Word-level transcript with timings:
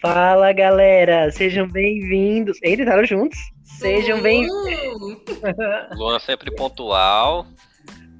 Fala 0.00 0.52
galera, 0.52 1.28
sejam 1.32 1.66
bem-vindos. 1.68 2.56
Eles 2.62 2.80
estaram 2.80 3.04
juntos? 3.04 3.36
Sejam 3.64 4.22
bem-vindos. 4.22 5.18
Luan 5.98 6.20
sempre 6.20 6.54
pontual. 6.54 7.44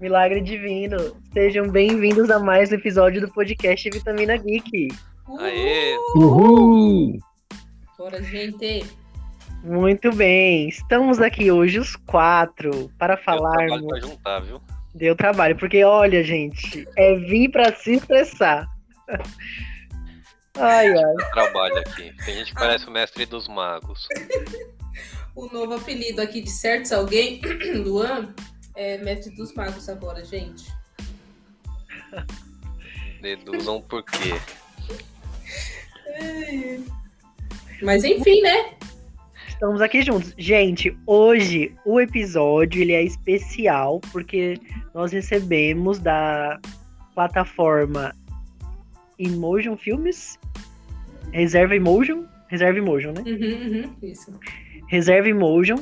Milagre 0.00 0.40
divino. 0.40 1.16
Sejam 1.32 1.68
bem-vindos 1.68 2.30
a 2.30 2.40
mais 2.40 2.72
um 2.72 2.74
episódio 2.74 3.20
do 3.20 3.32
podcast 3.32 3.88
Vitamina 3.90 4.36
Geek. 4.36 4.88
Aê! 5.38 5.96
Uhul! 6.16 7.16
Bora, 7.96 8.20
gente. 8.24 8.84
Muito 9.62 10.12
bem, 10.12 10.68
estamos 10.68 11.20
aqui 11.20 11.50
hoje 11.50 11.78
os 11.78 11.94
quatro 11.94 12.90
para 12.98 13.14
Deu 13.14 13.24
trabalho 13.24 13.68
falarmos. 13.68 13.86
pra 13.86 14.00
juntar, 14.00 14.40
viu? 14.40 14.60
Deu 14.94 15.14
trabalho, 15.14 15.56
porque 15.56 15.84
olha, 15.84 16.24
gente, 16.24 16.88
é 16.96 17.14
vir 17.14 17.50
para 17.50 17.72
se 17.74 17.94
estressar. 17.94 18.68
Ai, 20.58 20.88
ai. 20.88 21.14
Trabalho 21.32 21.78
aqui. 21.78 22.12
Tem 22.24 22.34
gente 22.36 22.52
que 22.52 22.58
parece 22.58 22.86
o 22.86 22.90
mestre 22.90 23.24
dos 23.26 23.48
magos. 23.48 24.06
O 25.34 25.46
novo 25.46 25.74
apelido 25.74 26.20
aqui 26.20 26.40
de 26.40 26.50
certos 26.50 26.92
alguém, 26.92 27.40
Luan, 27.84 28.34
é 28.74 28.98
mestre 28.98 29.34
dos 29.36 29.54
magos 29.54 29.88
agora, 29.88 30.24
gente. 30.24 30.66
Deduzam 33.20 33.80
por 33.82 34.02
quê. 34.04 34.34
Mas 37.82 38.02
enfim, 38.04 38.40
né? 38.42 38.74
Estamos 39.48 39.80
aqui 39.80 40.02
juntos. 40.02 40.34
Gente, 40.36 40.96
hoje 41.06 41.74
o 41.84 42.00
episódio 42.00 42.82
ele 42.82 42.92
é 42.92 43.02
especial 43.02 44.00
porque 44.12 44.60
nós 44.94 45.12
recebemos 45.12 45.98
da 45.98 46.60
plataforma 47.14 48.14
Emotion 49.18 49.76
Filmes, 49.76 50.38
Reserva 51.32 51.74
Emotion, 51.76 52.24
Reserva 52.48 52.78
Emotion, 52.78 53.12
né? 53.12 53.22
Uhum, 53.26 53.82
uhum, 53.82 53.94
isso. 54.02 54.38
Reserva 54.88 55.28
Emotion. 55.28 55.76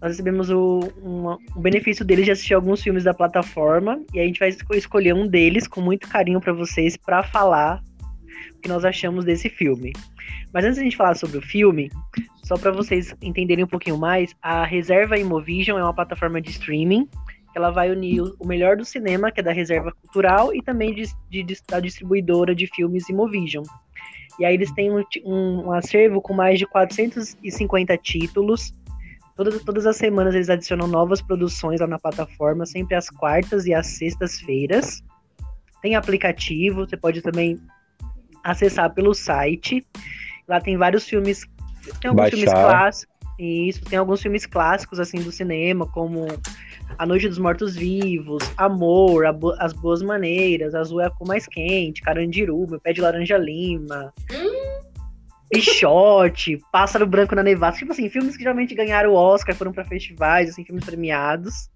Nós 0.00 0.12
recebemos 0.12 0.50
o, 0.50 0.80
uma- 1.02 1.38
o 1.54 1.60
benefício 1.60 2.04
deles 2.04 2.24
de 2.24 2.32
assistir 2.32 2.54
alguns 2.54 2.82
filmes 2.82 3.04
da 3.04 3.14
plataforma 3.14 4.02
e 4.12 4.18
a 4.20 4.24
gente 4.24 4.40
vai 4.40 4.48
esco- 4.48 4.74
escolher 4.74 5.14
um 5.14 5.28
deles 5.28 5.68
com 5.68 5.80
muito 5.80 6.08
carinho 6.08 6.40
para 6.40 6.52
vocês 6.52 6.96
para 6.96 7.22
falar 7.22 7.80
o 8.56 8.60
que 8.60 8.68
nós 8.68 8.84
achamos 8.84 9.24
desse 9.24 9.48
filme. 9.48 9.92
Mas 10.52 10.64
antes 10.64 10.74
de 10.76 10.80
a 10.80 10.84
gente 10.84 10.96
falar 10.96 11.14
sobre 11.14 11.38
o 11.38 11.42
filme, 11.42 11.88
só 12.44 12.56
para 12.56 12.72
vocês 12.72 13.14
entenderem 13.22 13.64
um 13.64 13.68
pouquinho 13.68 13.96
mais, 13.96 14.34
a 14.42 14.64
Reserva 14.64 15.16
Imovision 15.18 15.78
é 15.78 15.82
uma 15.84 15.94
plataforma 15.94 16.40
de 16.40 16.50
streaming 16.50 17.06
que 17.52 17.58
ela 17.58 17.70
vai 17.70 17.90
unir 17.90 18.22
o 18.40 18.46
melhor 18.46 18.76
do 18.76 18.84
cinema, 18.84 19.30
que 19.30 19.38
é 19.40 19.42
da 19.42 19.52
Reserva 19.52 19.92
Cultural, 19.92 20.54
e 20.54 20.62
também 20.62 20.94
de- 20.94 21.44
de- 21.44 21.56
da 21.68 21.78
distribuidora 21.80 22.54
de 22.54 22.66
filmes 22.66 23.08
Imovision. 23.08 23.62
E 24.38 24.44
aí 24.44 24.54
eles 24.54 24.72
têm 24.72 24.90
um, 24.90 25.02
um- 25.24 25.66
um 25.66 25.72
acervo 25.72 26.20
com 26.20 26.32
mais 26.34 26.58
de 26.58 26.66
450 26.66 27.96
títulos. 27.98 28.72
Todas, 29.36 29.62
todas 29.62 29.86
as 29.86 29.96
semanas 29.96 30.34
eles 30.34 30.50
adicionam 30.50 30.86
novas 30.86 31.22
produções 31.22 31.80
lá 31.80 31.86
na 31.86 31.98
plataforma, 31.98 32.66
sempre 32.66 32.94
às 32.94 33.08
quartas 33.08 33.66
e 33.66 33.74
às 33.74 33.86
sextas-feiras. 33.86 35.02
Tem 35.80 35.94
aplicativo, 35.96 36.86
você 36.86 36.96
pode 36.96 37.22
também 37.22 37.58
acessar 38.44 38.92
pelo 38.92 39.14
site. 39.14 39.84
Lá 40.46 40.60
tem 40.60 40.76
vários 40.76 41.08
filmes. 41.08 41.46
Tem 42.00 42.08
alguns 42.10 42.22
Baixar. 42.30 42.36
filmes 42.36 42.52
clássicos. 42.52 43.12
Isso, 43.38 43.84
tem 43.84 43.98
alguns 43.98 44.22
filmes 44.22 44.46
clássicos 44.46 45.00
assim 45.00 45.18
do 45.20 45.32
cinema, 45.32 45.86
como 45.86 46.26
A 46.98 47.06
Noite 47.06 47.28
dos 47.28 47.38
Mortos 47.38 47.74
Vivos, 47.74 48.42
Amor, 48.56 49.32
Bo- 49.32 49.56
As 49.58 49.72
Boas 49.72 50.02
Maneiras, 50.02 50.74
Azul 50.74 51.00
é 51.00 51.06
a 51.06 51.10
cor 51.10 51.26
mais 51.26 51.46
quente, 51.46 52.02
Carandiru, 52.02 52.66
Meu 52.68 52.80
Pé 52.80 52.92
de 52.92 53.00
Laranja 53.00 53.36
Lima, 53.36 54.12
Pichote, 55.50 56.58
Pássaro 56.72 57.06
Branco 57.06 57.34
na 57.34 57.42
Nevasca. 57.42 57.80
Tipo 57.80 57.92
assim, 57.92 58.08
filmes 58.08 58.36
que 58.36 58.42
geralmente 58.42 58.74
ganharam 58.74 59.10
o 59.10 59.14
Oscar, 59.14 59.54
foram 59.54 59.72
para 59.72 59.84
festivais, 59.84 60.48
assim, 60.48 60.64
filmes 60.64 60.84
premiados. 60.84 61.68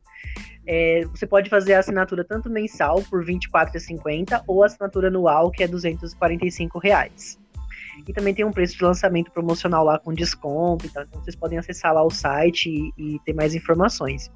É, 0.67 1.05
você 1.11 1.27
pode 1.27 1.49
fazer 1.49 1.75
a 1.75 1.79
assinatura 1.79 2.25
tanto 2.25 2.51
mensal 2.51 3.03
por 3.11 3.25
R$ 3.25 3.35
24,50 3.35 4.43
ou 4.47 4.63
a 4.63 4.67
assinatura 4.67 5.09
anual, 5.09 5.51
que 5.51 5.63
é 5.63 5.69
245 5.69 6.79
reais. 6.79 7.39
E 8.07 8.13
também 8.13 8.35
tem 8.35 8.45
um 8.45 8.53
preço 8.53 8.77
de 8.77 8.85
lançamento 8.85 9.31
promocional 9.31 9.85
lá 9.85 9.99
com 9.99 10.13
desconto, 10.13 10.87
então 10.87 11.07
vocês 11.13 11.37
podem 11.37 11.59
acessar 11.59 11.95
lá 11.95 12.03
o 12.03 12.11
site 12.11 12.69
e, 12.69 12.93
e 12.97 13.19
ter 13.21 13.33
mais 13.33 13.55
informações. 13.55 14.31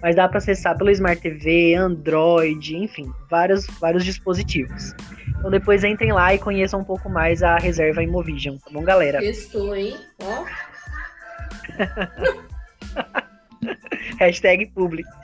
Mas 0.00 0.16
dá 0.16 0.28
para 0.28 0.38
acessar 0.38 0.76
pelo 0.76 0.90
Smart 0.90 1.20
TV, 1.20 1.74
Android, 1.74 2.76
enfim, 2.76 3.12
vários, 3.30 3.66
vários 3.80 4.04
dispositivos. 4.04 4.94
Então 5.38 5.50
depois 5.50 5.84
entrem 5.84 6.12
lá 6.12 6.34
e 6.34 6.38
conheçam 6.38 6.80
um 6.80 6.84
pouco 6.84 7.08
mais 7.08 7.42
a 7.42 7.56
reserva 7.56 8.02
Imovision, 8.02 8.58
tá 8.58 8.70
bom, 8.70 8.82
galera? 8.82 9.20
Testou, 9.20 9.74
hein? 9.74 9.96
Ó. 10.22 10.44
Hashtag 14.18 14.66
public. 14.66 15.08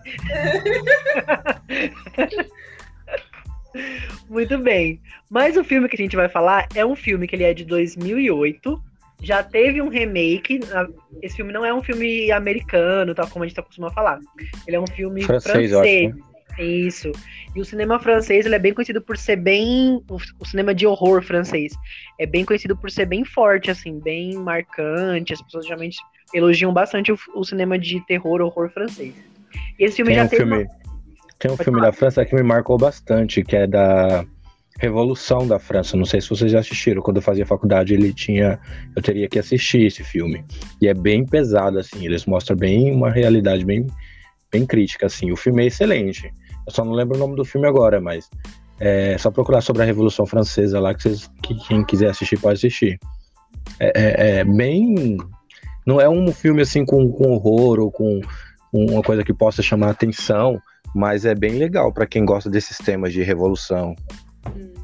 Muito 4.28 4.58
bem. 4.58 5.00
Mas 5.30 5.56
o 5.56 5.64
filme 5.64 5.88
que 5.88 5.96
a 5.96 5.98
gente 5.98 6.16
vai 6.16 6.28
falar 6.28 6.66
é 6.74 6.84
um 6.84 6.96
filme 6.96 7.26
que 7.26 7.36
ele 7.36 7.44
é 7.44 7.52
de 7.54 7.64
2008. 7.64 8.82
Já 9.22 9.42
teve 9.42 9.82
um 9.82 9.88
remake. 9.88 10.60
Esse 11.22 11.36
filme 11.36 11.52
não 11.52 11.64
é 11.64 11.74
um 11.74 11.82
filme 11.82 12.30
americano, 12.30 13.14
tal 13.14 13.26
como 13.28 13.44
a 13.44 13.48
gente 13.48 13.56
tá 13.56 13.62
acostumado 13.62 13.90
a 13.90 13.94
falar. 13.94 14.18
Ele 14.66 14.76
é 14.76 14.80
um 14.80 14.86
filme 14.86 15.22
Francês, 15.22 15.70
francês. 15.70 16.14
acho, 16.14 16.62
Isso. 16.62 17.12
E 17.56 17.60
o 17.60 17.64
cinema 17.64 17.98
francês 17.98 18.46
ele 18.46 18.54
é 18.54 18.58
bem 18.58 18.72
conhecido 18.72 19.02
por 19.02 19.16
ser 19.16 19.36
bem. 19.36 20.00
O, 20.08 20.16
o 20.38 20.44
cinema 20.46 20.72
de 20.74 20.86
horror 20.86 21.22
francês 21.22 21.72
é 22.18 22.26
bem 22.26 22.44
conhecido 22.44 22.76
por 22.76 22.90
ser 22.90 23.06
bem 23.06 23.24
forte, 23.24 23.70
assim, 23.70 23.98
bem 23.98 24.34
marcante. 24.34 25.32
As 25.32 25.42
pessoas 25.42 25.64
geralmente 25.64 25.98
elogiam 26.32 26.72
bastante 26.72 27.10
o, 27.10 27.18
o 27.34 27.44
cinema 27.44 27.76
de 27.78 28.00
terror, 28.06 28.40
horror 28.40 28.70
francês. 28.70 29.14
E 29.78 29.84
esse 29.84 29.96
filme 29.96 30.10
Tem 30.12 30.18
já 30.20 30.24
um 30.26 30.28
teve. 30.28 30.42
filme, 30.44 30.62
uma- 30.64 30.77
tem 31.38 31.50
um 31.50 31.56
Pode 31.56 31.64
filme 31.64 31.78
falar. 31.80 31.90
da 31.90 31.96
França 31.96 32.24
que 32.24 32.34
me 32.34 32.42
marcou 32.42 32.76
bastante, 32.78 33.42
que 33.44 33.56
é 33.56 33.66
da 33.66 34.24
Revolução 34.78 35.46
da 35.46 35.58
França. 35.58 35.96
Não 35.96 36.04
sei 36.04 36.20
se 36.20 36.28
vocês 36.28 36.52
já 36.52 36.60
assistiram. 36.60 37.02
Quando 37.02 37.16
eu 37.16 37.22
fazia 37.22 37.44
faculdade, 37.46 37.94
ele 37.94 38.12
tinha. 38.12 38.58
Eu 38.94 39.02
teria 39.02 39.28
que 39.28 39.38
assistir 39.38 39.86
esse 39.86 40.04
filme. 40.04 40.44
E 40.80 40.86
é 40.88 40.94
bem 40.94 41.24
pesado, 41.26 41.78
assim. 41.78 42.04
Eles 42.04 42.26
mostram 42.26 42.56
bem 42.56 42.92
uma 42.92 43.10
realidade 43.10 43.64
bem, 43.64 43.86
bem 44.52 44.64
crítica, 44.66 45.06
assim. 45.06 45.32
O 45.32 45.36
filme 45.36 45.64
é 45.64 45.66
excelente. 45.66 46.32
Eu 46.66 46.72
só 46.72 46.84
não 46.84 46.92
lembro 46.92 47.16
o 47.16 47.18
nome 47.18 47.34
do 47.34 47.44
filme 47.44 47.66
agora, 47.66 48.00
mas 48.00 48.28
é 48.78 49.16
só 49.18 49.30
procurar 49.30 49.60
sobre 49.62 49.82
a 49.82 49.84
Revolução 49.86 50.24
Francesa 50.26 50.78
lá, 50.78 50.94
que, 50.94 51.02
vocês, 51.02 51.28
que 51.42 51.54
quem 51.66 51.84
quiser 51.84 52.10
assistir 52.10 52.38
pode 52.38 52.58
assistir. 52.58 52.98
É, 53.80 53.92
é- 53.94 54.38
é 54.40 54.44
bem. 54.44 55.16
Não 55.84 56.00
é 56.00 56.08
um 56.08 56.30
filme 56.32 56.62
assim 56.62 56.84
com, 56.84 57.10
com 57.10 57.30
horror 57.32 57.80
ou 57.80 57.90
com 57.90 58.20
uma 58.72 59.02
coisa 59.02 59.24
que 59.24 59.32
possa 59.32 59.62
chamar 59.62 59.90
atenção, 59.90 60.60
mas 60.94 61.24
é 61.24 61.34
bem 61.34 61.52
legal 61.52 61.92
pra 61.92 62.06
quem 62.06 62.24
gosta 62.24 62.50
desses 62.50 62.78
temas 62.78 63.12
de 63.12 63.22
revolução. 63.22 63.94
Hum. 64.46 64.74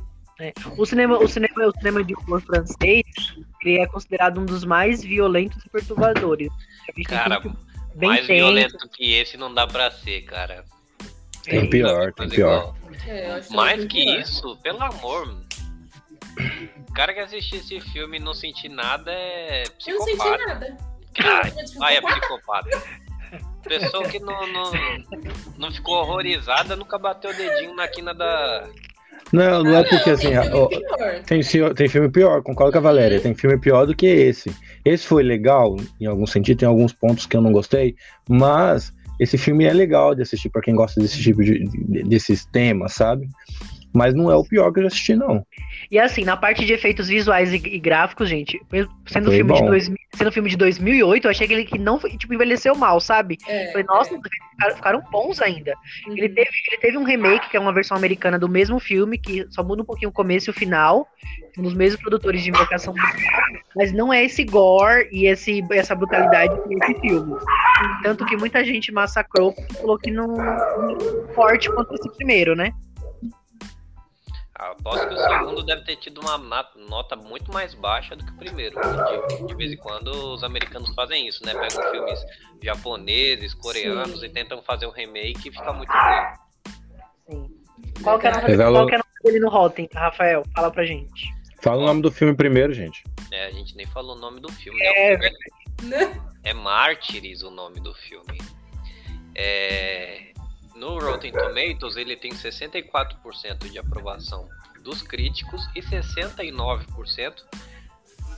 O 0.76 0.84
cinema, 0.84 1.16
o 1.18 1.28
cinema, 1.28 1.66
o 1.66 1.72
cinema 1.72 2.02
de 2.02 2.14
horror 2.14 2.40
francês, 2.40 3.04
ele 3.64 3.78
é 3.78 3.86
considerado 3.86 4.40
um 4.40 4.44
dos 4.44 4.64
mais 4.64 5.02
violentos 5.02 5.64
e 5.64 5.68
perturbadores. 5.70 6.48
Cara, 7.06 7.40
mais 7.94 8.26
tenso, 8.26 8.32
violento 8.32 8.88
que 8.90 9.14
esse 9.14 9.36
não 9.36 9.54
dá 9.54 9.66
pra 9.66 9.90
ser, 9.90 10.22
cara. 10.22 10.64
Tem 11.44 11.60
é, 11.60 11.66
pior, 11.66 12.12
tem 12.14 12.28
pior. 12.28 12.74
É, 13.06 13.40
Mais 13.50 13.84
que 13.84 14.04
pior. 14.04 14.20
isso, 14.20 14.56
pelo 14.62 14.82
amor. 14.82 15.36
O 16.88 16.92
cara 16.92 17.14
que 17.14 17.20
assistir 17.20 17.56
esse 17.56 17.80
filme 17.80 18.16
e 18.16 18.20
não 18.20 18.34
sentir 18.34 18.68
nada 18.68 19.12
é 19.12 19.64
Eu 19.86 19.98
não 19.98 20.04
senti 20.04 20.16
psicopata. 20.16 20.46
nada. 20.46 20.78
Ai, 21.20 21.52
ai, 21.80 21.96
é 21.96 22.00
psicopata. 22.00 22.82
Pessoa 23.66 24.04
que 24.08 24.18
não, 24.20 24.46
não, 24.52 24.72
não 25.58 25.72
ficou 25.72 25.94
horrorizada 25.96 26.76
nunca 26.76 26.98
bateu 26.98 27.30
o 27.30 27.34
dedinho 27.34 27.74
na 27.74 27.88
quina 27.88 28.12
da. 28.14 28.68
Não, 29.32 29.64
não 29.64 29.76
é 29.76 29.82
porque 29.84 30.10
Não, 30.10 30.14
assim, 30.14 30.28
tem 30.28 30.42
filme 30.42 30.54
ó, 30.54 30.66
pior. 30.68 31.22
tem, 31.24 31.74
tem 31.74 31.88
filme 31.88 32.08
pior, 32.10 32.42
concordo 32.42 32.72
com 32.72 32.78
a 32.78 32.82
Valéria, 32.82 33.20
tem 33.20 33.34
filme 33.34 33.58
pior 33.58 33.86
do 33.86 33.96
que 33.96 34.06
esse. 34.06 34.54
Esse 34.84 35.06
foi 35.06 35.22
legal, 35.22 35.76
em 36.00 36.06
algum 36.06 36.26
sentido, 36.26 36.58
tem 36.58 36.68
alguns 36.68 36.92
pontos 36.92 37.24
que 37.26 37.36
eu 37.36 37.40
não 37.40 37.50
gostei, 37.50 37.96
mas 38.28 38.92
esse 39.18 39.38
filme 39.38 39.64
é 39.64 39.72
legal 39.72 40.14
de 40.14 40.22
assistir 40.22 40.50
pra 40.50 40.60
quem 40.60 40.74
gosta 40.74 41.00
desse 41.00 41.20
tipo 41.22 41.42
de, 41.42 41.64
de- 41.64 42.02
desses 42.04 42.44
temas, 42.44 42.92
sabe? 42.92 43.26
Mas 43.94 44.12
não 44.12 44.30
é 44.30 44.34
o 44.34 44.44
pior 44.44 44.72
que 44.72 44.80
eu 44.80 44.82
já 44.82 44.88
assisti, 44.88 45.14
não. 45.14 45.46
E 45.90 45.98
assim, 45.98 46.24
na 46.24 46.36
parte 46.36 46.64
de 46.64 46.72
efeitos 46.72 47.08
visuais 47.08 47.52
e, 47.52 47.56
e 47.56 47.78
gráficos, 47.78 48.28
gente, 48.28 48.60
sendo 49.06 49.26
um 49.26 49.30
Foi 49.30 49.36
filme, 49.36 49.54
de. 49.54 49.66
2000, 49.66 49.98
sendo 50.14 50.32
filme 50.32 50.50
de 50.50 50.56
2008, 50.56 51.24
eu 51.24 51.30
achei 51.30 51.46
que 51.46 51.52
ele 51.52 51.64
que 51.64 51.78
não 51.78 51.98
tipo, 51.98 52.34
envelheceu 52.34 52.74
mal, 52.74 52.98
sabe? 52.98 53.38
É, 53.46 53.68
Falei, 53.68 53.84
nossa, 53.84 54.14
é. 54.14 54.18
ficaram, 54.18 54.76
ficaram 54.76 55.02
bons 55.12 55.40
ainda. 55.40 55.74
Uhum. 56.06 56.16
Ele 56.16 56.28
teve, 56.28 56.50
ele 56.70 56.80
teve 56.80 56.98
um 56.98 57.04
remake, 57.04 57.48
que 57.48 57.56
é 57.56 57.60
uma 57.60 57.72
versão 57.72 57.96
americana 57.96 58.38
do 58.38 58.48
mesmo 58.48 58.80
filme, 58.80 59.16
que 59.16 59.46
só 59.50 59.62
muda 59.62 59.82
um 59.82 59.86
pouquinho 59.86 60.10
o 60.10 60.12
começo 60.12 60.50
e 60.50 60.52
o 60.52 60.54
final, 60.54 61.06
um 61.56 61.62
dos 61.62 61.74
mesmos 61.74 62.00
produtores 62.00 62.42
de 62.42 62.50
Invocação 62.50 62.92
mas 63.76 63.92
não 63.92 64.12
é 64.12 64.24
esse 64.24 64.44
gore 64.44 65.08
e 65.12 65.26
esse, 65.26 65.62
essa 65.72 65.94
brutalidade 65.94 66.54
que 66.62 66.74
é 66.74 66.90
esse 66.90 67.00
filme. 67.00 67.36
Tanto 68.02 68.24
que 68.24 68.36
muita 68.36 68.64
gente 68.64 68.92
massacrou 68.92 69.52
porque 69.52 69.74
falou 69.74 69.98
que 69.98 70.10
não, 70.10 70.28
não 70.28 70.90
é 70.90 71.34
forte 71.34 71.70
quanto 71.72 71.94
esse 71.94 72.08
primeiro, 72.16 72.54
né? 72.54 72.72
Aposto 74.54 75.08
que 75.08 75.14
o 75.14 75.18
segundo 75.18 75.62
deve 75.64 75.82
ter 75.82 75.96
tido 75.96 76.20
uma 76.20 76.38
nota 76.88 77.16
muito 77.16 77.52
mais 77.52 77.74
baixa 77.74 78.14
do 78.14 78.24
que 78.24 78.30
o 78.30 78.36
primeiro. 78.36 78.76
De, 78.80 79.46
de 79.46 79.54
vez 79.56 79.72
em 79.72 79.76
quando 79.76 80.08
os 80.08 80.44
americanos 80.44 80.94
fazem 80.94 81.26
isso, 81.26 81.44
né? 81.44 81.52
Pegam 81.52 81.90
filmes 81.90 82.20
japoneses, 82.62 83.52
coreanos 83.54 84.20
Sim. 84.20 84.26
e 84.26 84.28
tentam 84.28 84.62
fazer 84.62 84.86
um 84.86 84.90
remake 84.90 85.48
e 85.48 85.52
fica 85.52 85.72
muito 85.72 85.90
ruim. 85.90 86.34
Sim. 87.28 87.54
Qual 88.02 88.18
que 88.18 88.28
é, 88.28 88.32
qual 88.32 88.86
que 88.86 88.94
é 88.94 89.00
dele 89.24 89.40
no 89.40 89.48
Rotten, 89.48 89.88
Rafael? 89.92 90.44
Fala 90.54 90.70
pra 90.70 90.84
gente. 90.84 91.34
Fala 91.60 91.82
o 91.82 91.86
nome 91.86 92.02
do 92.02 92.12
filme 92.12 92.34
primeiro, 92.34 92.72
gente. 92.72 93.02
É, 93.32 93.46
a 93.46 93.50
gente 93.50 93.74
nem 93.74 93.86
falou 93.86 94.14
o 94.14 94.18
nome 94.18 94.38
do 94.38 94.52
filme, 94.52 94.80
É, 94.82 95.16
né? 95.16 95.30
Né? 95.82 96.20
É 96.44 96.52
Mártires 96.52 97.42
o 97.42 97.50
nome 97.50 97.80
do 97.80 97.94
filme. 97.94 98.38
É, 99.34 100.32
No 100.74 100.98
Rotten 100.98 101.32
Tomatoes 101.32 101.96
ele 101.96 102.16
tem 102.16 102.32
64% 102.32 103.70
de 103.70 103.78
aprovação 103.78 104.48
dos 104.82 105.02
críticos 105.02 105.66
e 105.74 105.80
69% 105.80 107.34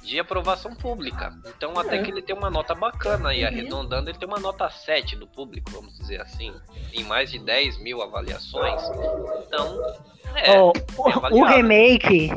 de 0.03 0.21
aprovação 0.21 0.75
pública. 0.75 1.33
Então 1.57 1.77
até 1.79 1.97
É. 1.97 2.03
que 2.03 2.11
ele 2.11 2.23
tem 2.23 2.37
uma 2.37 2.49
nota 2.51 2.75
bacana 2.75 3.35
e 3.35 3.41
Uhum. 3.41 3.47
arredondando 3.49 4.09
ele 4.11 4.19
tem 4.19 4.29
uma 4.29 4.39
nota 4.39 4.71
7 4.71 5.17
do 5.17 5.27
público, 5.27 5.71
vamos 5.73 5.97
dizer 5.99 6.21
assim, 6.21 6.53
em 6.93 7.03
mais 7.05 7.31
de 7.33 7.39
10 7.41 7.79
mil 7.83 8.01
avaliações. 8.03 8.81
Então, 9.47 9.83
é, 10.37 10.55
é 10.55 10.61
o, 10.61 11.45
remake, 11.45 12.31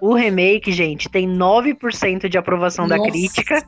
o 0.00 0.14
remake, 0.14 0.72
gente, 0.72 1.08
tem 1.08 1.28
9% 1.28 2.28
de 2.28 2.36
aprovação 2.36 2.88
da 2.88 2.96
Nossa. 2.96 3.10
crítica 3.10 3.64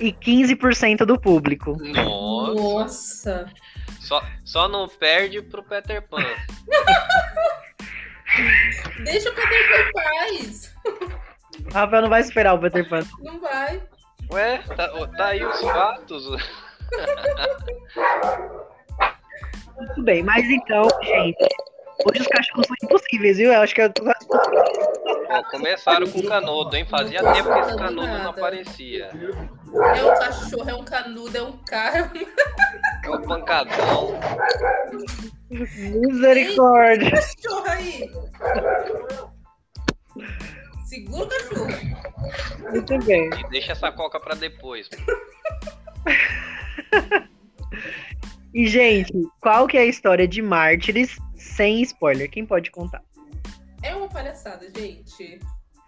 e 0.00 0.12
15% 0.12 1.04
do 1.04 1.18
público. 1.20 1.76
Nossa, 1.80 2.54
Nossa. 2.54 3.52
Só, 4.02 4.20
só 4.44 4.68
não 4.68 4.86
perde 4.88 5.40
pro 5.40 5.62
Peter 5.62 6.02
Pan. 6.08 6.18
Deixa 9.04 9.30
o 9.30 9.34
Peter 9.34 9.68
Pan 9.68 9.78
em 9.78 9.92
paz. 9.92 10.74
O 11.70 11.72
Rafael 11.72 12.02
não 12.02 12.08
vai 12.08 12.20
esperar 12.20 12.54
o 12.54 12.58
Peter 12.60 12.88
Pan. 12.88 13.02
Não 13.20 13.38
vai. 13.40 13.80
Ué, 14.30 14.58
tá, 14.76 14.88
tá 15.16 15.26
aí 15.26 15.44
os 15.44 15.60
fatos. 15.60 16.24
Tudo 19.94 20.04
bem, 20.04 20.22
mas 20.22 20.44
então, 20.48 20.86
gente, 21.02 21.44
hoje 22.06 22.20
os 22.22 22.26
cachorros 22.28 22.66
são 22.66 22.76
impossíveis, 22.84 23.36
viu? 23.38 23.52
Eu 23.52 23.60
acho 23.62 23.74
que 23.74 23.82
eu 23.82 23.92
tô... 23.92 24.04
Ó, 25.28 25.42
começaram 25.50 26.06
com 26.08 26.22
canudo, 26.22 26.76
hein? 26.76 26.86
Fazia 26.86 27.20
Não 27.22 27.32
tempo 27.32 27.52
que 27.52 27.58
esse 27.60 27.76
canudo 27.76 28.06
não 28.06 28.18
nada. 28.18 28.30
aparecia. 28.30 29.06
É 29.06 30.04
um 30.04 30.14
cachorro, 30.18 30.70
é 30.70 30.74
um 30.74 30.84
canudo, 30.84 31.36
é 31.36 31.42
um 31.42 31.52
carro. 31.64 32.10
É 33.04 33.10
o 33.10 33.22
pancadão. 33.22 34.18
Misericórdia. 35.50 37.10
cachorro 37.10 37.66
aí. 37.66 38.10
Segura 40.86 41.24
o 41.24 41.28
cachorro. 41.28 42.70
Muito 42.70 42.98
bem. 43.04 43.28
E 43.28 43.48
deixa 43.50 43.72
essa 43.72 43.90
coca 43.92 44.20
pra 44.20 44.34
depois. 44.34 44.88
E, 48.54 48.66
gente, 48.66 49.14
qual 49.40 49.66
que 49.66 49.78
é 49.78 49.80
a 49.80 49.86
história 49.86 50.28
de 50.28 50.42
Mártires 50.42 51.16
sem 51.34 51.80
spoiler? 51.80 52.30
Quem 52.30 52.44
pode 52.44 52.70
contar? 52.70 53.02
É 53.82 53.94
uma 53.94 54.08
palhaçada, 54.08 54.70
gente. 54.76 55.40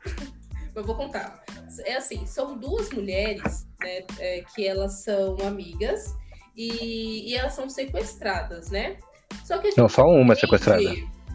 Eu 0.74 0.82
vou 0.82 0.94
contar. 0.94 1.44
É 1.84 1.96
assim, 1.96 2.26
são 2.26 2.56
duas 2.56 2.90
mulheres, 2.90 3.68
né, 3.80 4.02
é, 4.18 4.44
que 4.54 4.66
elas 4.66 5.04
são 5.04 5.36
amigas 5.46 6.16
e, 6.56 7.30
e 7.30 7.34
elas 7.34 7.52
são 7.52 7.68
sequestradas, 7.68 8.70
né? 8.70 8.96
Só 9.44 9.58
que 9.58 9.66
a 9.66 9.70
gente 9.70 9.78
Não, 9.78 9.88
só 9.88 10.06
uma 10.06 10.34
é 10.34 10.36
sequestrada. 10.36 10.82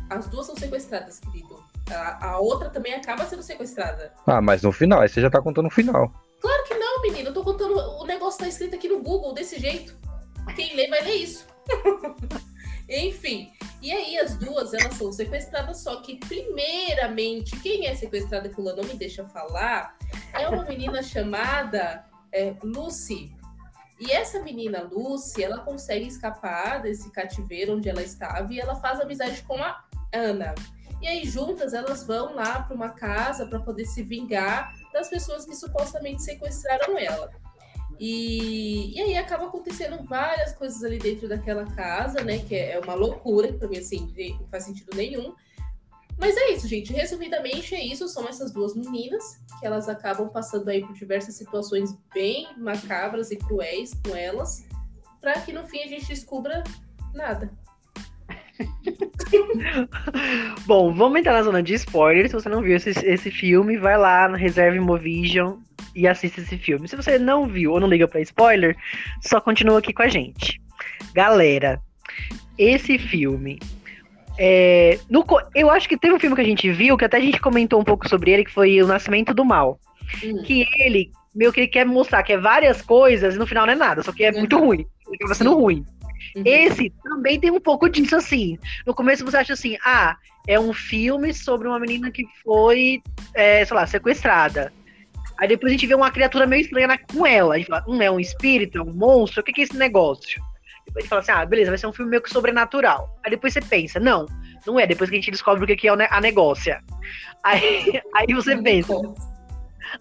As 0.09 0.27
duas 0.27 0.45
são 0.45 0.55
sequestradas, 0.55 1.19
querido. 1.19 1.63
A, 1.91 2.29
a 2.29 2.39
outra 2.39 2.69
também 2.69 2.93
acaba 2.93 3.25
sendo 3.25 3.43
sequestrada. 3.43 4.13
Ah, 4.25 4.41
mas 4.41 4.61
no 4.63 4.71
final, 4.71 5.01
aí 5.01 5.09
você 5.09 5.21
já 5.21 5.29
tá 5.29 5.41
contando 5.41 5.67
o 5.67 5.71
final. 5.71 6.11
Claro 6.39 6.63
que 6.63 6.73
não, 6.75 7.01
menino. 7.01 7.29
Eu 7.29 7.33
tô 7.33 7.43
contando. 7.43 7.73
O 7.73 8.05
negócio 8.05 8.39
tá 8.39 8.47
escrito 8.47 8.75
aqui 8.75 8.87
no 8.87 9.01
Google 9.01 9.33
desse 9.33 9.59
jeito. 9.59 9.95
Quem 10.55 10.75
lê 10.75 10.87
vai 10.87 11.03
ler 11.03 11.15
isso. 11.15 11.45
Enfim. 12.89 13.51
E 13.81 13.91
aí 13.91 14.17
as 14.17 14.35
duas 14.35 14.73
elas 14.73 14.95
são 14.95 15.11
sequestradas, 15.11 15.81
só 15.81 15.97
que 15.97 16.17
primeiramente 16.17 17.57
quem 17.59 17.85
é 17.85 17.95
sequestrada 17.95 18.49
que 18.49 18.59
o 18.59 18.63
Lula 18.63 18.77
não 18.77 18.83
me 18.83 18.95
deixa 18.95 19.23
falar 19.25 19.95
é 20.33 20.47
uma 20.47 20.65
menina 20.65 21.03
chamada 21.03 22.03
é, 22.31 22.55
Lucy. 22.63 23.31
E 23.99 24.11
essa 24.11 24.41
menina 24.41 24.81
Lucy, 24.81 25.43
ela 25.43 25.59
consegue 25.59 26.07
escapar 26.07 26.81
desse 26.81 27.11
cativeiro 27.11 27.75
onde 27.75 27.89
ela 27.89 28.01
estava 28.01 28.53
e 28.53 28.59
ela 28.59 28.75
faz 28.75 28.99
amizade 28.99 29.41
com 29.43 29.55
a 29.55 29.83
Ana. 30.13 30.55
E 31.01 31.07
aí 31.07 31.25
juntas 31.25 31.73
elas 31.73 32.03
vão 32.03 32.35
lá 32.35 32.61
para 32.61 32.75
uma 32.75 32.89
casa 32.89 33.45
para 33.45 33.59
poder 33.59 33.85
se 33.85 34.03
vingar 34.03 34.73
das 34.93 35.09
pessoas 35.09 35.45
que 35.45 35.55
supostamente 35.55 36.21
sequestraram 36.21 36.97
ela. 36.97 37.29
E, 37.99 38.95
e 38.95 39.01
aí 39.01 39.17
acaba 39.17 39.47
acontecendo 39.47 40.01
várias 40.05 40.53
coisas 40.53 40.81
ali 40.83 40.97
dentro 40.97 41.27
daquela 41.27 41.65
casa, 41.65 42.23
né? 42.23 42.39
Que 42.39 42.55
é 42.55 42.79
uma 42.79 42.93
loucura, 42.93 43.51
que 43.51 43.67
mim, 43.67 43.77
assim, 43.77 44.13
não 44.39 44.47
faz 44.47 44.63
sentido 44.63 44.95
nenhum. 44.95 45.35
Mas 46.19 46.35
é 46.35 46.51
isso, 46.51 46.67
gente. 46.67 46.91
Resumidamente, 46.91 47.73
é 47.73 47.83
isso. 47.83 48.07
São 48.07 48.27
essas 48.27 48.51
duas 48.51 48.75
meninas 48.75 49.39
que 49.59 49.65
elas 49.65 49.87
acabam 49.87 50.29
passando 50.29 50.69
aí 50.69 50.81
por 50.81 50.93
diversas 50.93 51.35
situações 51.35 51.97
bem 52.13 52.47
macabras 52.57 53.31
e 53.31 53.37
cruéis 53.37 53.93
com 54.05 54.15
elas, 54.15 54.65
para 55.21 55.33
que 55.41 55.53
no 55.53 55.65
fim 55.65 55.81
a 55.81 55.87
gente 55.87 56.07
descubra 56.07 56.63
nada. 57.13 57.51
Bom, 60.65 60.93
vamos 60.93 61.19
entrar 61.19 61.33
na 61.33 61.43
zona 61.43 61.63
de 61.63 61.73
spoilers. 61.75 62.31
Se 62.31 62.35
você 62.35 62.49
não 62.49 62.61
viu 62.61 62.75
esse, 62.75 62.89
esse 62.89 63.31
filme, 63.31 63.77
vai 63.77 63.97
lá 63.97 64.27
na 64.27 64.37
Reserve 64.37 64.79
Movision 64.79 65.57
e 65.95 66.07
assista 66.07 66.41
esse 66.41 66.57
filme. 66.57 66.87
Se 66.87 66.95
você 66.95 67.17
não 67.17 67.47
viu 67.47 67.71
ou 67.71 67.79
não 67.79 67.87
liga 67.87 68.07
pra 68.07 68.21
spoiler, 68.21 68.75
só 69.21 69.39
continua 69.39 69.79
aqui 69.79 69.93
com 69.93 70.03
a 70.03 70.09
gente. 70.09 70.61
Galera, 71.13 71.81
esse 72.57 72.97
filme. 72.97 73.59
É, 74.41 74.97
no 75.09 75.25
eu 75.53 75.69
acho 75.69 75.89
que 75.89 75.97
teve 75.97 76.13
um 76.13 76.19
filme 76.19 76.33
que 76.33 76.41
a 76.41 76.45
gente 76.45 76.71
viu, 76.71 76.97
que 76.97 77.03
até 77.03 77.17
a 77.17 77.21
gente 77.21 77.41
comentou 77.41 77.79
um 77.79 77.83
pouco 77.83 78.07
sobre 78.07 78.31
ele, 78.31 78.45
que 78.45 78.53
foi 78.53 78.81
O 78.81 78.87
Nascimento 78.87 79.33
do 79.33 79.43
Mal. 79.43 79.77
Hum. 80.23 80.41
Que 80.43 80.65
ele, 80.79 81.11
meio 81.35 81.51
que 81.51 81.59
ele 81.59 81.67
quer 81.67 81.85
mostrar 81.85 82.23
que 82.23 82.31
é 82.31 82.37
várias 82.37 82.81
coisas 82.81 83.35
e 83.35 83.37
no 83.37 83.45
final 83.45 83.65
não 83.65 83.73
é 83.73 83.75
nada, 83.75 84.01
só 84.01 84.13
que 84.13 84.23
é 84.23 84.31
muito 84.31 84.55
Uhum. 84.55 84.67
ruim. 84.67 84.87
Ele 85.07 85.15
acaba 85.17 85.35
sendo 85.35 85.55
ruim. 85.55 85.83
Uhum. 86.35 86.43
Esse 86.45 86.89
também 87.03 87.37
tem 87.37 87.51
um 87.51 87.59
pouco 87.59 87.89
disso, 87.89 88.15
assim. 88.15 88.57
No 88.87 88.93
começo 88.93 89.25
você 89.25 89.37
acha 89.37 89.53
assim, 89.53 89.77
ah, 89.83 90.15
é 90.47 90.57
um 90.57 90.71
filme 90.71 91.33
sobre 91.33 91.67
uma 91.67 91.79
menina 91.79 92.09
que 92.09 92.25
foi, 92.43 93.01
é, 93.33 93.65
sei 93.65 93.75
lá, 93.75 93.85
sequestrada. 93.85 94.71
Aí 95.37 95.47
depois 95.49 95.71
a 95.71 95.73
gente 95.73 95.87
vê 95.87 95.95
uma 95.95 96.11
criatura 96.11 96.47
meio 96.47 96.61
estranha 96.61 96.97
com 97.13 97.25
ela. 97.25 97.55
A 97.55 97.57
gente 97.57 97.67
fala, 97.67 97.83
hum, 97.87 98.01
é 98.01 98.09
um 98.09 98.19
espírito, 98.19 98.77
é 98.77 98.81
um 98.81 98.93
monstro, 98.93 99.41
o 99.41 99.43
que, 99.43 99.51
que 99.51 99.61
é 99.61 99.63
esse 99.65 99.77
negócio? 99.77 100.41
Gente 100.97 101.07
fala 101.07 101.21
assim, 101.21 101.31
ah, 101.31 101.45
beleza, 101.45 101.71
vai 101.71 101.77
ser 101.77 101.87
um 101.87 101.93
filme 101.93 102.11
meio 102.11 102.21
que 102.21 102.29
sobrenatural. 102.29 103.17
Aí 103.23 103.31
depois 103.31 103.53
você 103.53 103.61
pensa, 103.61 103.99
não, 103.99 104.25
não 104.65 104.79
é, 104.79 104.87
depois 104.87 105.09
que 105.09 105.15
a 105.15 105.19
gente 105.19 105.31
descobre 105.31 105.63
o 105.63 105.77
que, 105.77 105.87
é 105.87 105.91
a 105.91 106.21
negócia. 106.21 106.81
Aí, 107.43 108.01
aí 108.15 108.33
você 108.33 108.57
pensa, 108.61 108.93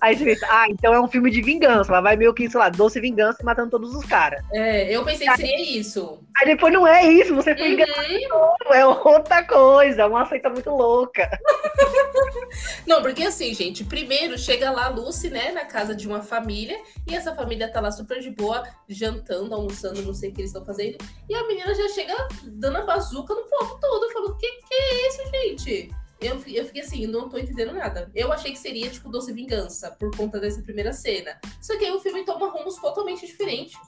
aí 0.01 0.17
você 0.17 0.25
pensa, 0.25 0.47
ah, 0.51 0.67
então 0.69 0.93
é 0.93 1.01
um 1.01 1.09
filme 1.09 1.31
de 1.31 1.43
vingança. 1.43 1.91
Ela 1.91 2.01
vai 2.01 2.17
meio 2.17 2.35
que, 2.35 2.49
sei 2.49 2.59
lá, 2.59 2.69
doce 2.69 3.01
vingança 3.01 3.39
e 3.43 3.45
matando 3.45 3.71
todos 3.71 3.95
os 3.95 4.05
caras. 4.05 4.43
É, 4.53 4.95
eu 4.95 5.05
pensei 5.05 5.29
que 5.29 5.37
seria 5.37 5.79
isso. 5.79 6.21
Aí 6.41 6.47
depois 6.47 6.73
não 6.73 6.87
é 6.87 7.05
isso, 7.05 7.35
você 7.35 7.57
foi 7.57 7.73
enganado. 7.73 7.99
Uhum. 8.09 8.75
É 8.75 8.87
outra 8.87 9.45
coisa, 9.45 10.07
uma 10.07 10.27
seita 10.27 10.49
muito 10.49 10.71
louca. 10.71 11.29
Não, 12.87 13.03
porque 13.03 13.23
assim, 13.23 13.53
gente, 13.55 13.85
primeiro 13.85 14.39
chega 14.39 14.71
lá 14.71 14.87
a 14.87 14.89
Lucy, 14.89 15.31
né, 15.31 15.53
na 15.53 15.65
casa 15.65 15.95
de 15.95 16.07
uma 16.07 16.23
família, 16.23 16.79
e 17.07 17.15
essa 17.15 17.35
família 17.35 17.71
tá 17.71 17.81
lá 17.81 17.91
super 17.91 18.21
de 18.21 18.31
boa, 18.31 18.63
jantando, 18.89 19.55
almoçando, 19.55 20.03
não 20.03 20.15
sei 20.15 20.31
o 20.31 20.33
que 20.33 20.41
eles 20.41 20.51
estão 20.51 20.65
fazendo, 20.65 20.97
e 21.29 21.35
a 21.35 21.47
menina 21.47 21.75
já 21.75 21.89
chega 21.89 22.15
dando 22.45 22.79
a 22.79 22.83
bazuca 22.83 23.35
no 23.35 23.43
povo 23.43 23.79
todo. 23.81 24.13
Falo, 24.13 24.37
que 24.37 24.47
que 24.47 24.75
é 24.75 25.09
isso, 25.09 25.23
gente? 25.31 25.91
Eu, 26.21 26.35
eu 26.49 26.65
fiquei 26.65 26.83
assim, 26.83 27.07
não 27.07 27.29
tô 27.29 27.39
entendendo 27.39 27.73
nada. 27.73 28.11
Eu 28.15 28.33
achei 28.33 28.51
que 28.53 28.59
seria, 28.59 28.89
tipo, 28.91 29.09
Doce 29.09 29.33
Vingança, 29.33 29.91
por 29.99 30.11
conta 30.17 30.41
dessa 30.41 30.61
primeira 30.63 30.93
cena. 30.93 31.33
Só 31.61 31.79
que 31.79 31.85
aí 31.85 31.93
o 31.93 32.01
filme 32.01 32.25
toma 32.25 32.51
rumos 32.51 32.75
totalmente 32.77 33.25
diferentes. 33.27 33.79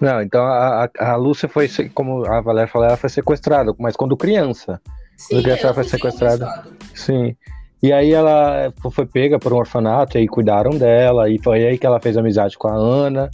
Não, 0.00 0.20
então 0.22 0.44
a, 0.44 0.84
a 0.98 1.12
a 1.12 1.16
Lúcia 1.16 1.48
foi, 1.48 1.68
se- 1.68 1.88
como 1.90 2.24
a 2.26 2.40
Valéria 2.40 2.70
falou, 2.70 2.88
ela 2.88 2.96
foi 2.96 3.08
sequestrada, 3.10 3.72
mas 3.78 3.94
quando 3.94 4.16
criança. 4.16 4.80
Sim, 5.16 5.36
queria 5.36 5.56
que 5.56 5.64
ela 5.64 5.74
foi 5.74 5.84
sequestrada. 5.84 6.64
Sim. 6.94 7.36
E 7.82 7.92
aí 7.92 8.12
ela 8.12 8.72
foi 8.90 9.06
pega 9.06 9.38
por 9.38 9.52
um 9.52 9.56
orfanato, 9.58 10.16
e 10.16 10.20
aí 10.20 10.26
cuidaram 10.28 10.70
dela, 10.70 11.28
e 11.28 11.38
foi 11.42 11.64
aí 11.66 11.78
que 11.78 11.86
ela 11.86 12.00
fez 12.00 12.16
amizade 12.16 12.56
com 12.58 12.68
a 12.68 12.74
Ana, 12.74 13.30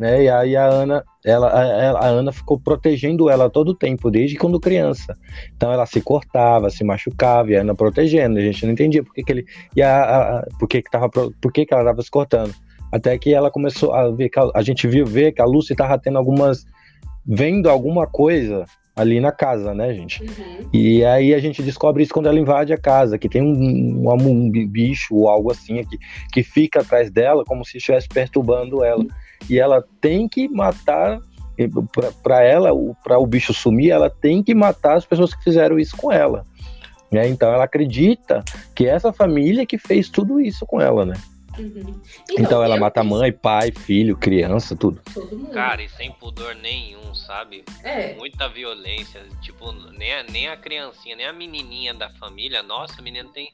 né? 0.00 0.24
E 0.24 0.28
aí 0.30 0.56
a 0.56 0.64
Ana, 0.64 1.04
ela, 1.22 1.48
a, 1.48 1.90
a 1.98 2.06
Ana 2.06 2.32
ficou 2.32 2.58
protegendo 2.58 3.28
ela 3.28 3.50
todo 3.50 3.68
o 3.68 3.74
tempo, 3.74 4.10
desde 4.10 4.36
quando 4.38 4.58
criança. 4.58 5.14
Então 5.54 5.70
ela 5.70 5.84
se 5.84 6.00
cortava, 6.00 6.70
se 6.70 6.82
machucava, 6.82 7.50
e 7.50 7.56
a 7.56 7.60
Ana 7.60 7.74
protegendo. 7.74 8.38
A 8.38 8.42
gente 8.42 8.64
não 8.64 8.72
entendia 8.72 9.04
por 9.04 9.12
que, 9.12 9.22
que 9.22 9.30
ele. 9.32 9.44
E 9.76 9.82
a, 9.82 10.02
a- 10.38 10.46
por 10.58 10.66
que, 10.66 10.80
que, 10.80 10.90
tava, 10.90 11.10
por 11.10 11.52
que, 11.52 11.66
que 11.66 11.74
ela 11.74 11.84
tava 11.84 12.00
se 12.00 12.10
cortando. 12.10 12.54
Até 12.90 13.18
que 13.18 13.34
ela 13.34 13.50
começou 13.50 13.92
a 13.92 14.10
ver 14.10 14.30
a, 14.36 14.58
a 14.58 14.62
gente 14.62 14.88
viu 14.88 15.04
ver 15.04 15.32
que 15.32 15.42
a 15.42 15.44
Lucy 15.44 15.76
tava 15.76 15.98
tendo 15.98 16.16
algumas. 16.16 16.64
vendo 17.26 17.68
alguma 17.68 18.06
coisa 18.06 18.64
ali 18.96 19.20
na 19.20 19.30
casa, 19.32 19.72
né, 19.74 19.94
gente? 19.94 20.22
Uhum. 20.22 20.68
E 20.72 21.04
aí 21.04 21.32
a 21.32 21.38
gente 21.38 21.62
descobre 21.62 22.02
isso 22.02 22.12
quando 22.12 22.28
ela 22.28 22.38
invade 22.38 22.72
a 22.72 22.76
casa, 22.78 23.16
que 23.18 23.28
tem 23.28 23.40
um, 23.40 24.08
um, 24.08 24.28
um 24.28 24.50
bicho 24.50 25.14
ou 25.14 25.28
algo 25.28 25.50
assim 25.50 25.84
que, 25.84 25.98
que 26.32 26.42
fica 26.42 26.80
atrás 26.80 27.10
dela, 27.10 27.44
como 27.44 27.64
se 27.64 27.78
estivesse 27.78 28.08
perturbando 28.08 28.82
ela. 28.84 29.04
E 29.48 29.58
ela 29.58 29.84
tem 30.00 30.28
que 30.28 30.48
matar, 30.48 31.20
para 32.22 32.42
ela, 32.42 32.70
para 33.02 33.18
o 33.18 33.26
bicho 33.26 33.52
sumir, 33.52 33.90
ela 33.90 34.10
tem 34.10 34.42
que 34.42 34.54
matar 34.54 34.96
as 34.96 35.04
pessoas 35.04 35.34
que 35.34 35.42
fizeram 35.42 35.78
isso 35.78 35.96
com 35.96 36.12
ela. 36.12 36.44
Né? 37.10 37.28
Então 37.28 37.52
ela 37.52 37.64
acredita 37.64 38.44
que 38.74 38.86
essa 38.86 39.12
família 39.12 39.66
que 39.66 39.76
fez 39.76 40.08
tudo 40.08 40.40
isso 40.40 40.64
com 40.64 40.80
ela, 40.80 41.04
né? 41.04 41.14
Uhum. 41.58 42.00
Então, 42.38 42.62
ela 42.62 42.76
eu 42.76 42.80
mata 42.80 43.02
fiz 43.02 43.10
mãe, 43.10 43.32
pai, 43.32 43.72
filho, 43.72 44.16
criança, 44.16 44.76
tudo. 44.76 45.00
Todo 45.12 45.36
mundo. 45.36 45.50
Cara, 45.50 45.82
e 45.82 45.88
sem 45.88 46.10
pudor 46.12 46.54
nenhum, 46.54 47.14
sabe? 47.14 47.64
é. 47.82 48.14
Muita 48.14 48.48
violência. 48.48 49.22
Tipo, 49.42 49.72
nem 49.72 50.14
a, 50.14 50.22
nem 50.22 50.48
a 50.48 50.56
criancinha, 50.56 51.16
nem 51.16 51.26
a 51.26 51.32
menininha 51.32 51.92
da 51.92 52.08
família. 52.08 52.62
Nossa, 52.62 53.00
a 53.00 53.02
menina 53.02 53.28
tem 53.32 53.52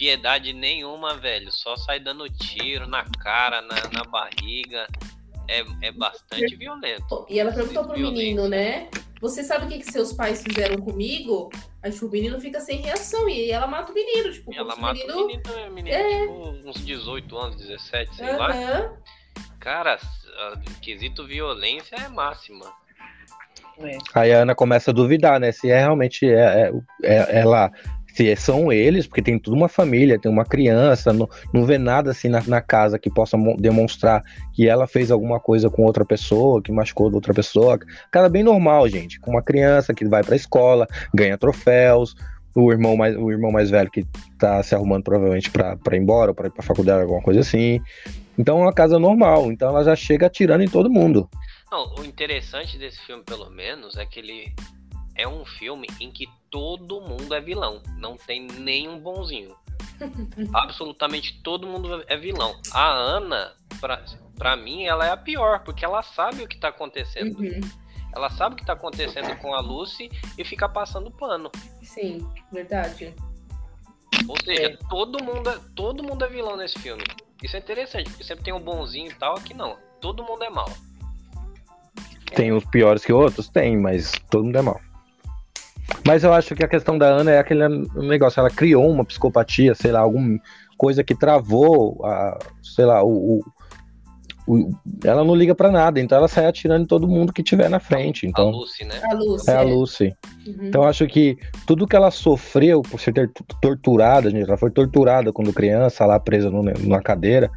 piedade 0.00 0.54
nenhuma, 0.54 1.14
velho. 1.18 1.52
Só 1.52 1.76
sai 1.76 2.00
dando 2.00 2.26
tiro 2.30 2.88
na 2.88 3.04
cara, 3.04 3.60
na, 3.60 3.76
na 3.92 4.02
barriga. 4.04 4.86
É, 5.46 5.62
é 5.82 5.92
bastante 5.92 6.56
violento. 6.56 7.26
E 7.28 7.38
ela 7.38 7.52
perguntou 7.52 7.84
pro 7.84 7.94
Violência. 7.96 8.22
menino, 8.22 8.48
né? 8.48 8.88
Você 9.20 9.42
sabe 9.44 9.66
o 9.66 9.68
que, 9.68 9.80
que 9.80 9.92
seus 9.92 10.12
pais 10.12 10.42
fizeram 10.42 10.78
comigo? 10.80 11.50
Aí 11.82 11.90
tipo, 11.92 12.06
o 12.06 12.10
menino 12.10 12.40
fica 12.40 12.60
sem 12.60 12.78
reação 12.80 13.28
e 13.28 13.50
ela 13.50 13.66
mata 13.66 13.90
o 13.92 13.94
menino. 13.94 14.32
Tipo, 14.32 14.54
E 14.54 14.56
ela 14.56 14.74
mata 14.76 14.98
o 15.00 15.24
o 15.24 15.26
menino 15.26 15.42
também. 15.42 15.68
O 15.68 15.72
menino, 15.72 15.94
É. 15.96 16.20
tipo, 16.20 16.68
uns 16.70 16.84
18 16.84 17.36
anos, 17.36 17.56
17, 17.56 18.14
sei 18.16 18.36
lá. 18.36 18.50
Aham. 18.52 18.92
Cara, 19.58 19.98
quesito 20.80 21.26
violência 21.26 21.96
é 21.96 22.08
máxima. 22.08 22.64
É. 23.80 23.98
Aí 24.14 24.32
a 24.32 24.38
Ana 24.42 24.54
começa 24.54 24.90
a 24.92 24.94
duvidar, 24.94 25.38
né? 25.40 25.52
Se 25.52 25.68
é 25.70 25.78
realmente 25.80 26.24
é, 26.26 26.70
é, 27.02 27.16
é- 27.16 27.38
ela. 27.40 27.70
Se 28.14 28.34
são 28.36 28.72
eles, 28.72 29.06
porque 29.06 29.22
tem 29.22 29.38
toda 29.38 29.56
uma 29.56 29.68
família, 29.68 30.18
tem 30.18 30.30
uma 30.30 30.44
criança, 30.44 31.12
não, 31.12 31.28
não 31.52 31.64
vê 31.64 31.78
nada 31.78 32.10
assim 32.10 32.28
na, 32.28 32.42
na 32.46 32.60
casa 32.60 32.98
que 32.98 33.10
possa 33.10 33.36
mo- 33.36 33.56
demonstrar 33.56 34.22
que 34.52 34.68
ela 34.68 34.86
fez 34.86 35.10
alguma 35.10 35.40
coisa 35.40 35.70
com 35.70 35.84
outra 35.84 36.04
pessoa, 36.04 36.62
que 36.62 36.72
machucou 36.72 37.12
outra 37.12 37.32
pessoa. 37.32 37.78
Cara 38.10 38.28
bem 38.28 38.42
normal, 38.42 38.88
gente. 38.88 39.20
Com 39.20 39.32
uma 39.32 39.42
criança 39.42 39.94
que 39.94 40.06
vai 40.06 40.22
pra 40.22 40.36
escola, 40.36 40.86
ganha 41.14 41.38
troféus, 41.38 42.14
o 42.54 42.72
irmão 42.72 42.96
mais, 42.96 43.16
o 43.16 43.30
irmão 43.30 43.52
mais 43.52 43.70
velho 43.70 43.90
que 43.90 44.04
tá 44.38 44.62
se 44.62 44.74
arrumando 44.74 45.04
provavelmente 45.04 45.50
pra, 45.50 45.76
pra 45.76 45.96
ir 45.96 46.00
embora, 46.00 46.34
pra 46.34 46.48
ir 46.48 46.50
pra 46.50 46.62
faculdade, 46.62 47.02
alguma 47.02 47.22
coisa 47.22 47.40
assim. 47.40 47.80
Então 48.38 48.58
é 48.58 48.62
uma 48.62 48.72
casa 48.72 48.98
normal, 48.98 49.52
então 49.52 49.68
ela 49.68 49.84
já 49.84 49.94
chega 49.94 50.26
atirando 50.26 50.62
em 50.62 50.68
todo 50.68 50.90
mundo. 50.90 51.28
Não, 51.70 51.94
o 51.98 52.04
interessante 52.04 52.76
desse 52.78 52.98
filme, 53.00 53.22
pelo 53.22 53.48
menos, 53.50 53.96
é 53.96 54.04
que 54.04 54.18
ele 54.18 54.52
é 55.20 55.28
um 55.28 55.44
filme 55.44 55.86
em 56.00 56.10
que 56.10 56.26
todo 56.50 57.00
mundo 57.00 57.34
é 57.34 57.40
vilão. 57.40 57.82
Não 57.98 58.16
tem 58.16 58.46
nenhum 58.46 58.98
bonzinho. 58.98 59.54
Absolutamente 60.54 61.40
todo 61.42 61.66
mundo 61.66 62.02
é 62.06 62.16
vilão. 62.16 62.58
A 62.72 62.88
Ana, 62.88 63.54
pra, 63.80 64.02
pra 64.36 64.56
mim, 64.56 64.84
ela 64.84 65.06
é 65.06 65.10
a 65.10 65.16
pior, 65.16 65.60
porque 65.62 65.84
ela 65.84 66.02
sabe 66.02 66.42
o 66.42 66.48
que 66.48 66.58
tá 66.58 66.68
acontecendo. 66.68 67.38
Uhum. 67.38 67.60
Ela 68.16 68.30
sabe 68.30 68.54
o 68.54 68.58
que 68.58 68.64
tá 68.64 68.72
acontecendo 68.72 69.36
com 69.36 69.54
a 69.54 69.60
Lucy 69.60 70.10
e 70.36 70.44
fica 70.44 70.68
passando 70.68 71.10
pano. 71.10 71.50
Sim, 71.82 72.26
verdade. 72.50 73.14
Ou 74.26 74.36
seja, 74.42 74.76
todo, 74.88 75.22
mundo 75.22 75.50
é, 75.50 75.58
todo 75.76 76.02
mundo 76.02 76.24
é 76.24 76.28
vilão 76.28 76.56
nesse 76.56 76.78
filme. 76.78 77.04
Isso 77.42 77.56
é 77.56 77.58
interessante, 77.58 78.10
porque 78.10 78.24
sempre 78.24 78.44
tem 78.44 78.52
um 78.52 78.60
bonzinho 78.60 79.10
e 79.10 79.14
tal, 79.14 79.36
aqui 79.36 79.54
não. 79.54 79.76
Todo 80.00 80.24
mundo 80.24 80.42
é 80.42 80.50
mal. 80.50 80.70
Tem 82.34 82.52
uns 82.52 82.64
piores 82.64 83.04
que 83.04 83.12
outros? 83.12 83.48
Tem, 83.48 83.76
mas 83.76 84.12
todo 84.30 84.44
mundo 84.44 84.58
é 84.58 84.62
mal. 84.62 84.80
Mas 86.06 86.24
eu 86.24 86.32
acho 86.32 86.54
que 86.54 86.64
a 86.64 86.68
questão 86.68 86.96
da 86.96 87.06
Ana 87.06 87.30
é 87.32 87.38
aquele 87.38 87.66
negócio, 87.94 88.40
ela 88.40 88.50
criou 88.50 88.88
uma 88.90 89.04
psicopatia, 89.04 89.74
sei 89.74 89.92
lá, 89.92 90.00
alguma 90.00 90.38
coisa 90.76 91.04
que 91.04 91.14
travou, 91.14 92.00
a, 92.04 92.38
sei 92.62 92.86
lá, 92.86 93.02
o, 93.04 93.38
o- 93.38 93.44
o- 94.46 94.70
ela 95.04 95.22
não 95.22 95.34
liga 95.34 95.54
pra 95.54 95.70
nada, 95.70 96.00
então 96.00 96.16
ela 96.16 96.26
sai 96.26 96.46
atirando 96.46 96.84
em 96.84 96.86
todo 96.86 97.06
mundo 97.06 97.32
que 97.32 97.42
tiver 97.42 97.68
na 97.68 97.78
frente. 97.78 98.24
A 98.26 98.28
Então, 98.30 98.50
Lucy, 98.50 98.84
né? 98.84 98.94
A 99.04 99.14
Lúcia. 99.14 99.50
é 99.52 99.56
a 99.56 99.62
Lucy. 99.62 100.16
Uhum. 100.46 100.54
Então 100.68 100.82
eu 100.82 100.88
acho 100.88 101.06
que 101.06 101.36
tudo 101.66 101.86
que 101.86 101.94
ela 101.94 102.10
sofreu 102.10 102.80
por 102.82 102.98
ser 102.98 103.12
ter- 103.12 103.30
torturada, 103.60 104.30
gente, 104.30 104.48
ela 104.48 104.56
foi 104.56 104.70
torturada 104.70 105.32
quando 105.32 105.52
criança, 105.52 106.06
lá 106.06 106.18
presa 106.18 106.50
no- 106.50 106.62
numa 106.62 107.02
cadeira, 107.02 107.50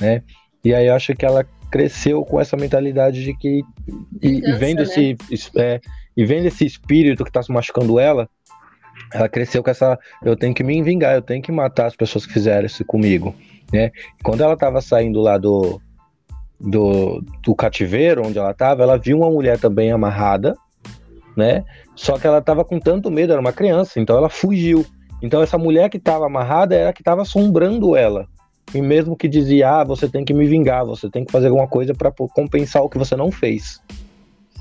né? 0.00 0.22
E 0.64 0.74
aí 0.74 0.86
eu 0.86 0.94
acho 0.94 1.14
que 1.14 1.26
ela 1.26 1.44
cresceu 1.70 2.24
com 2.24 2.40
essa 2.40 2.56
mentalidade 2.56 3.22
de 3.22 3.34
que 3.36 3.62
e, 4.22 4.28
e 4.48 4.52
vendo 4.54 4.78
né? 4.78 4.82
esse 4.84 5.16
es- 5.30 5.50
é, 5.56 5.80
e 6.16 6.24
vendo 6.24 6.46
esse 6.46 6.64
espírito 6.64 7.24
que 7.24 7.32
tá 7.32 7.42
se 7.42 7.52
machucando 7.52 7.98
ela, 7.98 8.28
ela 9.12 9.28
cresceu 9.28 9.62
com 9.62 9.70
essa 9.70 9.98
eu 10.22 10.36
tenho 10.36 10.54
que 10.54 10.64
me 10.64 10.82
vingar, 10.82 11.14
eu 11.14 11.22
tenho 11.22 11.42
que 11.42 11.52
matar 11.52 11.86
as 11.86 11.96
pessoas 11.96 12.26
que 12.26 12.32
fizeram 12.32 12.66
isso 12.66 12.84
comigo, 12.84 13.34
né? 13.72 13.90
Quando 14.22 14.42
ela 14.42 14.56
tava 14.56 14.80
saindo 14.80 15.20
lá 15.20 15.38
do 15.38 15.80
do, 16.60 17.24
do 17.42 17.54
cativeiro 17.54 18.24
onde 18.24 18.38
ela 18.38 18.54
tava, 18.54 18.82
ela 18.82 18.96
viu 18.96 19.18
uma 19.18 19.30
mulher 19.30 19.58
também 19.58 19.90
amarrada, 19.90 20.54
né? 21.36 21.64
Só 21.96 22.18
que 22.18 22.26
ela 22.26 22.40
tava 22.40 22.64
com 22.64 22.78
tanto 22.78 23.10
medo, 23.10 23.32
era 23.32 23.40
uma 23.40 23.52
criança, 23.52 23.98
então 23.98 24.16
ela 24.16 24.28
fugiu. 24.28 24.86
Então 25.20 25.42
essa 25.42 25.58
mulher 25.58 25.90
que 25.90 25.98
tava 25.98 26.26
amarrada 26.26 26.74
era 26.74 26.90
a 26.90 26.92
que 26.92 27.02
tava 27.02 27.22
assombrando 27.22 27.96
ela. 27.96 28.26
E 28.74 28.80
mesmo 28.80 29.16
que 29.16 29.28
dizia, 29.28 29.80
ah, 29.80 29.84
você 29.84 30.08
tem 30.08 30.24
que 30.24 30.32
me 30.32 30.46
vingar, 30.46 30.84
você 30.84 31.10
tem 31.10 31.24
que 31.24 31.32
fazer 31.32 31.48
alguma 31.48 31.68
coisa 31.68 31.94
para 31.94 32.12
compensar 32.12 32.82
o 32.82 32.88
que 32.88 32.98
você 32.98 33.16
não 33.16 33.30
fez. 33.30 33.80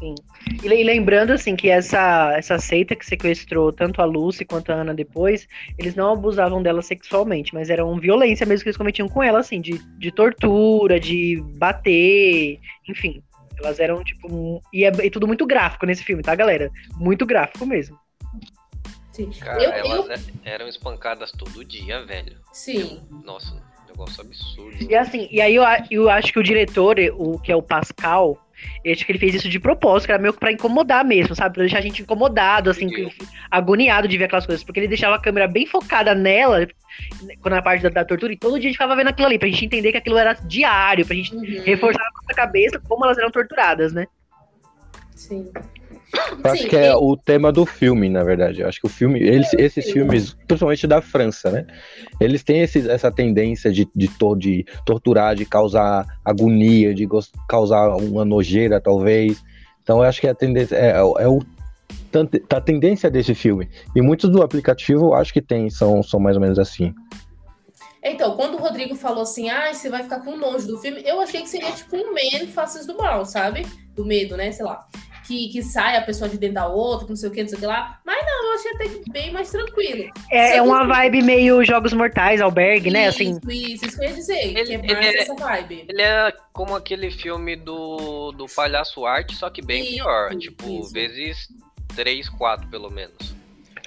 Sim. 0.02 0.16
E 0.64 0.68
le- 0.68 0.84
lembrando, 0.84 1.32
assim, 1.32 1.56
que 1.56 1.70
essa, 1.70 2.34
essa 2.36 2.58
seita 2.58 2.96
que 2.96 3.06
sequestrou 3.06 3.72
tanto 3.72 4.02
a 4.02 4.06
Lucy 4.06 4.44
quanto 4.44 4.72
a 4.72 4.76
Ana 4.76 4.96
depois, 4.96 5.48
eles 5.78 5.94
não 5.94 6.12
abusavam 6.14 6.62
dela 6.64 6.82
sexualmente, 6.82 7.54
mas 7.54 7.70
eram 7.70 7.96
violência 8.00 8.44
mesmo 8.46 8.64
que 8.64 8.70
eles 8.70 8.78
cometiam 8.78 9.08
com 9.08 9.22
ela, 9.22 9.40
assim, 9.40 9.62
de, 9.62 9.78
de 10.00 10.12
tortura, 10.12 11.00
de 11.00 11.40
bater, 11.56 12.60
enfim. 12.90 13.22
Elas 13.60 13.80
eram, 13.80 14.04
tipo, 14.04 14.28
um- 14.28 14.60
e 14.74 14.84
é 14.86 14.92
e 15.06 15.10
tudo 15.12 15.28
muito 15.28 15.46
gráfico 15.46 15.86
nesse 15.86 16.04
filme, 16.04 16.24
tá, 16.24 16.34
galera? 16.34 16.72
Muito 16.96 17.24
gráfico 17.24 17.64
mesmo. 17.64 17.96
Sim. 19.12 19.30
Cara, 19.40 19.62
Eu- 19.62 19.72
elas 19.72 20.06
eu- 20.08 20.12
é- 20.14 20.54
eram 20.54 20.68
espancadas 20.68 21.32
todo 21.32 21.64
dia, 21.64 22.04
velho. 22.06 22.38
Sim. 22.52 23.02
Nossa, 23.24 23.62
negócio 23.88 24.22
absurdo. 24.22 24.78
E 24.90 24.96
assim, 24.96 25.28
e 25.30 25.40
aí 25.40 25.54
eu, 25.54 25.64
eu 25.92 26.10
acho 26.10 26.34
que 26.34 26.40
o 26.40 26.44
diretor, 26.44 26.96
o 27.18 27.38
que 27.38 27.52
é 27.52 27.56
o 27.56 27.62
Pascal, 27.62 28.38
eu 28.84 28.92
acho 28.94 29.06
que 29.06 29.12
ele 29.12 29.20
fez 29.20 29.36
isso 29.36 29.50
de 29.50 29.60
propósito, 29.60 30.08
que 30.08 30.12
era 30.14 30.22
meio 30.22 30.34
que 30.34 30.40
pra 30.40 30.52
incomodar 30.52 31.04
mesmo, 31.06 31.36
sabe? 31.36 31.54
Pra 31.56 31.64
deixar 31.64 31.80
a 31.80 31.82
gente 31.82 32.02
incomodado, 32.02 32.70
assim, 32.70 32.90
agoniado 33.50 34.08
de 34.08 34.18
ver 34.18 34.26
aquelas 34.26 34.46
coisas. 34.46 34.64
Porque 34.64 34.80
ele 34.80 34.88
deixava 34.88 35.16
a 35.16 35.22
câmera 35.22 35.48
bem 35.48 35.66
focada 35.66 36.14
nela, 36.16 36.68
quando 37.42 37.54
na 37.56 37.62
parte 37.62 37.84
da, 37.84 37.90
da 37.90 38.06
tortura, 38.06 38.34
e 38.34 38.38
todo 38.38 38.60
dia 38.60 38.70
a 38.70 38.72
gente 38.72 38.74
ficava 38.74 38.96
vendo 38.96 39.08
aquilo 39.10 39.28
ali, 39.28 39.40
pra 39.40 39.48
gente 39.48 39.66
entender 39.66 39.92
que 39.92 39.98
aquilo 39.98 40.18
era 40.18 40.34
diário, 40.34 41.06
pra 41.06 41.16
gente 41.16 41.34
Uhum. 41.36 41.64
reforçar 41.64 42.00
na 42.04 42.12
nossa 42.22 42.34
cabeça 42.36 42.80
como 42.88 43.06
elas 43.06 43.18
eram 43.18 43.32
torturadas, 43.32 43.94
né? 43.94 44.06
Sim. 45.16 45.52
Eu 46.44 46.52
acho 46.52 46.68
que 46.68 46.76
é 46.76 46.96
o 46.96 47.16
tema 47.16 47.52
do 47.52 47.66
filme, 47.66 48.10
na 48.10 48.24
verdade. 48.24 48.62
Eu 48.62 48.68
acho 48.68 48.80
que 48.82 48.88
o 48.88 48.90
filme, 48.90 49.20
eles, 49.20 49.54
esses 49.54 49.90
filmes, 49.92 50.34
principalmente 50.48 50.88
da 50.88 51.02
França, 51.02 51.52
né? 51.52 51.66
Eles 52.20 52.44
têm 52.44 52.62
esse- 52.62 52.90
essa 52.90 53.12
tendência 53.12 53.72
de, 53.72 53.88
de, 53.96 54.08
to- 54.08 54.36
de 54.36 54.66
torturar, 54.86 55.36
de 55.36 55.46
causar 55.46 56.06
agonia, 56.26 56.94
de 56.94 57.08
causar 57.48 57.96
uma 57.96 58.26
nojeira, 58.26 58.82
talvez. 58.82 59.42
Então 59.84 59.98
eu 59.98 60.04
acho 60.04 60.20
que 60.22 60.28
a 60.28 60.36
tendência 60.36 60.76
é, 60.76 60.92
é 60.98 61.28
o 61.28 61.42
tant- 62.12 62.42
a 62.52 62.62
tendência 62.62 63.10
desse 63.10 63.34
filme. 63.36 63.70
E 63.96 64.02
muitos 64.02 64.30
do 64.30 64.42
aplicativo 64.42 65.08
eu 65.08 65.14
acho 65.14 65.32
que 65.32 65.42
tem, 65.42 65.70
são, 65.70 66.02
são 66.04 66.20
mais 66.20 66.36
ou 66.36 66.42
menos 66.42 66.58
assim. 66.60 66.94
Então, 68.04 68.36
quando 68.36 68.56
o 68.56 68.58
Rodrigo 68.58 68.96
falou 68.96 69.22
assim, 69.22 69.48
ah, 69.50 69.72
você 69.72 69.88
vai 69.88 70.02
ficar 70.02 70.22
com 70.22 70.36
nojo 70.36 70.66
do 70.66 70.80
filme, 70.80 71.04
eu 71.06 71.22
achei 71.22 71.42
que 71.44 71.50
seria 71.50 71.72
tipo 71.72 71.96
um 71.96 72.12
Man 72.14 72.48
Faces 72.48 72.88
do 72.88 72.98
Mal, 72.98 73.26
sabe? 73.26 73.64
Do 73.96 74.04
medo, 74.04 74.36
né? 74.36 74.52
Sei 74.52 74.66
lá. 74.66 74.86
Que, 75.32 75.48
que 75.48 75.64
sai 75.64 75.96
a 75.96 76.02
pessoa 76.02 76.30
de 76.30 76.38
dentro 76.38 76.56
da 76.56 76.68
outra, 76.68 77.06
que 77.06 77.12
não 77.12 77.16
sei 77.16 77.30
o 77.30 77.32
que, 77.32 77.42
não 77.42 77.48
sei 77.48 77.58
o 77.58 77.62
que 77.62 77.66
lá. 77.68 78.00
Mas 78.06 78.18
não, 78.26 78.50
eu 78.50 78.54
achei 78.60 78.72
até 78.74 78.84
que 78.90 79.12
bem 79.12 79.32
mais 79.32 79.50
tranquilo. 79.50 80.12
É, 80.30 80.50
é 80.50 80.54
que- 80.56 80.60
uma 80.60 80.86
vibe 80.86 81.22
meio 81.22 81.64
Jogos 81.64 81.94
Mortais, 81.94 82.42
Albergue, 82.42 82.92
né? 82.92 83.08
Assim, 83.08 83.38
Isso, 83.48 83.50
isso, 83.52 83.86
isso 83.86 83.98
que 83.98 84.04
eu 84.04 84.10
ia 84.10 84.14
dizer. 84.16 84.38
Ele- 84.48 84.64
que 84.66 84.72
é 84.74 84.76
ele 84.76 84.94
mais 84.94 85.06
é- 85.16 85.18
essa 85.20 85.34
vibe. 85.36 85.86
Ele 85.88 86.02
é 86.02 86.34
como 86.52 86.76
aquele 86.76 87.10
filme 87.10 87.56
do, 87.56 88.34
do 88.34 88.46
Palhaço 88.54 89.06
Arte, 89.06 89.36
só 89.38 89.50
que 89.50 89.62
bem 89.62 89.84
Isso, 89.84 89.94
pior. 90.04 90.36
Tipo, 90.36 90.70
isso. 90.82 90.92
vezes 90.92 91.48
3, 91.96 92.28
4 92.28 92.68
pelo 92.68 92.90
menos. 92.92 93.34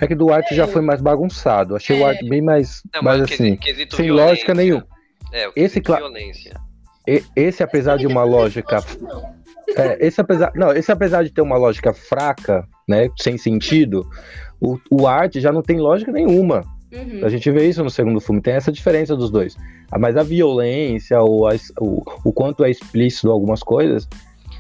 É 0.01 0.07
que 0.07 0.15
do 0.15 0.33
arte 0.33 0.55
já 0.55 0.67
foi 0.67 0.81
mais 0.81 1.03
bagunçado. 1.03 1.77
Achei 1.77 2.01
o 2.01 2.07
É. 2.07 2.11
arte 2.11 2.27
bem 2.27 2.41
mais, 2.41 2.83
Não, 2.95 3.03
mais 3.03 3.21
mas 3.21 3.31
assim. 3.33 3.59
sem 3.61 3.77
violência. 4.07 4.13
lógica 4.31 4.55
nenhuma. 4.55 4.87
É, 5.31 5.47
o 5.49 5.53
Esse 5.55 5.79
violência. 5.81 6.55
Esse, 7.37 7.63
apesar 7.63 7.99
de 7.99 8.07
uma 8.07 8.25
lógica 8.25 8.83
Não. 9.01 9.44
É, 9.77 10.07
esse 10.07 10.21
apesar, 10.21 10.53
não, 10.55 10.73
esse 10.73 10.91
apesar 10.93 11.23
de 11.25 11.31
ter 11.31 11.41
uma 11.41 11.57
lógica 11.57 11.93
fraca, 11.93 12.67
né, 12.89 13.09
sem 13.19 13.37
sentido, 13.39 14.07
o, 14.61 14.79
o 14.91 15.07
arte 15.07 15.41
já 15.41 15.51
não 15.53 15.63
tem 15.63 15.79
lógica 15.79 16.13
nenhuma. 16.13 16.63
Uhum. 16.93 17.25
A 17.25 17.29
gente 17.29 17.51
vê 17.51 17.67
isso 17.69 17.83
no 17.83 17.91
segundo 17.91 18.21
filme, 18.21 18.41
tem 18.41 18.55
essa 18.55 18.71
diferença 18.71 19.17
dos 19.17 19.31
dois. 19.31 19.57
Ah, 19.91 19.99
Mas 19.99 20.17
a 20.17 20.23
violência, 20.23 21.21
o, 21.23 21.47
a 21.49 21.55
o, 21.81 22.03
o 22.25 22.33
quanto 22.33 22.65
é 22.65 22.71
explícito 22.71 23.31
algumas 23.31 23.63
coisas, 23.63 24.09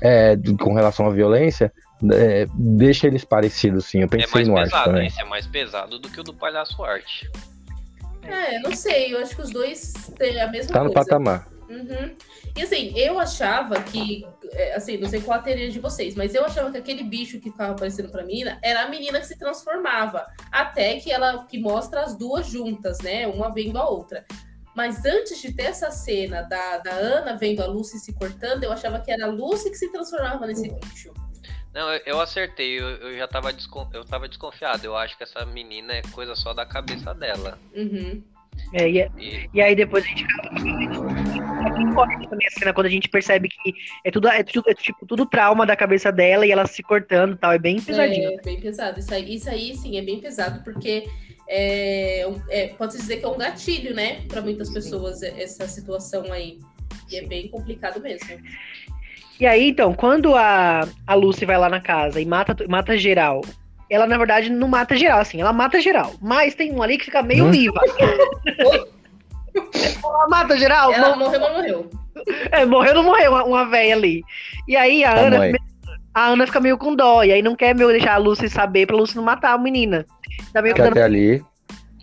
é, 0.00 0.36
com 0.60 0.74
relação 0.74 1.06
à 1.06 1.10
violência, 1.10 1.72
é, 2.12 2.46
deixa 2.54 3.06
eles 3.06 3.24
parecidos, 3.24 3.84
sim. 3.86 3.98
Eu 4.00 4.04
É 4.06 4.08
pensei 4.08 4.28
mais 4.44 4.48
no 4.48 4.56
Art 4.56 4.64
pesado, 4.70 4.84
também. 4.90 5.06
esse 5.06 5.20
é 5.20 5.24
mais 5.24 5.46
pesado 5.46 5.98
do 5.98 6.08
que 6.08 6.20
o 6.20 6.24
do 6.24 6.34
palhaço 6.34 6.82
arte. 6.82 7.30
É, 8.22 8.58
não 8.58 8.72
sei, 8.74 9.14
eu 9.14 9.18
acho 9.20 9.36
que 9.36 9.42
os 9.42 9.50
dois 9.50 9.92
têm 10.18 10.40
a 10.40 10.48
mesma 10.50 10.72
Tá 10.72 10.82
no 10.82 10.90
coisa. 10.92 11.08
patamar. 11.08 11.46
Uhum. 11.68 12.14
E 12.56 12.62
assim, 12.62 12.92
eu 12.96 13.18
achava 13.18 13.82
que, 13.82 14.26
é, 14.52 14.74
assim, 14.74 14.96
não 14.98 15.08
sei 15.08 15.20
qual 15.20 15.38
a 15.38 15.42
teoria 15.42 15.70
de 15.70 15.78
vocês, 15.78 16.14
mas 16.14 16.34
eu 16.34 16.44
achava 16.44 16.70
que 16.70 16.78
aquele 16.78 17.02
bicho 17.02 17.40
que 17.40 17.50
ficava 17.50 17.72
aparecendo 17.72 18.10
pra 18.10 18.24
menina 18.24 18.58
era 18.62 18.82
a 18.82 18.88
menina 18.88 19.20
que 19.20 19.26
se 19.26 19.38
transformava. 19.38 20.24
Até 20.52 20.98
que 21.00 21.10
ela 21.10 21.44
que 21.46 21.58
mostra 21.58 22.02
as 22.02 22.16
duas 22.16 22.46
juntas, 22.46 22.98
né? 23.00 23.26
Uma 23.26 23.52
vendo 23.52 23.78
a 23.78 23.88
outra. 23.88 24.24
Mas 24.74 25.04
antes 25.04 25.40
de 25.40 25.52
ter 25.52 25.64
essa 25.66 25.90
cena 25.90 26.42
da, 26.42 26.78
da 26.78 26.90
Ana 26.92 27.36
vendo 27.36 27.62
a 27.62 27.66
Lucy 27.66 27.98
se 27.98 28.12
cortando, 28.12 28.64
eu 28.64 28.72
achava 28.72 29.00
que 29.00 29.10
era 29.10 29.26
a 29.26 29.30
Lucy 29.30 29.70
que 29.70 29.76
se 29.76 29.90
transformava 29.90 30.46
nesse 30.46 30.68
bicho. 30.68 31.14
Não, 31.72 31.92
eu, 31.92 32.00
eu 32.06 32.20
acertei, 32.20 32.78
eu, 32.80 32.88
eu 32.88 33.18
já 33.18 33.26
tava, 33.26 33.52
descon- 33.52 33.88
eu 33.92 34.04
tava 34.04 34.28
desconfiado. 34.28 34.84
Eu 34.84 34.96
acho 34.96 35.16
que 35.16 35.22
essa 35.22 35.44
menina 35.46 35.92
é 35.92 36.02
coisa 36.02 36.34
só 36.36 36.52
da 36.52 36.66
cabeça 36.66 37.12
dela. 37.14 37.58
Uhum. 37.74 38.22
É, 38.74 38.90
e, 38.90 39.08
E, 39.54 39.62
aí 39.62 39.74
depois 39.76 40.04
a 40.04 40.08
gente 40.08 40.24
acaba. 40.24 40.48
É 41.64 41.94
forte 41.94 42.28
também 42.28 42.46
a 42.48 42.50
cena 42.50 42.74
quando 42.74 42.86
a 42.86 42.90
gente 42.90 43.08
percebe 43.08 43.48
que 43.48 43.72
é 44.04 44.10
tudo, 44.10 44.28
é 44.28 44.42
tudo, 44.42 44.68
é, 44.68 44.74
tipo, 44.74 45.06
tudo 45.06 45.24
trauma 45.24 45.64
da 45.64 45.76
cabeça 45.76 46.10
dela 46.10 46.44
e 46.44 46.50
ela 46.50 46.66
se 46.66 46.82
cortando 46.82 47.34
e 47.34 47.38
tal. 47.38 47.52
É 47.52 47.58
bem 47.58 47.80
pesadinho. 47.80 48.32
É 48.32 48.42
bem 48.42 48.60
pesado. 48.60 48.98
Isso 48.98 49.14
aí, 49.14 49.34
isso 49.34 49.48
aí 49.48 49.76
sim, 49.76 49.96
é 49.96 50.02
bem 50.02 50.18
pesado, 50.18 50.62
porque 50.64 51.08
é, 51.48 52.26
é, 52.50 52.68
pode-se 52.68 52.98
dizer 52.98 53.18
que 53.18 53.24
é 53.24 53.28
um 53.28 53.38
gatilho, 53.38 53.94
né? 53.94 54.22
Para 54.26 54.42
muitas 54.42 54.70
pessoas, 54.70 55.22
essa 55.22 55.68
situação 55.68 56.32
aí. 56.32 56.58
E 57.10 57.16
é 57.16 57.22
bem 57.22 57.46
complicado 57.48 58.00
mesmo. 58.00 58.28
E 59.38 59.46
aí, 59.46 59.68
então, 59.68 59.94
quando 59.94 60.34
a, 60.34 60.88
a 61.06 61.14
Lucy 61.14 61.44
vai 61.44 61.58
lá 61.58 61.68
na 61.68 61.80
casa 61.80 62.20
e 62.20 62.24
mata, 62.24 62.56
mata 62.68 62.96
geral, 62.96 63.40
ela, 63.90 64.06
na 64.06 64.16
verdade, 64.18 64.50
não 64.50 64.68
mata 64.68 64.96
geral, 64.96 65.20
assim, 65.20 65.40
ela 65.40 65.52
mata 65.52 65.80
geral. 65.80 66.12
Mas 66.20 66.54
tem 66.54 66.72
um 66.72 66.82
ali 66.82 66.98
que 66.98 67.04
fica 67.06 67.22
meio 67.22 67.46
Hum? 67.46 67.50
viva. 67.50 67.80
ela 70.02 70.28
mata 70.28 70.56
geral? 70.56 70.92
Ela 70.92 71.10
Não- 71.10 71.18
morreu, 71.18 71.40
mas 71.40 71.52
morreu. 71.52 71.90
é, 72.50 72.64
morreu, 72.64 72.94
não 72.94 73.02
morreu, 73.04 73.30
uma, 73.32 73.44
uma 73.44 73.64
véia 73.68 73.94
ali. 73.94 74.22
E 74.68 74.76
aí 74.76 75.04
a 75.04 75.10
A 75.12 75.18
Ana, 75.20 75.38
mãe. 75.38 75.52
a 76.14 76.26
Ana 76.28 76.46
fica 76.46 76.60
meio 76.60 76.78
com 76.78 76.94
dó, 76.94 77.22
e 77.22 77.32
aí 77.32 77.42
não 77.42 77.54
quer 77.56 77.74
meio 77.74 77.90
deixar 77.90 78.14
a 78.14 78.18
Lucy 78.18 78.48
saber 78.48 78.86
pra 78.86 78.96
Lucy 78.96 79.16
não 79.16 79.22
matar 79.24 79.52
a 79.52 79.58
menina. 79.58 80.06
Tá 80.52 80.62
meio 80.62 80.74
dando... 80.74 80.88
até 80.90 81.02
ali, 81.02 81.42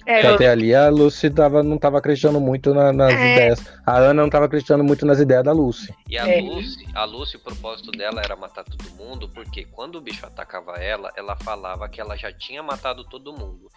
É, 0.06 0.22
que 0.22 0.28
até 0.28 0.50
ali 0.50 0.74
a 0.74 0.90
Lucy 0.90 1.30
tava, 1.30 1.62
não 1.64 1.78
tava 1.78 1.98
acreditando 2.00 2.40
muito 2.40 2.74
na- 2.74 2.92
nas 2.92 3.14
É. 3.14 3.34
ideias. 3.34 3.66
A 3.86 3.98
Ana 3.98 4.22
não 4.24 4.30
tava 4.30 4.46
acreditando 4.46 4.84
muito 4.84 5.06
nas 5.06 5.20
ideias 5.20 5.44
da 5.44 5.52
Lucy. 5.52 5.94
e 6.10 6.18
a 6.18 6.28
É. 6.28 6.42
Lucy, 6.42 6.86
a 6.94 7.04
Lucy, 7.06 7.38
o 7.38 7.40
propósito 7.40 7.92
dela 7.92 8.22
era 8.24 8.36
matar 8.36 8.64
todo 8.64 8.90
mundo, 8.98 9.30
porque 9.30 9.66
quando 9.66 9.96
o 9.96 10.02
bicho 10.02 10.26
atacava 10.26 10.74
ela, 10.78 11.12
ela 11.16 11.36
falava 11.38 11.88
que 11.88 12.02
ela 12.02 12.18
já 12.18 12.32
tinha 12.34 12.62
matado 12.62 13.04
todo 13.06 13.32
mundo. 13.32 13.70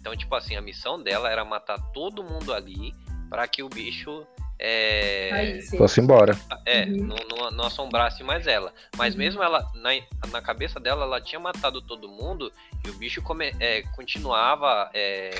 Então, 0.00 0.16
tipo 0.16 0.34
assim, 0.34 0.54
a 0.56 0.60
missão 0.60 1.02
dela 1.02 1.30
era 1.30 1.44
matar 1.44 1.78
todo 1.92 2.22
mundo 2.22 2.52
ali 2.52 2.92
pra 3.28 3.46
que 3.48 3.62
o 3.62 3.68
bicho 3.68 4.26
é, 4.62 5.30
Aí. 5.32 5.62
Fosse 5.78 6.02
embora. 6.02 6.36
É, 6.66 6.84
Uhum. 6.84 7.06
não, 7.06 7.16
não, 7.30 7.50
não 7.50 7.64
assombrasse 7.64 8.22
mais 8.22 8.46
ela. 8.46 8.74
Mas 8.94 9.14
Uhum. 9.14 9.18
mesmo 9.20 9.42
ela, 9.42 9.66
na, 9.74 9.90
na 10.30 10.42
cabeça 10.42 10.78
dela, 10.78 11.04
ela 11.04 11.18
tinha 11.18 11.40
matado 11.40 11.80
todo 11.80 12.06
mundo 12.10 12.52
e 12.86 12.90
o 12.90 12.92
bicho 12.92 13.22
come- 13.22 13.54
é, 13.58 13.80
continuava 13.96 14.90
é, 14.92 15.30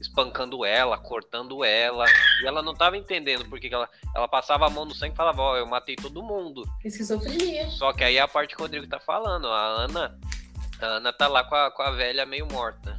espancando 0.00 0.64
ela, 0.64 0.98
cortando 0.98 1.64
ela. 1.64 2.06
E 2.42 2.46
ela 2.46 2.62
não 2.62 2.74
tava 2.74 2.96
entendendo 2.96 3.44
porque 3.48 3.68
que 3.68 3.74
ela, 3.74 3.88
ela 4.14 4.26
passava 4.26 4.66
a 4.66 4.70
mão 4.70 4.84
no 4.84 4.94
sangue 4.94 5.14
e 5.14 5.16
falava: 5.16 5.42
Ó, 5.42 5.56
eu 5.56 5.66
matei 5.66 5.96
todo 5.96 6.22
mundo. 6.22 6.64
Esquizofrenia. 6.84 7.68
Só 7.68 7.92
que 7.92 8.04
aí 8.04 8.16
é 8.16 8.20
a 8.20 8.28
parte 8.28 8.54
que 8.54 8.60
o 8.60 8.64
Rodrigo 8.64 8.86
tá 8.86 8.98
falando. 8.98 9.48
A 9.48 9.66
Ana, 9.84 10.18
a 10.80 10.86
Ana 10.86 11.12
tá 11.12 11.28
lá 11.28 11.44
com 11.44 11.54
a, 11.54 11.70
com 11.70 11.82
a 11.82 11.90
velha 11.90 12.24
meio 12.24 12.46
morta. 12.50 12.98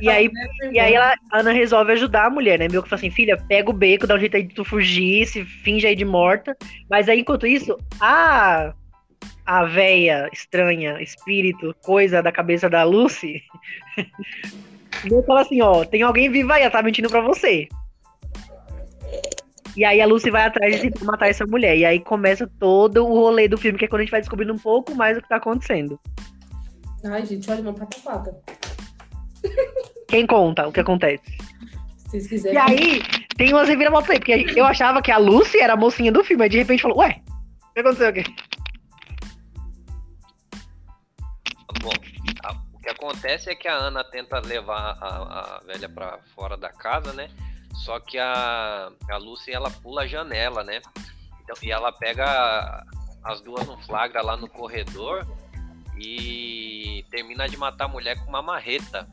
E 0.00 0.08
aí, 0.08 0.30
e 0.72 0.78
aí 0.78 0.94
ela, 0.94 1.14
a 1.32 1.40
Ana 1.40 1.50
resolve 1.50 1.92
ajudar 1.92 2.26
a 2.26 2.30
mulher, 2.30 2.58
né? 2.58 2.68
Meio 2.68 2.82
que 2.82 2.88
fala 2.88 3.00
assim, 3.00 3.10
filha, 3.10 3.36
pega 3.48 3.68
o 3.68 3.72
beco, 3.72 4.06
dá 4.06 4.14
um 4.14 4.20
jeito 4.20 4.36
aí 4.36 4.44
de 4.44 4.54
tu 4.54 4.64
fugir, 4.64 5.26
se 5.26 5.44
finge 5.44 5.86
aí 5.86 5.96
de 5.96 6.04
morta. 6.04 6.56
Mas 6.88 7.08
aí, 7.08 7.20
enquanto 7.20 7.46
isso, 7.46 7.76
a 8.00 8.72
a 9.48 9.64
véia 9.64 10.28
estranha, 10.30 11.00
espírito, 11.00 11.74
coisa 11.82 12.22
da 12.22 12.30
cabeça 12.30 12.68
da 12.68 12.84
Lucy, 12.84 13.42
que 14.90 15.22
fala 15.22 15.40
assim, 15.42 15.60
ó, 15.62 15.84
tem 15.84 16.02
alguém 16.02 16.30
vivo 16.30 16.52
aí, 16.52 16.62
ela 16.62 16.70
tá 16.70 16.82
mentindo 16.82 17.08
pra 17.08 17.20
você. 17.20 17.68
E 19.76 19.84
aí 19.84 20.00
a 20.00 20.06
Lucy 20.06 20.30
vai 20.30 20.42
atrás 20.44 20.74
de 20.74 20.90
tentar 20.90 21.04
matar 21.04 21.28
essa 21.28 21.46
mulher. 21.46 21.76
E 21.76 21.84
aí 21.84 22.00
começa 22.00 22.50
todo 22.58 23.06
o 23.06 23.14
rolê 23.14 23.46
do 23.46 23.56
filme, 23.56 23.78
que 23.78 23.84
é 23.84 23.88
quando 23.88 24.00
a 24.00 24.04
gente 24.04 24.10
vai 24.10 24.20
descobrindo 24.20 24.52
um 24.52 24.58
pouco 24.58 24.94
mais 24.94 25.16
o 25.16 25.22
que 25.22 25.28
tá 25.28 25.36
acontecendo. 25.36 25.98
Ai, 27.04 27.24
gente, 27.24 27.48
olha 27.48 27.60
uma 27.62 27.72
pataquada. 27.72 28.36
Quem 30.08 30.26
conta 30.26 30.66
o 30.66 30.72
que 30.72 30.80
acontece? 30.80 31.22
Se 31.96 32.20
vocês 32.20 32.26
E 32.26 32.28
quiserem. 32.28 32.58
aí, 32.58 33.02
tem 33.36 33.52
umas 33.52 33.68
reviravoltas 33.68 34.10
aí, 34.10 34.18
porque 34.18 34.58
eu 34.58 34.64
achava 34.64 35.00
que 35.00 35.12
a 35.12 35.18
Lucy 35.18 35.60
era 35.60 35.74
a 35.74 35.76
mocinha 35.76 36.10
do 36.10 36.24
filme, 36.24 36.42
aí 36.42 36.48
de 36.48 36.58
repente 36.58 36.82
falou, 36.82 36.98
ué, 36.98 37.20
o 37.70 37.74
que 37.74 37.80
aconteceu 37.80 38.08
aqui? 38.08 38.24
Bom, 41.82 41.92
que 42.88 43.04
acontece 43.04 43.50
é 43.50 43.54
que 43.54 43.68
a 43.68 43.74
Ana 43.74 44.02
tenta 44.02 44.40
levar 44.40 44.96
a, 45.00 45.56
a 45.56 45.60
velha 45.60 45.88
pra 45.88 46.18
fora 46.34 46.56
da 46.56 46.70
casa, 46.70 47.12
né? 47.12 47.28
Só 47.84 48.00
que 48.00 48.18
a, 48.18 48.90
a 49.10 49.16
Lucy 49.18 49.52
ela 49.52 49.70
pula 49.70 50.02
a 50.02 50.06
janela, 50.06 50.64
né? 50.64 50.80
Então, 51.42 51.56
e 51.62 51.70
ela 51.70 51.92
pega 51.92 52.84
as 53.22 53.40
duas 53.42 53.66
no 53.66 53.78
flagra 53.82 54.22
lá 54.22 54.36
no 54.36 54.48
corredor 54.48 55.26
e 55.98 57.04
termina 57.10 57.48
de 57.48 57.56
matar 57.56 57.84
a 57.84 57.88
mulher 57.88 58.18
com 58.18 58.28
uma 58.28 58.42
marreta, 58.42 59.08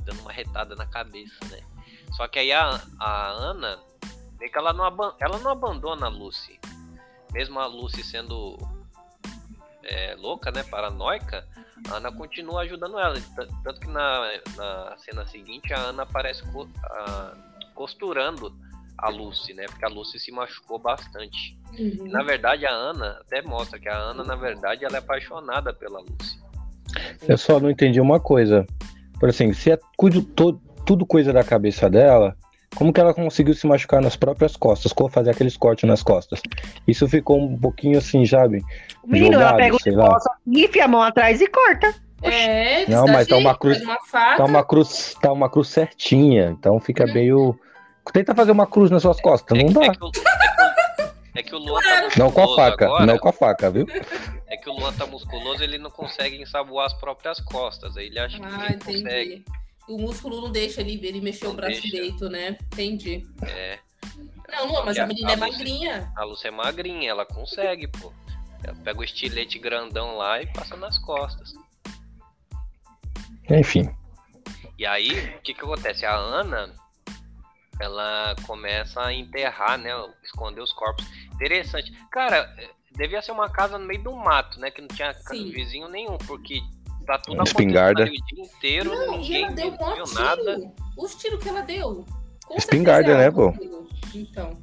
dando 0.00 0.20
uma 0.22 0.32
retada 0.32 0.74
na 0.74 0.86
cabeça, 0.86 1.38
né? 1.48 1.60
Só 2.16 2.26
que 2.26 2.40
aí 2.40 2.52
a, 2.52 2.80
a 2.98 3.28
Ana, 3.28 3.78
vê 4.38 4.48
que 4.48 4.58
ela 4.58 4.72
não, 4.72 4.84
ela 5.20 5.38
não 5.38 5.50
abandona 5.50 6.06
a 6.06 6.10
Lucy. 6.10 6.58
Mesmo 7.32 7.60
a 7.60 7.66
Lucy 7.66 8.02
sendo 8.02 8.56
é, 9.90 10.14
louca, 10.16 10.50
né? 10.50 10.62
Paranoica, 10.62 11.44
a 11.90 11.94
Ana 11.96 12.12
continua 12.12 12.62
ajudando 12.62 12.98
ela. 12.98 13.14
Tanto 13.64 13.80
que 13.80 13.88
na, 13.88 14.30
na 14.56 14.94
cena 14.98 15.26
seguinte 15.26 15.72
a 15.72 15.78
Ana 15.78 16.04
aparece 16.04 16.42
co- 16.52 16.68
a- 16.84 17.32
costurando 17.74 18.54
a 18.98 19.08
Lucy, 19.08 19.54
né? 19.54 19.64
Porque 19.66 19.84
a 19.84 19.88
Lucy 19.88 20.18
se 20.18 20.30
machucou 20.30 20.78
bastante. 20.78 21.58
Uhum. 21.78 22.08
Na 22.08 22.22
verdade, 22.22 22.66
a 22.66 22.70
Ana 22.72 23.18
até 23.20 23.40
mostra 23.42 23.78
que 23.78 23.88
a 23.88 23.96
Ana, 23.96 24.22
na 24.24 24.36
verdade, 24.36 24.84
ela 24.84 24.96
é 24.96 24.98
apaixonada 24.98 25.72
pela 25.72 26.00
Lucy. 26.00 26.38
Eu 27.26 27.38
só 27.38 27.58
não 27.60 27.70
entendi 27.70 28.00
uma 28.00 28.20
coisa. 28.20 28.66
Por 29.18 29.28
assim, 29.28 29.52
se 29.52 29.70
é 29.70 29.78
to- 30.36 30.60
tudo 30.84 31.06
coisa 31.06 31.32
da 31.32 31.44
cabeça 31.44 31.88
dela, 31.88 32.36
como 32.76 32.92
que 32.92 33.00
ela 33.00 33.12
conseguiu 33.12 33.54
se 33.54 33.66
machucar 33.66 34.00
nas 34.00 34.16
próprias 34.16 34.56
costas, 34.56 34.92
como 34.92 35.10
fazer 35.10 35.30
aqueles 35.30 35.56
cortes 35.56 35.88
nas 35.88 36.02
costas? 36.02 36.40
Isso 36.86 37.08
ficou 37.08 37.38
um 37.40 37.58
pouquinho 37.58 37.98
assim, 37.98 38.24
sabe? 38.24 38.62
O 39.02 39.08
menino, 39.10 39.34
ela 39.34 39.44
Jogado, 39.44 39.56
pega 39.56 39.76
o 39.76 39.80
sei 39.80 39.92
lá. 39.92 40.04
negócio, 40.04 40.30
enfia 40.46 40.84
a 40.84 40.88
mão 40.88 41.02
atrás 41.02 41.40
e 41.40 41.46
corta. 41.48 41.94
É, 42.22 42.86
Não, 42.88 43.06
mas 43.06 43.26
tá 43.26 43.36
uma 43.36 43.56
cruz- 43.56 43.78
pega 43.78 43.90
Uma 43.90 44.00
faca. 44.06 44.36
Tá 44.36 44.44
uma 44.44 44.64
cruz, 44.64 45.16
tá 45.20 45.32
uma 45.32 45.50
cruz 45.50 45.68
certinha, 45.68 46.50
então 46.50 46.78
fica 46.78 47.06
meio. 47.06 47.58
Tenta 48.12 48.34
fazer 48.34 48.52
uma 48.52 48.66
cruz 48.66 48.90
nas 48.90 49.02
suas 49.02 49.20
costas, 49.20 49.56
não 49.58 49.82
é, 49.82 49.86
dá. 49.86 49.92
É 49.92 49.92
que, 49.92 50.04
o, 50.04 50.08
é, 50.08 50.12
que 50.12 50.20
o, 50.20 51.38
é 51.38 51.42
que 51.42 51.54
o 51.54 51.58
Luan 51.58 51.80
tá 51.80 52.08
Não 52.18 52.30
com 52.32 52.40
a 52.40 52.44
musculoso 52.44 52.56
faca, 52.56 52.84
agora, 52.86 53.06
não 53.06 53.18
com 53.18 53.28
a 53.28 53.32
faca, 53.32 53.70
viu? 53.70 53.86
É 54.48 54.56
que 54.56 54.68
o 54.68 54.72
Luan 54.72 54.92
tá 54.92 55.06
musculoso, 55.06 55.62
ele 55.62 55.78
não 55.78 55.90
consegue 55.90 56.40
ensaboar 56.42 56.86
as 56.86 56.94
próprias 56.94 57.40
costas. 57.40 57.96
Aí 57.96 58.06
ele 58.08 58.18
acha 58.18 58.38
que 58.38 58.44
Ah, 58.46 58.66
ele 58.68 58.78
consegue. 58.84 59.44
O 59.90 59.98
músculo 59.98 60.40
não 60.40 60.50
deixa 60.52 60.80
ele, 60.80 61.00
ele 61.06 61.20
mexer 61.20 61.44
Não 61.46 61.52
o 61.52 61.56
braço 61.56 61.80
deixa. 61.80 61.88
direito, 61.88 62.28
né? 62.28 62.56
Entendi. 62.72 63.26
É, 63.42 63.78
Não, 64.48 64.66
não, 64.68 64.84
mas 64.84 64.98
a- 64.98 65.04
a 65.04 65.06
menina 65.06 65.28
a 65.28 65.32
é 65.32 65.36
Lucy- 65.36 65.50
magrinha. 65.58 66.12
a 66.16 66.24
Lúcia 66.24 66.48
é 66.48 66.50
magrinha, 66.50 67.10
ela 67.10 67.26
consegue, 67.26 67.88
pô. 67.88 68.12
Ela 68.62 68.76
pega 68.84 69.00
o 69.00 69.04
estilete 69.04 69.58
grandão 69.58 70.16
lá 70.16 70.40
e 70.42 70.46
passa 70.52 70.76
nas 70.76 70.98
costas. 70.98 71.52
Enfim. 73.48 73.90
E 74.78 74.86
aí, 74.86 75.10
o 75.36 75.40
que 75.42 75.54
que 75.54 75.60
acontece? 75.60 76.06
A 76.06 76.14
Ana, 76.14 76.72
ela 77.80 78.34
começa 78.46 79.00
a 79.02 79.12
enterrar, 79.12 79.76
né? 79.78 79.90
Esconder 80.22 80.60
os 80.60 80.72
corpos. 80.72 81.04
Interessante. 81.34 81.90
Cara, 82.10 82.54
devia 82.92 83.20
ser 83.22 83.32
uma 83.32 83.48
casa 83.50 83.76
no 83.78 83.86
meio 83.86 84.02
do 84.02 84.14
mato, 84.14 84.58
né? 84.60 84.70
Que 84.70 84.80
não 84.80 84.88
tinha 84.88 85.12
Sim. 85.14 85.50
vizinho 85.50 85.88
nenhum, 85.88 86.16
porque 86.18 86.60
tá 87.06 87.18
tudo 87.18 87.42
espingarda. 87.42 88.02
ali 88.02 88.16
o 88.18 88.34
dia 88.34 88.44
inteiro, 88.44 88.90
Não, 88.90 89.14
e 89.14 89.16
ninguém 89.18 89.44
ela 89.44 89.52
deu 89.52 89.66
um 89.68 89.94
viu 89.94 90.04
tiro. 90.04 90.20
nada. 90.20 90.72
Os 90.96 91.14
tiros 91.14 91.42
que 91.42 91.48
ela 91.48 91.62
deu. 91.62 92.04
Com 92.46 92.56
Espingarda, 92.56 93.08
certeza 93.08 93.22
é 93.22 93.24
né, 93.24 93.30
pô? 93.30 93.54
Então. 94.14 94.62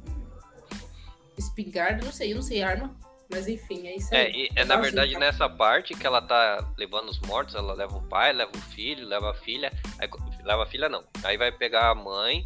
Espingarda, 1.36 2.04
não 2.04 2.12
sei, 2.12 2.32
eu 2.32 2.36
não 2.36 2.42
sei 2.42 2.62
arma. 2.62 2.94
Mas 3.30 3.46
enfim, 3.46 3.86
é 3.86 3.96
isso 3.96 4.14
aí. 4.14 4.20
É, 4.20 4.30
e 4.30 4.48
é 4.56 4.64
na 4.64 4.76
verdade 4.76 5.14
nessa 5.18 5.48
parte 5.48 5.94
que 5.94 6.06
ela 6.06 6.22
tá 6.22 6.66
levando 6.78 7.10
os 7.10 7.20
mortos, 7.20 7.54
ela 7.54 7.74
leva 7.74 7.96
o 7.96 8.02
pai, 8.08 8.32
leva 8.32 8.50
o 8.54 8.60
filho, 8.60 9.06
leva 9.06 9.30
a 9.30 9.34
filha, 9.34 9.70
aí, 9.98 10.08
leva 10.42 10.62
a 10.62 10.66
filha 10.66 10.88
não, 10.88 11.04
aí 11.22 11.36
vai 11.36 11.52
pegar 11.52 11.90
a 11.90 11.94
mãe, 11.94 12.42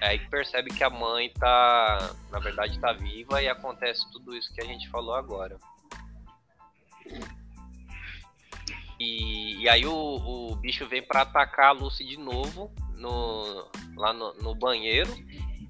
aí 0.00 0.20
percebe 0.28 0.70
que 0.72 0.84
a 0.84 0.90
mãe 0.90 1.28
tá, 1.30 2.14
na 2.30 2.38
verdade 2.38 2.78
tá 2.78 2.92
viva 2.92 3.42
e 3.42 3.48
acontece 3.48 4.08
tudo 4.12 4.36
isso 4.36 4.52
que 4.54 4.60
a 4.60 4.64
gente 4.64 4.88
falou 4.90 5.16
agora. 5.16 5.58
E, 9.02 9.62
e 9.62 9.68
aí 9.68 9.84
o, 9.84 9.92
o 9.92 10.56
bicho 10.56 10.86
vem 10.86 11.02
pra 11.02 11.22
atacar 11.22 11.66
a 11.66 11.72
Lucy 11.72 12.04
de 12.04 12.16
novo 12.16 12.72
no, 12.94 13.68
lá 13.96 14.12
no, 14.12 14.32
no 14.34 14.54
banheiro. 14.54 15.10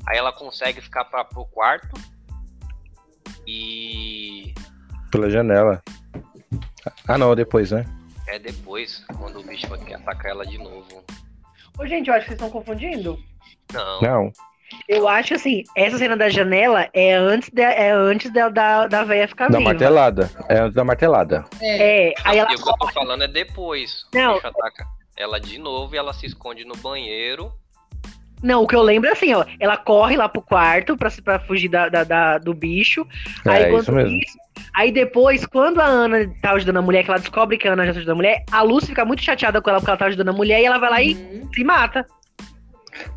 Aí 0.07 0.19
ela 0.19 0.33
consegue 0.33 0.83
ficar 0.83 1.07
pra, 1.07 1.25
pro 1.25 1.47
quarto. 1.47 1.99
E 3.47 4.53
Pela 5.11 5.31
janela. 5.31 5.83
Ah, 7.09 7.17
não, 7.17 7.35
depois, 7.35 7.71
né? 7.71 7.87
é 8.27 8.39
depois, 8.39 9.05
quando 9.19 9.41
o 9.41 9.43
bicho 9.43 9.67
quer 9.85 9.95
atacar 9.95 10.33
ela 10.33 10.47
de 10.47 10.59
novo. 10.59 11.05
Ô, 11.79 11.87
gente, 11.87 12.09
eu 12.09 12.15
acho 12.15 12.25
que 12.25 12.31
vocês 12.31 12.41
estão 12.41 12.51
confundindo. 12.51 13.19
Não, 13.73 14.01
Não. 14.03 14.33
Eu 14.89 15.09
acho 15.09 15.35
assim, 15.35 15.63
essa 15.77 15.99
cena 15.99 16.17
da 16.17 16.29
janela 16.29 16.89
é 16.93 17.15
antes, 17.15 17.49
de, 17.51 17.63
é 17.63 17.91
antes 17.93 18.31
da, 18.33 18.49
da, 18.49 18.87
da 18.87 19.05
véia 19.05 19.27
ficar 19.29 19.49
Da 19.49 19.59
viva. 19.59 19.71
martelada. 19.71 20.31
É 20.49 20.59
antes 20.59 20.75
da 20.75 20.85
martelada. 20.85 21.45
É. 21.61 22.09
É, 22.11 22.15
aí 22.25 22.39
ela 22.39 22.51
e 22.53 22.55
o 22.55 22.63
que 22.63 22.69
eu 22.69 22.75
tô 22.77 22.89
falando 22.93 23.25
é 23.25 23.29
depois. 23.29 24.05
Não. 24.15 24.33
O 24.33 24.35
bicho 24.35 24.47
ataca 24.49 24.87
ela 25.17 25.39
de 25.41 25.59
novo 25.59 25.95
e 25.95 25.99
ela 25.99 26.13
se 26.13 26.27
esconde 26.27 26.65
no 26.65 26.75
banheiro. 26.77 27.53
Não, 28.43 28.65
o 28.65 28.67
que 28.67 28.75
eu 28.75 28.83
lembro 28.83 29.09
é 29.09 29.13
assim, 29.13 29.33
ó. 29.35 29.45
Ela 29.61 29.77
corre 29.77 30.17
lá 30.17 30.29
pro 30.29 30.43
quarto 30.43 30.97
pra, 30.97 31.09
se- 31.11 31.23
pra 31.23 31.39
fugir 31.39 31.69
da, 31.69 31.89
da- 31.89 32.03
da- 32.03 32.39
do 32.39 32.53
bicho. 32.53 33.07
aí, 33.47 33.63
É 33.65 33.71
quando 33.71 33.83
isso 33.83 33.93
mesmo. 33.93 34.17
isso- 34.19 34.37
aí 34.75 34.91
depois, 34.91 35.47
quando 35.47 35.81
a 35.81 35.85
Ana 35.87 36.29
tá 36.43 36.51
ajudando 36.53 36.79
a 36.79 36.83
mulher, 36.83 37.05
que 37.05 37.11
ela 37.11 37.21
descobre 37.21 37.57
que 37.57 37.69
a 37.69 37.73
Ana 37.75 37.87
já 37.87 37.93
tá 37.93 37.99
ajudando 37.99 38.15
a 38.15 38.17
mulher, 38.17 38.45
a 38.51 38.63
Lucy 38.63 38.89
fica 38.89 39.05
muito 39.05 39.23
chateada 39.23 39.63
com 39.63 39.71
ela 39.71 39.79
porque 39.79 39.91
ela 39.91 39.99
tá 39.99 40.07
ajudando 40.07 40.31
a 40.31 40.33
mulher 40.33 40.61
e 40.61 40.65
ela 40.65 40.79
vai 40.79 40.91
lá 40.91 41.01
e 41.03 41.15
Uhum. 41.15 41.49
se 41.55 41.63
mata. 41.63 42.05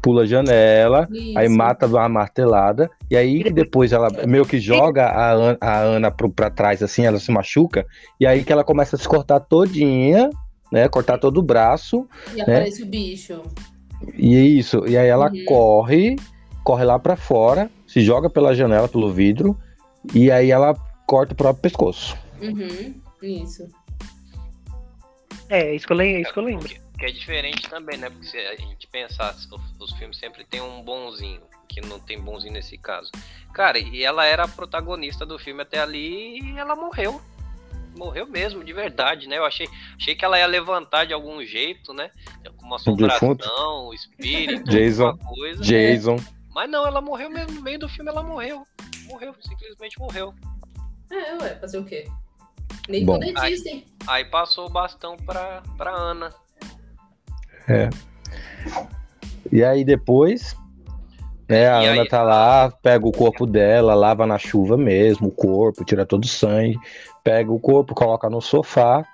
Pula 0.02 0.24
a 0.24 0.26
janela. 0.26 1.08
Isso. 1.12 1.38
Aí 1.38 1.50
mata 1.50 1.86
uma 1.88 2.08
martelada. 2.10 2.90
E 3.10 3.16
aí 3.18 3.44
depois 3.52 3.92
ela 3.92 4.08
meio 4.28 4.46
que 4.46 4.60
joga 4.60 5.08
a, 5.08 5.34
An- 5.34 5.58
a 5.60 5.80
Ana 5.80 6.10
pro, 6.12 6.30
pra 6.30 6.50
trás, 6.50 6.82
assim, 6.82 7.06
ela 7.06 7.20
se 7.20 7.32
machuca. 7.32 7.86
E 8.20 8.26
aí 8.26 8.44
que 8.44 8.52
ela 8.54 8.64
começa 8.64 8.96
a 8.96 9.00
se 9.00 9.08
cortar 9.08 9.40
todinha, 9.40 10.30
né? 10.72 10.88
Cortar 10.88 11.18
todo 11.18 11.38
o 11.40 11.44
braço. 11.44 12.08
E 12.36 12.42
aparece 12.42 12.84
o 12.84 12.86
bicho. 12.86 13.42
E 14.18 14.36
é 14.36 14.42
isso. 14.42 14.84
E 14.88 14.98
aí 14.98 15.08
ela 15.08 15.30
Uhum. 15.32 15.46
corre, 15.46 16.16
corre 16.64 16.84
lá 16.86 16.98
pra 17.00 17.16
fora, 17.16 17.70
se 17.88 18.02
joga 18.02 18.30
pela 18.30 18.54
janela, 18.56 18.88
pelo 18.88 19.12
vidro. 19.12 19.58
E 20.14 20.30
aí 20.32 20.52
ela 20.52 20.76
corta 21.08 21.34
o 21.34 21.36
próprio 21.36 21.62
pescoço. 21.64 22.16
Uhum. 22.42 22.94
Isso. 23.22 23.68
É, 25.50 25.76
isso 25.76 25.86
que 25.88 25.94
eu 25.94 26.44
lembro. 26.44 26.85
Que 26.98 27.06
é 27.06 27.12
diferente 27.12 27.70
também, 27.70 27.98
né? 27.98 28.10
Porque 28.10 28.26
se 28.26 28.38
a 28.38 28.56
gente 28.56 28.88
pensar, 28.88 29.36
os, 29.80 29.92
filmes 29.94 30.18
sempre 30.18 30.46
tem 30.46 30.62
um 30.62 30.82
bonzinho, 30.82 31.42
que 31.68 31.82
não 31.82 32.00
tem 32.00 32.20
bonzinho 32.20 32.54
nesse 32.54 32.78
caso. 32.78 33.12
Cara, 33.54 33.78
e 33.78 34.04
ela 34.04 34.26
era 34.26 34.44
a 34.44 34.48
protagonista 34.48 35.26
do 35.26 35.38
filme 35.38 35.62
até 35.62 35.80
ali 35.80 36.40
e 36.42 36.58
ela 36.58 36.76
morreu. 36.76 37.22
Morreu 37.98 38.28
mesmo, 38.28 38.64
de 38.64 38.74
verdade, 38.74 39.28
né? 39.28 39.38
Eu 39.38 39.46
achei, 39.46 39.70
achei 39.96 40.16
que 40.16 40.24
ela 40.26 40.38
ia 40.38 40.46
levantar 40.46 41.06
de 41.06 41.14
algum 41.14 41.44
jeito, 41.44 41.94
né? 41.94 42.12
Com 42.58 42.66
uma 42.66 42.74
Um 42.74 42.76
assombração, 42.76 43.94
espírito, 43.94 44.70
Jason. 44.70 45.08
alguma 45.08 45.36
coisa. 45.36 45.64
Jason. 45.64 46.18
Mas 46.54 46.70
não, 46.70 46.88
ela 46.88 47.02
morreu 47.02 47.30
mesmo. 47.30 47.54
No 47.54 47.62
meio 47.62 47.80
do 47.80 47.90
filme 47.90 48.10
ela 48.10 48.24
morreu. 48.24 48.66
Morreu, 49.06 49.36
simplesmente 49.42 50.00
morreu. 50.00 50.34
É, 51.10 51.36
ué, 51.36 51.56
fazer 51.60 51.78
o 51.78 51.86
quê? 51.86 52.10
Nem 52.88 53.06
Bom. 53.06 53.22
é 53.22 53.32
Disney. 53.50 53.86
Aí 54.08 54.26
passou 54.26 54.66
o 54.66 54.70
bastão 54.70 55.18
pra, 55.18 55.62
pra 55.78 55.92
Ana. 55.92 56.34
E 59.52 59.64
aí 59.64 59.84
depois, 59.84 60.56
né, 61.48 61.70
a 61.70 61.84
E 61.84 61.88
Ana 61.88 62.02
aí- 62.02 62.08
tá 62.08 62.24
lá, 62.24 62.72
pega 62.82 63.08
o 63.08 63.12
corpo 63.12 63.46
dela, 63.46 63.94
lava 63.94 64.26
na 64.26 64.38
chuva 64.38 64.78
mesmo, 64.78 65.28
o 65.28 65.32
corpo, 65.32 65.84
tira 65.86 66.06
todo 66.06 66.24
o 66.24 66.28
sangue, 66.28 66.78
pega 67.24 67.52
o 67.52 67.60
corpo, 67.60 67.94
coloca 67.96 68.30
no 68.30 68.42
sofá, 68.42 69.06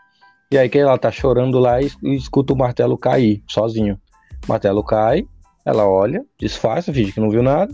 e 0.52 0.58
aí 0.58 0.68
que 0.70 0.78
ela 0.80 0.98
tá 0.98 1.12
chorando 1.12 1.60
lá 1.60 1.82
e, 1.82 1.92
e 2.04 2.16
escuta 2.16 2.54
o 2.54 2.58
martelo 2.58 2.98
cair, 2.98 3.44
sozinho. 3.48 4.00
O 4.46 4.50
martelo 4.52 4.84
cai, 4.84 5.26
ela 5.66 5.88
olha, 5.88 6.26
disfarça, 6.40 6.92
finge 6.94 7.12
que 7.12 7.20
não 7.20 7.30
viu 7.30 7.44
nada, 7.44 7.74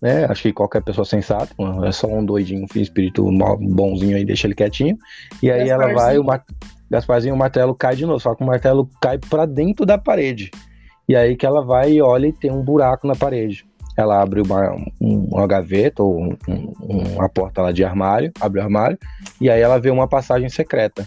né? 0.00 0.24
Acho 0.26 0.42
que 0.42 0.52
qualquer 0.52 0.82
pessoa 0.82 1.04
sensata, 1.04 1.48
é 1.84 1.92
só 1.92 2.06
um 2.06 2.24
doidinho, 2.24 2.66
um 2.74 2.80
espírito 2.80 3.30
mal- 3.32 3.58
bonzinho 3.58 4.16
aí, 4.16 4.24
deixa 4.24 4.46
ele 4.46 4.54
quietinho. 4.54 4.96
E 5.42 5.50
aí 5.50 5.68
ela 5.68 5.84
vai, 5.94 6.18
o 6.18 6.24
mar... 6.24 6.44
Gasparzinho, 6.88 7.34
o 7.34 7.38
martelo 7.38 7.74
cai 7.74 7.96
de 7.96 8.06
novo, 8.06 8.20
só 8.20 8.34
que 8.34 8.44
o 8.44 8.46
martelo 8.46 8.88
cai 9.02 9.18
pra 9.18 9.44
dentro 9.44 9.84
da 9.84 9.98
parede. 9.98 10.50
E 11.08 11.16
aí 11.16 11.34
que 11.36 11.44
ela 11.44 11.64
vai 11.64 11.92
e 11.92 12.02
olha 12.02 12.28
e 12.28 12.32
tem 12.32 12.50
um 12.52 12.62
buraco 12.62 13.06
na 13.08 13.16
parede. 13.16 13.66
Ela 13.96 14.20
abre 14.22 14.40
uma, 14.40 14.70
um- 15.00 15.28
uma 15.32 15.46
gaveta 15.48 16.02
ou 16.02 16.16
um- 16.20 16.36
um- 16.48 17.14
uma 17.14 17.28
porta 17.28 17.62
lá 17.62 17.72
de 17.72 17.82
armário, 17.84 18.30
abre 18.40 18.60
o 18.60 18.62
armário, 18.62 18.98
e 19.40 19.50
aí 19.50 19.60
ela 19.60 19.80
vê 19.80 19.90
uma 19.90 20.06
passagem 20.06 20.48
secreta. 20.48 21.04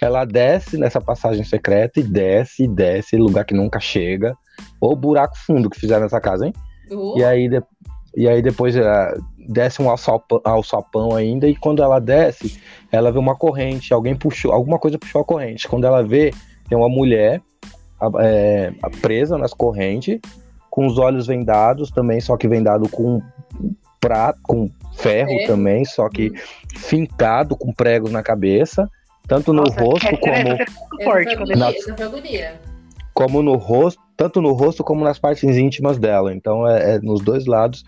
Ela 0.00 0.24
desce 0.24 0.76
nessa 0.76 1.00
passagem 1.00 1.42
secreta 1.42 1.98
e 1.98 2.02
desce, 2.02 2.64
e 2.64 2.68
desce, 2.68 3.16
lugar 3.16 3.44
que 3.44 3.54
nunca 3.54 3.80
chega. 3.80 4.36
Ou 4.80 4.94
buraco 4.94 5.36
fundo 5.38 5.68
que 5.70 5.80
fizeram 5.80 6.02
nessa 6.02 6.20
casa, 6.20 6.46
hein? 6.46 6.52
E 7.18 7.24
aí, 7.24 7.48
de- 7.48 7.62
e 8.16 8.26
aí 8.26 8.40
depois 8.40 8.76
ah, 8.76 9.14
desce 9.46 9.82
um 9.82 9.90
alçapão, 9.90 10.40
alçapão 10.42 11.14
ainda, 11.14 11.46
e 11.46 11.54
quando 11.54 11.82
ela 11.82 12.00
desce, 12.00 12.58
ela 12.90 13.12
vê 13.12 13.18
uma 13.18 13.36
corrente, 13.36 13.92
alguém 13.92 14.16
puxou, 14.16 14.52
alguma 14.52 14.78
coisa 14.78 14.98
puxou 14.98 15.20
a 15.20 15.24
corrente. 15.24 15.68
Quando 15.68 15.86
ela 15.86 16.02
vê, 16.02 16.32
tem 16.68 16.76
uma 16.78 16.88
mulher 16.88 17.42
é, 18.20 18.72
presa 19.02 19.36
nas 19.36 19.52
correntes, 19.52 20.18
com 20.70 20.86
os 20.86 20.98
olhos 20.98 21.26
vendados 21.26 21.90
também, 21.90 22.20
só 22.20 22.36
que 22.36 22.48
vendado 22.48 22.88
com 22.88 23.20
prato, 24.00 24.38
com 24.42 24.70
ferro 24.94 25.30
Ferro. 25.30 25.46
também, 25.46 25.84
só 25.84 26.08
que 26.08 26.32
fincado 26.76 27.56
com 27.56 27.72
pregos 27.72 28.10
na 28.10 28.22
cabeça, 28.22 28.88
tanto 29.26 29.52
no 29.52 29.62
Nossa, 29.62 29.80
rosto 29.80 30.16
como 30.18 30.34
é 30.34 30.44
muito 30.44 30.62
essa 30.62 31.04
forte. 31.04 32.02
agonia. 32.02 32.60
como 33.12 33.42
no 33.42 33.56
rosto, 33.56 34.00
tanto 34.16 34.40
no 34.40 34.52
rosto 34.52 34.84
como 34.84 35.04
nas 35.04 35.18
partes 35.18 35.56
íntimas 35.56 35.98
dela. 35.98 36.32
Então 36.32 36.66
é, 36.66 36.96
é 36.96 36.98
nos 37.00 37.22
dois 37.22 37.46
lados, 37.46 37.84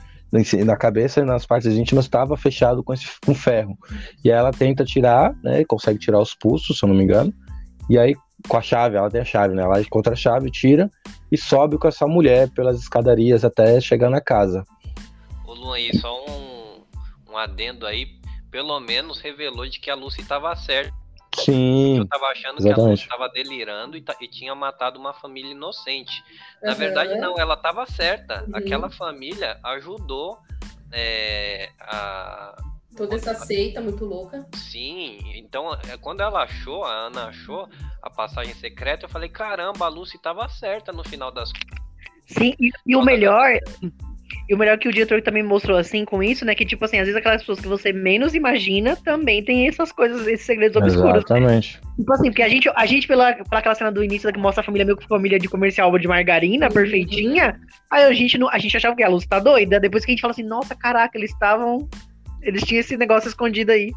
na 0.64 0.76
cabeça 0.76 1.20
e 1.20 1.24
nas 1.24 1.46
partes 1.46 1.74
íntimas 1.74 2.04
estava 2.04 2.36
fechado 2.36 2.82
com 2.82 2.92
esse 2.92 3.06
com 3.24 3.34
ferro. 3.34 3.76
E 4.24 4.30
ela 4.30 4.52
tenta 4.52 4.84
tirar, 4.84 5.34
né? 5.42 5.64
Consegue 5.64 5.98
tirar 5.98 6.20
os 6.20 6.34
pulsos, 6.34 6.78
se 6.78 6.84
eu 6.84 6.88
não 6.88 6.96
me 6.96 7.04
engano. 7.04 7.32
E 7.88 7.98
aí 7.98 8.14
com 8.46 8.56
a 8.56 8.62
chave, 8.62 8.96
ela 8.96 9.10
tem 9.10 9.20
a 9.20 9.24
chave, 9.24 9.54
né? 9.54 9.62
Ela 9.62 9.80
encontra 9.80 10.12
a 10.12 10.16
chave, 10.16 10.50
tira 10.50 10.90
e 11.30 11.36
sobe 11.36 11.78
com 11.78 11.88
essa 11.88 12.06
mulher 12.06 12.48
pelas 12.50 12.78
escadarias 12.78 13.44
até 13.44 13.80
chegar 13.80 14.10
na 14.10 14.20
casa. 14.20 14.64
Ô 15.46 15.54
Luan, 15.54 15.76
aí 15.76 15.96
só 15.96 16.24
um, 16.26 16.82
um 17.32 17.36
adendo 17.36 17.86
aí, 17.86 18.06
pelo 18.50 18.78
menos 18.80 19.20
revelou 19.20 19.68
de 19.68 19.80
que 19.80 19.90
a 19.90 19.94
Lucy 19.94 20.24
tava 20.24 20.54
certa. 20.54 20.97
Sim, 21.36 21.98
Eu 21.98 22.06
tava 22.06 22.26
achando 22.26 22.56
que 22.56 22.68
a 22.68 22.72
exatamente. 22.72 22.90
Lucy 22.90 23.08
tava 23.08 23.28
delirando 23.28 23.96
e, 23.96 24.04
e 24.20 24.28
tinha 24.28 24.54
matado 24.54 24.98
uma 24.98 25.12
família 25.12 25.52
inocente. 25.52 26.22
Na 26.62 26.74
verdade, 26.74 27.16
não, 27.16 27.38
ela 27.38 27.56
tava 27.56 27.86
certa. 27.86 28.44
Uhum. 28.44 28.56
Aquela 28.56 28.90
família 28.90 29.58
ajudou 29.62 30.38
é, 30.92 31.70
a. 31.80 32.56
Toda 32.96 33.14
essa 33.14 33.34
seita 33.34 33.80
muito 33.80 34.04
louca. 34.04 34.44
Sim, 34.56 35.20
então 35.36 35.72
é, 35.88 35.96
quando 36.00 36.20
ela 36.20 36.42
achou, 36.42 36.84
a 36.84 36.92
Ana 37.06 37.26
achou 37.26 37.68
a 38.02 38.10
passagem 38.10 38.54
secreta, 38.54 39.04
eu 39.04 39.08
falei, 39.08 39.28
caramba, 39.28 39.86
a 39.86 39.88
Lucy 39.88 40.20
tava 40.20 40.48
certa 40.48 40.90
no 40.92 41.04
final 41.04 41.30
das 41.30 41.52
Sim, 42.26 42.54
e, 42.58 42.70
e 42.84 42.96
o 42.96 43.02
melhor. 43.02 43.52
E 44.48 44.54
o 44.54 44.58
melhor 44.58 44.78
que 44.78 44.88
o 44.88 44.92
diretor 44.92 45.20
também 45.20 45.42
mostrou 45.42 45.76
assim 45.76 46.06
com 46.06 46.22
isso, 46.22 46.42
né? 46.44 46.54
Que, 46.54 46.64
tipo 46.64 46.82
assim, 46.84 46.96
às 46.98 47.04
vezes 47.04 47.16
aquelas 47.16 47.42
pessoas 47.42 47.60
que 47.60 47.68
você 47.68 47.92
menos 47.92 48.34
imagina 48.34 48.96
também 48.96 49.44
tem 49.44 49.68
essas 49.68 49.92
coisas, 49.92 50.26
esses 50.26 50.46
segredos 50.46 50.74
obscuros. 50.76 51.16
exatamente. 51.16 51.78
Tipo 51.98 52.12
assim, 52.14 52.30
porque 52.30 52.42
a 52.42 52.48
gente, 52.48 52.70
a 52.74 52.86
gente 52.86 53.06
pela, 53.06 53.34
pela 53.34 53.58
aquela 53.58 53.74
cena 53.74 53.92
do 53.92 54.02
início 54.02 54.32
que 54.32 54.38
mostra 54.38 54.62
a 54.62 54.64
família 54.64 54.86
meio 54.86 54.96
que 54.96 55.06
família 55.06 55.38
de 55.38 55.48
comercial 55.48 55.96
de 55.98 56.08
margarina, 56.08 56.66
Uhum. 56.66 56.72
perfeitinha. 56.72 57.60
Aí 57.90 58.04
a 58.04 58.12
gente, 58.14 58.38
não, 58.38 58.48
a 58.48 58.58
gente 58.58 58.74
achava 58.74 58.96
que 58.96 59.02
a 59.02 59.08
Luz 59.08 59.26
tá 59.26 59.38
doida. 59.38 59.78
Depois 59.78 60.04
que 60.04 60.10
a 60.10 60.14
gente 60.14 60.20
fala 60.22 60.30
assim, 60.32 60.44
nossa, 60.44 60.74
caraca, 60.74 61.18
eles 61.18 61.30
estavam. 61.30 61.86
Eles 62.40 62.62
tinham 62.62 62.80
esse 62.80 62.96
negócio 62.96 63.28
escondido 63.28 63.72
aí. 63.72 63.92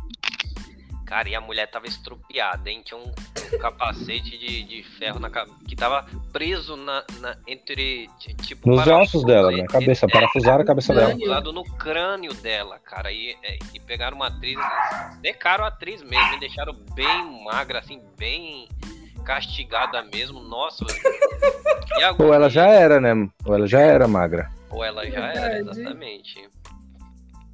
Cara, 1.05 1.29
e 1.29 1.35
a 1.35 1.41
mulher 1.41 1.67
tava 1.69 1.85
estrupiada, 1.87 2.69
hein? 2.69 2.81
Tinha 2.83 2.97
um, 2.99 3.11
um 3.53 3.59
capacete 3.59 4.37
de, 4.37 4.63
de 4.63 4.83
ferro 4.97 5.19
na 5.19 5.29
cabeça 5.29 5.57
que 5.67 5.75
tava 5.75 6.05
preso 6.31 6.75
na, 6.75 7.03
na- 7.19 7.37
entre. 7.47 8.09
Tipo, 8.43 8.69
Nos 8.69 8.85
ossos 8.87 9.23
dela, 9.23 9.51
na 9.51 9.59
entre- 9.59 9.67
cabeça, 9.79 10.07
parafusaram 10.07 10.61
a 10.63 10.65
cabeça 10.65 10.93
dela. 10.93 11.15
Lado 11.25 11.51
no 11.53 11.63
crânio 11.63 12.33
dela, 12.33 12.79
cara. 12.79 13.11
E, 13.11 13.35
é, 13.43 13.57
e 13.73 13.79
pegaram 13.79 14.17
uma 14.17 14.27
atriz. 14.27 14.57
Secaram 15.21 15.65
a 15.65 15.67
atriz 15.69 16.01
mesmo, 16.03 16.31
me 16.31 16.39
deixaram 16.39 16.73
bem 16.93 17.43
magra, 17.43 17.79
assim, 17.79 18.01
bem 18.17 18.67
castigada 19.25 20.01
mesmo. 20.03 20.41
Nossa. 20.41 20.85
E 21.97 22.03
agora, 22.03 22.23
Ou 22.29 22.33
ela 22.33 22.49
já 22.49 22.67
era, 22.67 22.99
né? 22.99 23.13
Ou 23.45 23.55
ela 23.55 23.67
já 23.67 23.79
era 23.81 24.07
magra. 24.07 24.49
Ou 24.69 24.83
ela 24.83 25.05
já 25.09 25.27
era, 25.33 25.49
Verdade. 25.55 25.79
exatamente. 25.81 26.49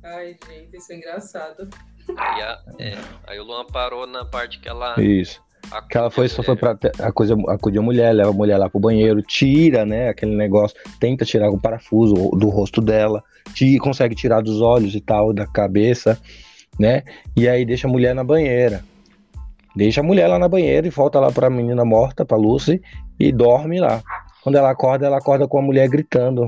Ai, 0.03 0.37
gente, 0.47 0.77
isso 0.77 0.93
é 0.93 0.95
engraçado. 0.95 1.69
Aí, 2.17 2.41
a- 2.41 2.59
é, 2.79 2.93
aí 3.27 3.39
o 3.39 3.43
Luan 3.43 3.65
parou 3.65 4.07
na 4.07 4.23
parte 4.23 4.59
que 4.59 4.69
ela. 4.69 4.95
Isso. 5.01 5.41
Que 5.89 5.97
ela 5.97 6.09
foi, 6.09 6.27
só 6.29 6.41
foi 6.41 6.55
pra 6.55 6.77
a 6.99 7.11
coisa, 7.11 7.35
acudir 7.49 7.79
a 7.79 7.81
mulher, 7.81 8.13
leva 8.13 8.29
a 8.29 8.33
mulher 8.33 8.57
lá 8.57 8.69
pro 8.69 8.79
banheiro, 8.79 9.21
tira, 9.21 9.85
né, 9.85 10.09
aquele 10.09 10.35
negócio, 10.35 10.77
tenta 10.99 11.25
tirar 11.25 11.49
o 11.49 11.59
parafuso 11.59 12.13
do 12.37 12.47
rosto 12.49 12.79
dela, 12.79 13.21
ti- 13.53 13.77
consegue 13.79 14.15
tirar 14.15 14.41
dos 14.41 14.61
olhos 14.61 14.95
e 14.95 15.01
tal, 15.01 15.33
da 15.33 15.45
cabeça, 15.45 16.17
né, 16.79 17.03
e 17.35 17.49
aí 17.49 17.65
deixa 17.65 17.87
a 17.87 17.91
mulher 17.91 18.15
na 18.15 18.23
banheira. 18.23 18.83
Deixa 19.75 20.01
a 20.01 20.03
mulher 20.03 20.27
lá 20.27 20.39
na 20.39 20.47
banheira 20.47 20.87
e 20.87 20.89
volta 20.89 21.19
lá 21.19 21.31
pra 21.31 21.49
menina 21.49 21.85
morta, 21.85 22.25
pra 22.25 22.35
Lucy, 22.37 22.81
e 23.19 23.31
dorme 23.31 23.79
lá. 23.79 24.01
Quando 24.41 24.55
ela 24.55 24.71
acorda, 24.71 25.05
ela 25.05 25.17
acorda 25.17 25.47
com 25.47 25.59
a 25.59 25.61
mulher 25.61 25.87
gritando. 25.87 26.47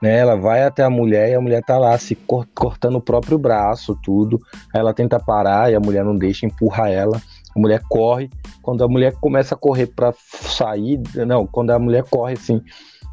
Né, 0.00 0.16
ela 0.16 0.36
vai 0.36 0.62
até 0.62 0.84
a 0.84 0.90
mulher 0.90 1.28
e 1.28 1.34
a 1.34 1.40
mulher 1.40 1.60
tá 1.62 1.76
lá 1.76 1.98
se 1.98 2.14
cortando 2.54 2.96
o 2.96 3.00
próprio 3.00 3.36
braço, 3.36 3.98
tudo. 4.02 4.40
Aí 4.72 4.80
ela 4.80 4.94
tenta 4.94 5.18
parar 5.18 5.70
e 5.70 5.74
a 5.74 5.80
mulher 5.80 6.04
não 6.04 6.16
deixa, 6.16 6.46
empurra 6.46 6.88
ela. 6.88 7.20
A 7.58 7.60
mulher 7.60 7.82
corre. 7.88 8.30
Quando 8.62 8.84
a 8.84 8.88
mulher 8.88 9.14
começa 9.20 9.54
a 9.54 9.58
correr 9.58 9.86
para 9.88 10.14
sair, 10.22 11.00
não, 11.26 11.46
quando 11.46 11.70
a 11.70 11.78
mulher 11.78 12.04
corre 12.04 12.34
assim, 12.34 12.62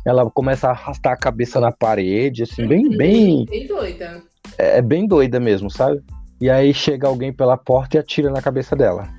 ela 0.06 0.30
começa 0.30 0.68
a 0.68 0.72
arrastar 0.72 1.14
a 1.14 1.18
cabeça 1.18 1.60
na 1.60 1.72
parede, 1.72 2.44
assim, 2.44 2.68
bem, 2.68 2.96
bem. 2.96 3.46
Bem 3.46 3.66
doida. 3.66 4.22
É, 4.58 4.78
é 4.78 4.82
bem 4.82 5.08
doida 5.08 5.40
mesmo, 5.40 5.70
sabe? 5.72 6.04
E 6.40 6.48
aí 6.50 6.74
chega 6.74 7.08
alguém 7.08 7.34
pela 7.34 7.58
porta 7.58 7.98
e 7.98 8.00
atira 8.00 8.30
na 8.30 8.42
cabeça 8.42 8.76
dela. 8.76 9.10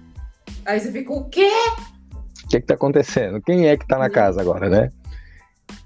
Aí 0.64 0.78
você 0.78 0.92
fica, 0.92 1.12
o 1.12 1.24
quê? 1.24 1.50
O 2.44 2.48
que, 2.48 2.60
que 2.60 2.66
tá 2.66 2.74
acontecendo? 2.74 3.40
Quem 3.42 3.66
é 3.66 3.76
que 3.76 3.86
tá 3.86 3.98
na 3.98 4.08
casa 4.08 4.40
agora, 4.40 4.68
né? 4.68 4.90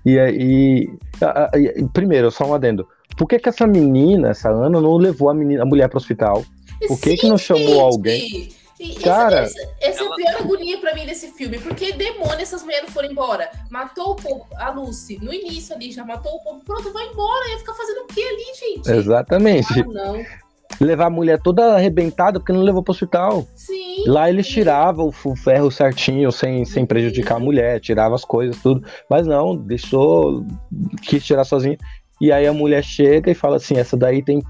E 0.04 0.18
aí. 0.18 0.88
Primeiro, 1.94 2.30
só 2.30 2.44
um 2.44 2.52
adendo. 2.52 2.86
Por 3.16 3.26
que, 3.26 3.38
que 3.38 3.48
essa 3.48 3.66
menina, 3.66 4.30
essa 4.30 4.50
Ana, 4.50 4.80
não 4.80 4.96
levou 4.96 5.30
a, 5.30 5.34
menina, 5.34 5.62
a 5.62 5.66
mulher 5.66 5.88
pro 5.88 5.96
hospital? 5.96 6.44
Por 6.86 7.00
que, 7.00 7.10
Sim, 7.10 7.16
que 7.16 7.28
não 7.28 7.38
chamou 7.38 7.80
alguém? 7.80 8.50
E 8.80 8.94
Cara, 8.94 9.40
essa, 9.42 9.60
essa, 9.60 9.70
essa 9.80 10.00
ela- 10.02 10.08
é 10.08 10.12
a 10.12 10.16
pior 10.16 10.40
agonia 10.40 10.78
pra 10.80 10.94
mim 10.94 11.04
desse 11.04 11.28
filme, 11.32 11.58
porque 11.58 11.92
demônio 11.92 12.40
essas 12.40 12.62
mulheres 12.62 12.86
não 12.86 12.90
foram 12.94 13.10
embora. 13.10 13.50
Matou 13.70 14.12
o 14.12 14.16
povo, 14.16 14.46
a 14.56 14.70
Lucy, 14.70 15.18
no 15.22 15.34
início 15.34 15.74
ali, 15.74 15.92
já 15.92 16.02
matou 16.02 16.32
o 16.32 16.40
povo, 16.42 16.64
pronto, 16.64 16.90
vai 16.90 17.04
embora, 17.06 17.50
ia 17.50 17.58
ficar 17.58 17.74
fazendo 17.74 17.98
o 18.04 18.06
que 18.06 18.22
ali, 18.22 18.44
gente? 18.58 18.90
Exatamente. 18.90 19.80
Ah, 19.80 19.84
não. 19.86 20.24
Levar 20.80 21.06
a 21.06 21.10
mulher 21.10 21.38
toda 21.42 21.74
arrebentada 21.74 22.38
porque 22.40 22.52
não 22.54 22.62
levou 22.62 22.82
pro 22.82 22.92
hospital. 22.92 23.46
Sim. 23.54 24.04
Lá 24.06 24.30
eles 24.30 24.46
tiravam 24.48 25.08
o 25.24 25.36
ferro 25.36 25.70
certinho, 25.70 26.32
sem, 26.32 26.64
sem 26.64 26.86
prejudicar 26.86 27.34
a 27.36 27.40
mulher, 27.40 27.80
tirava 27.80 28.14
as 28.14 28.24
coisas, 28.24 28.56
tudo. 28.62 28.82
Mas 29.10 29.26
não, 29.26 29.54
deixou, 29.56 30.42
quis 31.02 31.22
tirar 31.22 31.44
sozinho. 31.44 31.76
E 32.20 32.30
aí 32.30 32.46
a 32.46 32.52
mulher 32.52 32.82
chega 32.84 33.30
e 33.30 33.34
fala 33.34 33.56
assim: 33.56 33.78
essa 33.78 33.96
daí 33.96 34.22
tem. 34.22 34.42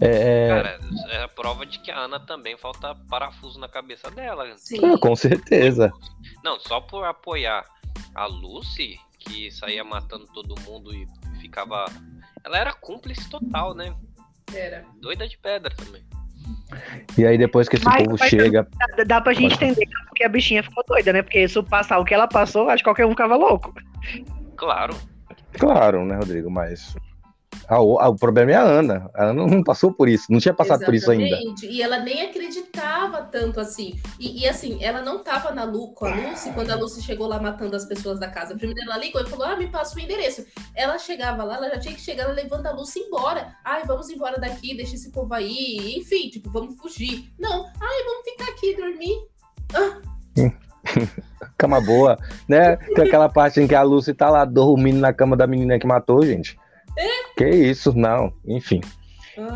é, 0.00 0.46
é, 0.46 0.48
Cara, 0.48 0.78
é 1.10 1.22
a 1.24 1.28
prova 1.28 1.66
de 1.66 1.78
que 1.80 1.90
a 1.90 1.98
Ana 1.98 2.18
também 2.20 2.56
falta 2.56 2.94
parafuso 3.10 3.60
na 3.60 3.68
cabeça 3.68 4.10
dela. 4.10 4.46
Sim. 4.56 4.78
ah, 4.84 4.98
com 4.98 5.14
certeza. 5.14 5.92
Não, 6.42 6.58
só 6.58 6.80
por 6.80 7.04
apoiar 7.04 7.64
a 8.14 8.26
Lucy, 8.26 8.96
que 9.18 9.50
saía 9.50 9.84
matando 9.84 10.26
todo 10.32 10.54
mundo 10.62 10.94
e 10.94 11.06
ficava. 11.40 11.84
Ela 12.44 12.58
era 12.58 12.72
cúmplice 12.72 13.28
total, 13.28 13.74
né? 13.74 13.94
Era. 14.54 14.84
Doida 15.00 15.28
de 15.28 15.36
pedra 15.36 15.74
também. 15.76 16.02
E 17.16 17.26
aí 17.26 17.36
depois 17.36 17.68
que 17.68 17.76
esse 17.76 17.84
Mas- 17.84 18.04
povo 18.04 18.16
mas- 18.18 18.30
chega. 18.30 18.66
Dá, 18.96 19.04
dá 19.04 19.20
pra 19.20 19.32
gente 19.34 19.54
entender 19.54 19.86
porque 20.08 20.24
a 20.24 20.28
bichinha 20.28 20.62
ficou 20.62 20.82
doida, 20.86 21.12
né? 21.12 21.22
Porque 21.22 21.46
se 21.46 21.62
passar 21.62 21.98
o 21.98 22.04
que 22.04 22.14
ela 22.14 22.26
passou, 22.26 22.68
acho 22.70 22.82
que 22.82 22.88
qualquer 22.88 23.04
um 23.06 23.10
ficava 23.10 23.36
louco. 23.36 23.74
Claro. 24.56 24.94
Claro, 25.52 26.04
né, 26.06 26.16
Rodrigo? 26.16 26.50
Mas. 26.50 26.96
A 27.68 27.80
o- 27.82 27.98
a- 27.98 28.08
o 28.08 28.16
problema 28.16 28.50
é 28.52 28.54
a 28.54 28.62
Ana. 28.62 29.10
A 29.14 29.26
Ana 29.26 29.46
não 29.46 29.62
passou 29.62 29.92
por 29.92 30.08
isso, 30.08 30.26
não 30.30 30.38
tinha 30.40 30.54
passado 30.54 30.84
por 30.84 30.94
isso 30.94 31.10
ainda. 31.10 31.26
Exatamente. 31.26 31.66
E 31.66 31.82
ela 31.82 31.98
nem 32.00 32.22
acreditava 32.22 33.22
tanto 33.22 33.60
assim. 33.60 33.98
E, 34.18 34.42
e, 34.42 34.48
assim, 34.48 34.82
ela 34.82 35.02
não 35.02 35.22
tava 35.22 35.50
na 35.52 35.64
Lu 35.64 35.92
com 35.92 36.06
a 36.06 36.14
Lucy 36.14 36.50
quando 36.52 36.70
a 36.70 36.76
Lucy 36.76 37.02
chegou 37.02 37.26
lá 37.26 37.38
matando 37.40 37.76
as 37.76 37.84
pessoas 37.84 38.18
da 38.18 38.28
casa. 38.28 38.56
Primeiro 38.56 38.80
ela 38.90 38.98
ligou 38.98 39.20
e 39.20 39.26
falou: 39.28 39.46
Ah, 39.46 39.56
me 39.56 39.66
passa 39.68 39.96
o 39.96 40.00
endereço. 40.00 40.44
Ela 40.74 40.98
chegava 40.98 41.44
lá, 41.44 41.56
ela 41.56 41.68
já 41.70 41.78
tinha 41.78 41.94
que 41.94 42.00
chegar, 42.00 42.24
ela 42.24 42.32
levanta 42.32 42.70
a 42.70 42.72
Lucy 42.72 43.00
embora. 43.00 43.54
Ai, 43.64 43.82
vamos 43.84 44.08
embora 44.08 44.38
daqui, 44.40 44.74
deixa 44.76 44.94
esse 44.94 45.10
povo 45.12 45.32
aí. 45.34 45.96
Enfim, 45.98 46.28
tipo, 46.30 46.50
vamos 46.50 46.76
fugir. 46.78 47.30
Não, 47.38 47.66
ai, 47.80 48.04
vamos 48.04 48.24
ficar 48.24 48.50
aqui 48.50 48.74
dormir. 48.76 49.14
Cama 51.58 51.80
boa, 51.80 52.16
né? 52.48 52.76
Tem 52.76 53.04
aquela 53.06 53.28
parte 53.28 53.60
em 53.60 53.66
que 53.66 53.74
a 53.74 53.82
Lucy 53.82 54.14
tá 54.14 54.30
lá 54.30 54.44
dormindo 54.44 54.98
na 55.00 55.12
cama 55.12 55.36
da 55.36 55.46
menina 55.46 55.78
que 55.78 55.86
matou, 55.86 56.24
gente. 56.24 56.58
Que 57.38 57.48
isso, 57.48 57.96
não, 57.96 58.32
enfim. 58.44 58.80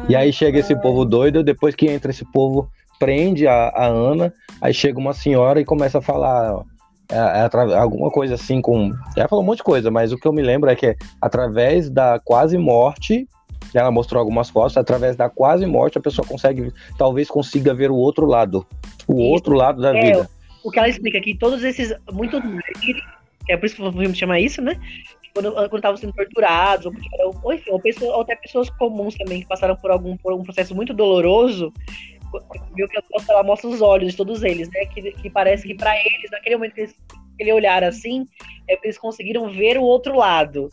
E 0.08 0.14
aí 0.14 0.32
chega 0.32 0.60
esse 0.60 0.76
povo 0.76 1.04
doido, 1.04 1.42
depois 1.42 1.74
que 1.74 1.90
entra 1.90 2.12
esse 2.12 2.24
povo, 2.24 2.70
prende 2.96 3.48
a, 3.48 3.70
a 3.70 3.86
Ana, 3.86 4.32
aí 4.60 4.72
chega 4.72 5.00
uma 5.00 5.12
senhora 5.12 5.60
e 5.60 5.64
começa 5.64 5.98
a 5.98 6.00
falar 6.00 6.54
ó, 6.54 6.64
é, 7.10 7.72
é 7.72 7.76
alguma 7.76 8.08
coisa 8.08 8.34
assim 8.34 8.60
com. 8.60 8.92
Ela 9.16 9.26
falou 9.26 9.42
um 9.42 9.46
monte 9.46 9.58
de 9.58 9.64
coisa, 9.64 9.90
mas 9.90 10.12
o 10.12 10.16
que 10.16 10.26
eu 10.28 10.32
me 10.32 10.42
lembro 10.42 10.70
é 10.70 10.76
que 10.76 10.96
através 11.20 11.90
da 11.90 12.20
quase 12.20 12.56
morte, 12.56 13.26
ela 13.74 13.90
mostrou 13.90 14.20
algumas 14.20 14.48
fotos, 14.48 14.76
através 14.76 15.16
da 15.16 15.28
quase 15.28 15.66
morte 15.66 15.98
a 15.98 16.00
pessoa 16.00 16.24
consegue, 16.24 16.72
talvez 16.96 17.28
consiga 17.28 17.74
ver 17.74 17.90
o 17.90 17.96
outro 17.96 18.26
lado. 18.26 18.64
O 19.08 19.14
Isso. 19.14 19.22
outro 19.22 19.54
lado 19.56 19.82
da 19.82 19.96
É, 19.96 20.00
vida. 20.00 20.30
O 20.62 20.70
que 20.70 20.78
ela 20.78 20.88
explica 20.88 21.18
aqui, 21.18 21.36
todos 21.36 21.64
esses. 21.64 21.92
Muitos. 22.12 22.40
É 23.48 23.56
por 23.56 23.66
isso 23.66 23.74
que 23.74 23.82
o 23.82 23.90
filme 23.90 24.14
chama 24.14 24.38
isso, 24.38 24.62
né? 24.62 24.78
Quando 25.34 25.52
quando 25.52 25.76
estavam 25.76 25.96
sendo 25.96 26.12
torturados, 26.12 26.86
ou, 26.86 26.92
ou, 27.42 27.52
enfim, 27.54 27.70
ou, 27.70 27.80
pessoas- 27.80 28.14
ou 28.14 28.20
até 28.20 28.36
pessoas 28.36 28.68
comuns 28.70 29.14
também 29.14 29.40
que 29.40 29.48
passaram 29.48 29.76
por 29.76 29.90
algum 29.90 30.16
por 30.16 30.32
um 30.34 30.42
processo 30.42 30.74
muito 30.74 30.92
doloroso, 30.92 31.72
viu 32.74 32.86
que 32.88 32.98
ela- 33.28 33.42
mostra 33.42 33.68
os 33.68 33.80
olhos 33.80 34.10
de 34.12 34.16
todos 34.16 34.42
eles, 34.42 34.68
né? 34.70 34.86
Que, 34.86 35.12
que 35.12 35.30
parece 35.30 35.66
que 35.66 35.74
pra 35.74 35.96
eles, 35.98 36.30
naquele 36.30 36.56
momento 36.56 36.74
que 36.74 36.80
eles, 36.82 36.94
aquele 37.34 37.52
olhar 37.52 37.82
assim, 37.82 38.24
é 38.68 38.76
que 38.76 38.86
eles 38.86 38.98
conseguiram 38.98 39.50
ver 39.50 39.78
o 39.78 39.82
outro 39.82 40.16
lado. 40.16 40.68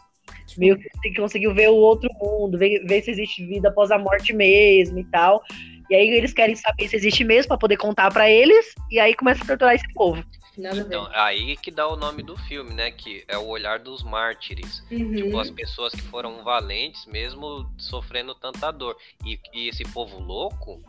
Meio 0.58 0.78
que 0.78 1.14
conseguiu 1.16 1.54
ver 1.54 1.70
o 1.70 1.76
outro 1.76 2.10
mundo, 2.20 2.58
ver, 2.58 2.84
ver 2.86 3.02
se 3.04 3.12
existe 3.12 3.46
vida 3.46 3.70
após 3.70 3.92
a 3.92 3.98
morte 3.98 4.34
mesmo 4.34 5.00
e 5.00 5.04
tal. 5.06 5.42
E 5.90 5.96
aí 5.96 6.10
eles 6.10 6.34
querem 6.34 6.56
saber 6.56 6.88
se 6.88 6.96
existe 6.96 7.24
mesmo 7.24 7.50
pra 7.50 7.58
poder 7.58 7.78
contar 7.78 8.12
pra 8.12 8.30
eles, 8.30 8.74
e 8.92 9.00
aí 9.00 9.14
começa 9.16 9.44
a 9.44 9.48
torturar 9.48 9.76
esse 9.76 9.92
povo. 9.94 10.24
Nada. 10.60 10.80
Então, 10.80 11.08
aí 11.14 11.56
que 11.56 11.72
dá 11.72 11.88
o 11.88 11.96
nome 11.96 12.22
do 12.22 12.36
filme, 12.38 12.74
né? 12.74 12.92
Que 12.92 13.24
é 13.28 13.38
o 13.38 13.48
olhar 13.48 13.80
dos 13.80 14.04
mártires. 14.04 14.84
Uhum. 14.92 15.16
Tipo, 15.16 15.40
as 15.40 15.50
pessoas 15.50 15.94
que 15.94 16.02
foram 16.02 16.44
valentes, 16.44 17.06
mesmo 17.06 17.70
sofrendo 17.78 18.36
tanta 18.36 18.72
dor. 18.72 18.98
E, 19.26 19.40
e 19.54 19.70
esse 19.70 19.84
povo 19.86 20.20
louco, 20.20 20.82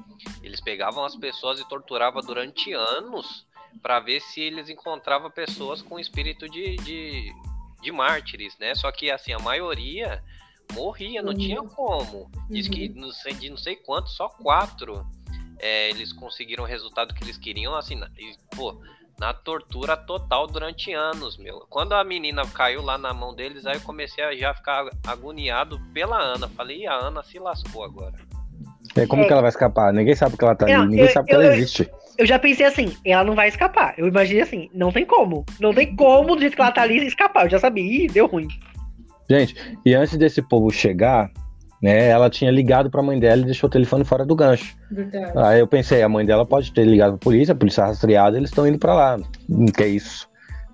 eles 0.42 0.60
pegavam 0.60 1.04
as 1.04 1.14
pessoas 1.14 1.60
e 1.60 1.68
torturavam 1.68 2.20
durante 2.20 2.72
anos 2.72 3.46
para 3.80 4.00
ver 4.00 4.20
se 4.20 4.40
eles 4.40 4.68
encontravam 4.68 5.30
pessoas 5.30 5.80
com 5.80 5.98
espírito 5.98 6.48
de, 6.48 6.76
de, 6.78 7.32
de 7.80 7.92
mártires, 7.92 8.56
né? 8.58 8.74
Só 8.74 8.90
que, 8.90 9.10
assim, 9.10 9.32
a 9.32 9.38
maioria 9.38 10.22
morria, 10.72 11.22
não 11.22 11.32
Uhum. 11.32 11.38
tinha 11.38 11.62
como. 11.62 12.30
Diz 12.48 12.68
que 12.68 12.88
não 12.88 13.12
sei, 13.12 13.34
de 13.34 13.50
não 13.50 13.56
sei 13.56 13.76
quanto, 13.76 14.08
só 14.10 14.28
quatro 14.28 15.06
é, 15.60 15.90
eles 15.90 16.12
conseguiram 16.12 16.64
o 16.64 16.66
resultado 16.66 17.14
que 17.14 17.22
eles 17.22 17.36
queriam, 17.36 17.74
assim, 17.74 18.00
e, 18.18 18.34
pô, 18.56 18.80
na 19.20 19.34
tortura 19.34 19.98
total 19.98 20.46
durante 20.46 20.94
anos, 20.94 21.36
meu. 21.36 21.66
Quando 21.68 21.92
a 21.92 22.02
menina 22.02 22.42
caiu 22.54 22.80
lá 22.82 22.96
na 22.96 23.12
mão 23.12 23.34
deles, 23.34 23.66
aí 23.66 23.74
eu 23.74 23.80
comecei 23.82 24.24
a 24.24 24.34
já 24.34 24.54
ficar 24.54 24.86
agoniado 25.06 25.78
pela 25.92 26.18
Ana. 26.18 26.48
Falei, 26.48 26.78
e 26.80 26.86
a 26.86 26.94
Ana 26.94 27.22
se 27.22 27.38
lascou 27.38 27.84
agora. 27.84 28.14
É, 28.96 29.06
como 29.06 29.22
É. 29.22 29.26
que 29.26 29.32
ela 29.32 29.42
vai 29.42 29.50
escapar? 29.50 29.92
Ninguém 29.92 30.14
sabe 30.14 30.38
que 30.38 30.42
ela 30.44 30.54
tá 30.56 30.64
ali, 30.64 30.74
Não, 30.74 30.86
ninguém 30.86 31.04
eu- 31.04 31.10
sabe 31.12 31.28
que 31.28 31.34
eu- 31.34 31.42
ela 31.42 31.54
existe. 31.54 31.90
Eu 32.16 32.24
já 32.26 32.38
pensei 32.38 32.64
assim, 32.64 32.96
ela 33.04 33.22
não 33.22 33.34
vai 33.34 33.48
escapar. 33.48 33.94
Eu 33.98 34.08
imaginei 34.08 34.42
assim, 34.42 34.70
não 34.72 34.90
tem 34.90 35.04
como. 35.04 35.44
Não 35.60 35.74
tem 35.74 35.94
como, 35.94 36.34
do 36.34 36.40
jeito 36.40 36.56
que 36.56 36.62
ela 36.62 36.72
tá 36.72 36.80
ali, 36.82 37.06
escapar. 37.06 37.44
Eu 37.44 37.50
já 37.50 37.58
sabia, 37.58 37.84
Ih, 37.84 38.06
deu 38.08 38.26
ruim. 38.26 38.48
Gente, 39.28 39.54
e 39.84 39.94
antes 39.94 40.16
desse 40.16 40.40
povo 40.42 40.70
chegar, 40.70 41.30
né, 41.82 42.08
ela 42.08 42.28
tinha 42.28 42.50
ligado 42.50 42.90
pra 42.90 43.02
mãe 43.02 43.18
dela 43.18 43.42
e 43.42 43.46
deixou 43.46 43.68
o 43.68 43.70
telefone 43.70 44.04
fora 44.04 44.24
do 44.24 44.36
gancho. 44.36 44.76
Verdade. 44.90 45.32
Aí 45.36 45.60
eu 45.60 45.66
pensei, 45.66 46.02
a 46.02 46.08
mãe 46.08 46.26
dela 46.26 46.44
pode 46.44 46.72
ter 46.72 46.84
ligado 46.84 47.12
pra 47.12 47.18
polícia, 47.18 47.52
a 47.52 47.56
polícia 47.56 47.84
rastreada, 47.84 48.36
eles 48.36 48.50
estão 48.50 48.66
indo 48.66 48.78
pra 48.78 48.94
lá. 48.94 49.18
Que 49.76 49.82
é 49.82 49.88
isso? 49.88 50.28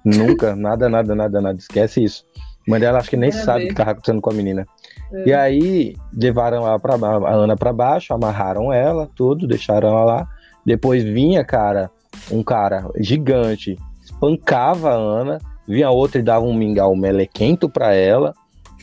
Nunca, 0.05 0.55
nada, 0.57 0.88
nada, 0.88 1.14
nada, 1.14 1.40
nada. 1.40 1.59
Esquece 1.59 2.03
isso. 2.03 2.25
A 2.66 2.71
mãe 2.71 2.81
dela 2.81 2.99
acho 2.99 3.11
que 3.11 3.16
nem 3.16 3.31
a 3.31 3.33
sabe 3.33 3.64
o 3.64 3.69
que 3.69 3.75
tava 3.75 3.92
acontecendo 3.92 4.21
com 4.21 4.31
a 4.31 4.35
menina. 4.35 4.66
É. 5.12 5.29
E 5.29 5.33
aí 5.33 5.95
levaram 6.12 6.66
ela 6.66 6.79
pra, 6.79 6.95
a 6.95 7.33
Ana 7.33 7.57
pra 7.57 7.73
baixo, 7.73 8.12
amarraram 8.12 8.73
ela, 8.73 9.09
tudo, 9.14 9.47
deixaram 9.47 9.88
ela 9.88 10.05
lá. 10.05 10.29
Depois 10.64 11.05
vinha, 11.05 11.45
cara, 11.45 11.88
um 12.31 12.42
cara 12.42 12.90
gigante, 12.97 13.77
espancava 14.05 14.90
a 14.90 14.95
Ana, 14.95 15.38
vinha 15.69 15.90
outro 15.90 16.19
e 16.19 16.25
dava 16.25 16.45
um 16.45 16.53
mingau 16.53 16.97
melequento 16.97 17.69
pra 17.69 17.95
ela, 17.95 18.35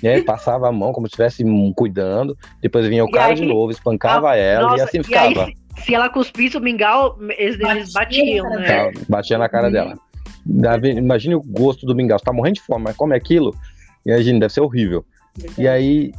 né? 0.03 0.21
Passava 0.21 0.67
a 0.67 0.71
mão 0.71 0.91
como 0.91 1.07
se 1.07 1.11
estivesse 1.13 1.43
hum, 1.45 1.73
cuidando. 1.75 2.37
Depois 2.61 2.85
vinha 2.85 3.03
o 3.05 3.07
E 3.09 3.11
cara 3.11 3.29
aí- 3.29 3.35
de 3.35 3.45
novo, 3.45 3.71
espancava 3.71 4.35
ela 4.35 4.67
e 4.67 4.71
Nossa, 4.71 4.83
assim 4.83 4.99
e 4.99 5.03
ficava. 5.03 5.45
aí, 5.45 5.53
se, 5.77 5.95
ela 5.95 6.09
cuspisse 6.09 6.57
o 6.57 6.61
mingau, 6.61 7.17
eles, 7.37 7.57
eles 7.59 7.93
Batia 7.93 8.23
batiam, 8.23 8.49
né? 8.51 8.91
Tá, 8.91 8.99
batia 9.09 9.37
na 9.37 9.49
cara 9.49 9.67
Uhum. 9.67 9.73
dela. 9.73 9.93
Dava- 10.45 10.87
Imagine 10.89 11.35
o 11.35 11.41
gosto 11.41 11.85
do 11.85 11.95
mingau. 11.95 12.19
Você 12.19 12.25
tá 12.25 12.33
morrendo 12.33 12.55
de 12.55 12.61
fome, 12.61 12.83
mas 12.83 12.95
come 12.97 13.15
aquilo. 13.15 13.55
Imagina, 14.05 14.41
deve 14.41 14.53
ser 14.53 14.59
horrível. 14.61 15.05
E 15.57 15.67
aí, 15.67 16.11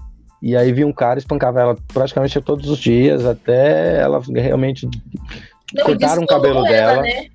e 0.42 0.57
aí 0.57 0.73
vinha 0.73 0.87
um 0.87 0.92
cara 0.92 1.18
e 1.18 1.20
espancava 1.20 1.61
ela 1.61 1.77
praticamente 1.92 2.40
todos 2.40 2.68
os 2.68 2.79
dias, 2.79 3.25
até 3.27 4.01
ela 4.01 4.20
realmente. 4.35 4.87
Não, 4.87 5.83
e 5.83 5.85
cortaram 5.85 6.23
o 6.23 6.27
cabelo 6.27 6.59
ela, 6.66 6.68
dela. 6.68 7.03
né? 7.03 7.27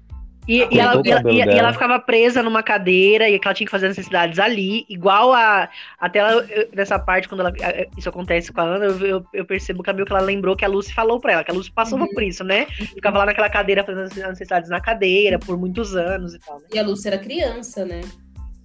E, 0.50 0.68
e 0.72 0.80
ela, 0.80 1.00
e 1.06 1.12
ela- 1.12 1.32
e- 1.32 1.42
ela 1.60 1.72
ficava 1.72 2.00
presa 2.00 2.42
numa 2.42 2.64
cadeira 2.64 3.30
e 3.30 3.38
que 3.38 3.48
ela 3.48 3.54
tinha 3.54 3.68
que 3.68 3.72
fazer 3.72 3.86
as 3.86 3.96
necessidades 3.96 4.40
ali, 4.40 4.84
igual 4.90 5.32
a. 5.32 5.70
Até 6.00 6.18
ela, 6.18 6.44
eu- 6.50 6.68
nessa 6.74 6.98
parte, 6.98 7.30
quando 7.30 7.42
ela- 7.42 7.54
isso 7.96 8.10
acontece 8.10 8.52
com 8.52 8.60
a 8.60 8.64
Ana, 8.64 8.86
eu, 8.86 9.06
eu, 9.06 9.26
eu 9.32 9.46
percebo 9.46 9.84
que, 9.84 9.92
a 9.92 9.94
que 9.94 10.12
ela 10.12 10.22
lembrou 10.22 10.56
que 10.56 10.66
a 10.66 10.68
Lucy 10.68 10.92
falou 10.92 11.20
pra 11.20 11.34
ela, 11.34 11.44
que 11.44 11.52
a 11.52 11.54
Lucy 11.54 11.72
passou 11.72 12.00
Uhum. 12.00 12.08
por 12.08 12.24
isso, 12.24 12.44
né? 12.44 12.66
Ficava 12.66 13.20
lá 13.20 13.28
naquela 13.28 13.48
cadeira 13.48 13.84
fazendo 13.84 14.06
as 14.06 14.16
necessidades 14.16 14.72
na 14.72 14.82
cadeira 14.82 15.38
por 15.38 15.56
muitos 15.56 15.96
anos 15.96 16.34
e 16.34 16.40
tal, 16.40 16.58
né? 16.58 16.66
E 16.74 16.80
a 16.80 16.84
Lúcia 16.84 17.10
era 17.10 17.20
criança, 17.20 17.86
né? 17.86 18.02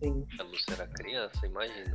Sim. 0.02 0.24
A 0.40 0.42
Lúcia 0.42 0.72
era 0.72 0.86
criança, 0.86 1.46
imagina. 1.46 1.94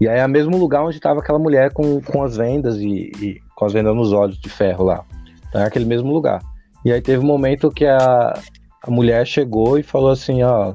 E 0.00 0.06
aí 0.06 0.18
é 0.20 0.26
o 0.26 0.28
mesmo 0.28 0.58
lugar 0.58 0.84
onde 0.84 1.00
tava 1.00 1.20
aquela 1.20 1.38
mulher 1.38 1.72
com, 1.72 1.98
com 2.02 2.22
as 2.22 2.36
vendas 2.36 2.76
e, 2.76 3.10
e 3.22 3.40
com 3.56 3.64
as 3.64 3.72
vendas 3.72 3.96
nos 3.96 4.12
olhos 4.12 4.38
de 4.38 4.50
ferro 4.50 4.84
lá. 4.84 5.02
Então 5.48 5.62
é 5.62 5.64
aquele 5.64 5.86
mesmo 5.86 6.12
lugar. 6.12 6.42
E 6.84 6.92
aí 6.92 7.00
teve 7.00 7.18
um 7.24 7.26
momento 7.26 7.70
que 7.70 7.84
a, 7.84 8.38
a 8.82 8.90
mulher 8.90 9.26
chegou 9.26 9.78
e 9.78 9.82
falou 9.82 10.10
assim, 10.10 10.42
ó, 10.42 10.74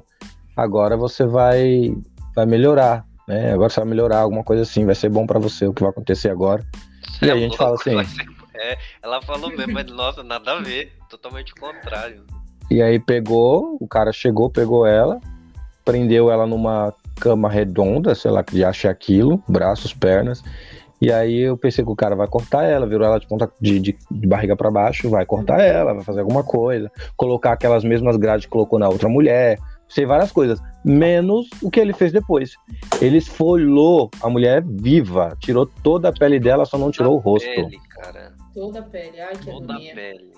agora 0.56 0.96
você 0.98 1.26
vai, 1.26 1.96
vai 2.36 2.46
melhorar, 2.46 3.06
né? 3.28 3.54
Agora 3.54 3.70
você 3.70 3.80
vai 3.80 3.89
melhorar, 3.89 4.20
alguma 4.20 4.44
coisa 4.44 4.63
assim, 4.63 4.86
vai 4.86 4.96
ser 4.96 5.10
bom 5.10 5.26
pra 5.26 5.39
você 5.39 5.68
o 5.68 5.74
que 5.74 5.82
vai 5.82 5.92
acontecer 5.92 6.30
agora. 6.30 6.63
E 7.22 7.30
a 7.30 7.36
gente 7.38 7.58
fala 7.58 7.76
assim- 7.76 8.04
ser- 8.06 8.26
É, 8.56 8.78
ela 9.02 9.22
falou 9.22 9.50
mesmo, 9.50 9.74
mas 9.74 9.86
nossa, 9.88 10.22
nada 10.24 10.54
a 10.54 10.62
ver. 10.62 10.94
Totalmente 11.10 11.54
o 11.54 11.56
contrário. 11.56 12.24
E 12.70 12.82
aí 12.82 13.00
pegou, 13.00 13.78
o 13.80 13.88
cara 13.88 14.12
chegou, 14.13 14.50
pegou 14.50 14.86
ela, 14.86 15.20
prendeu 15.84 16.32
ela 16.32 16.46
numa 16.46 16.94
cama 17.20 17.50
redonda, 17.50 18.16
sei 18.16 18.32
lá 18.32 18.44
que 18.44 18.63
acha 18.63 18.89
aquilo, 18.89 19.44
braços, 19.48 19.94
pernas. 19.94 20.44
E 21.04 21.12
aí 21.12 21.38
eu 21.42 21.58
pensei 21.58 21.84
que 21.84 21.92
o 21.92 21.96
cara 21.98 22.16
vai 22.16 22.28
cortar 22.30 22.63
ela, 22.63 22.88
virou 22.88 23.06
ela 23.06 23.20
de 23.20 23.28
ponta 23.28 23.52
de, 23.60 23.78
de, 23.78 23.98
de 24.10 24.26
barriga 24.26 24.56
pra 24.56 24.72
baixo, 24.72 25.10
vai 25.10 25.26
cortar 25.26 25.60
ela, 25.60 25.94
vai 25.94 26.02
fazer 26.02 26.22
alguma 26.22 26.46
coisa, 26.46 26.89
colocar 27.18 27.52
aquelas 27.52 27.84
mesmas 27.84 28.16
grades 28.16 28.46
que 28.46 28.52
colocou 28.52 28.80
na 28.80 28.88
outra 28.88 29.10
mulher, 29.10 29.60
sei 29.89 30.06
várias 30.06 30.32
coisas, 30.32 30.62
menos 30.82 31.50
o 31.62 31.70
que 31.70 31.82
ele 31.82 31.92
fez 31.92 32.13
depois. 32.13 32.56
Ele 33.02 33.18
esfolou 33.18 34.10
a 34.22 34.30
mulher 34.30 34.63
viva, 34.66 35.36
tirou 35.42 35.66
toda 35.66 36.08
a 36.08 36.13
pele 36.13 36.39
dela, 36.39 36.63
só 36.63 36.78
não 36.78 36.89
tirou 36.89 37.16
o 37.16 37.20
rosto. 37.20 37.50
Pele, 37.50 37.78
cara. 37.89 38.32
Toda 38.54 38.80
a 38.80 38.84
pele. 38.84 39.20
Ai, 39.20 39.36
que 39.36 39.46
Toda 39.52 39.74
a 39.74 39.76
agonia. 39.76 39.96
pele. 39.96 40.32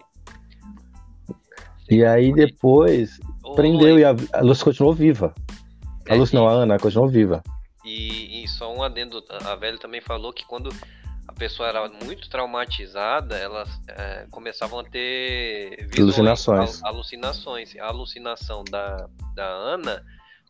E 1.92 2.04
aí 2.04 2.34
depois 2.34 3.20
Ô, 3.44 3.54
prendeu 3.54 4.00
e 4.00 4.04
a, 4.04 4.16
a 4.34 4.42
Lúcia 4.42 4.66
continuou 4.66 4.96
viva. 4.96 5.32
A 6.10 6.16
É, 6.16 6.18
Lúcia 6.18 6.40
não, 6.40 6.48
a 6.48 6.52
Ana 6.54 6.80
continuou 6.80 7.08
viva. 7.08 7.44
E, 7.86 8.44
e 8.44 8.48
só 8.48 8.74
um 8.74 8.82
adendo, 8.82 9.24
a 9.46 9.56
velha 9.56 9.78
também 9.78 10.02
falou 10.02 10.34
que 10.34 10.46
quando 10.46 10.70
a 11.28 11.34
pessoa 11.34 11.70
era 11.70 11.88
muito 12.04 12.30
traumatizada, 12.30 13.38
elas 13.38 13.70
é, 13.88 14.28
começavam 14.32 14.80
a 14.80 14.84
ter 14.84 15.88
visões, 15.88 16.00
Alucinações. 16.18 16.84
al- 16.84 16.90
alucinações. 16.90 17.76
A 17.78 17.86
alucinação 17.88 18.64
da, 18.64 19.08
da 19.34 19.46
Ana 19.46 20.04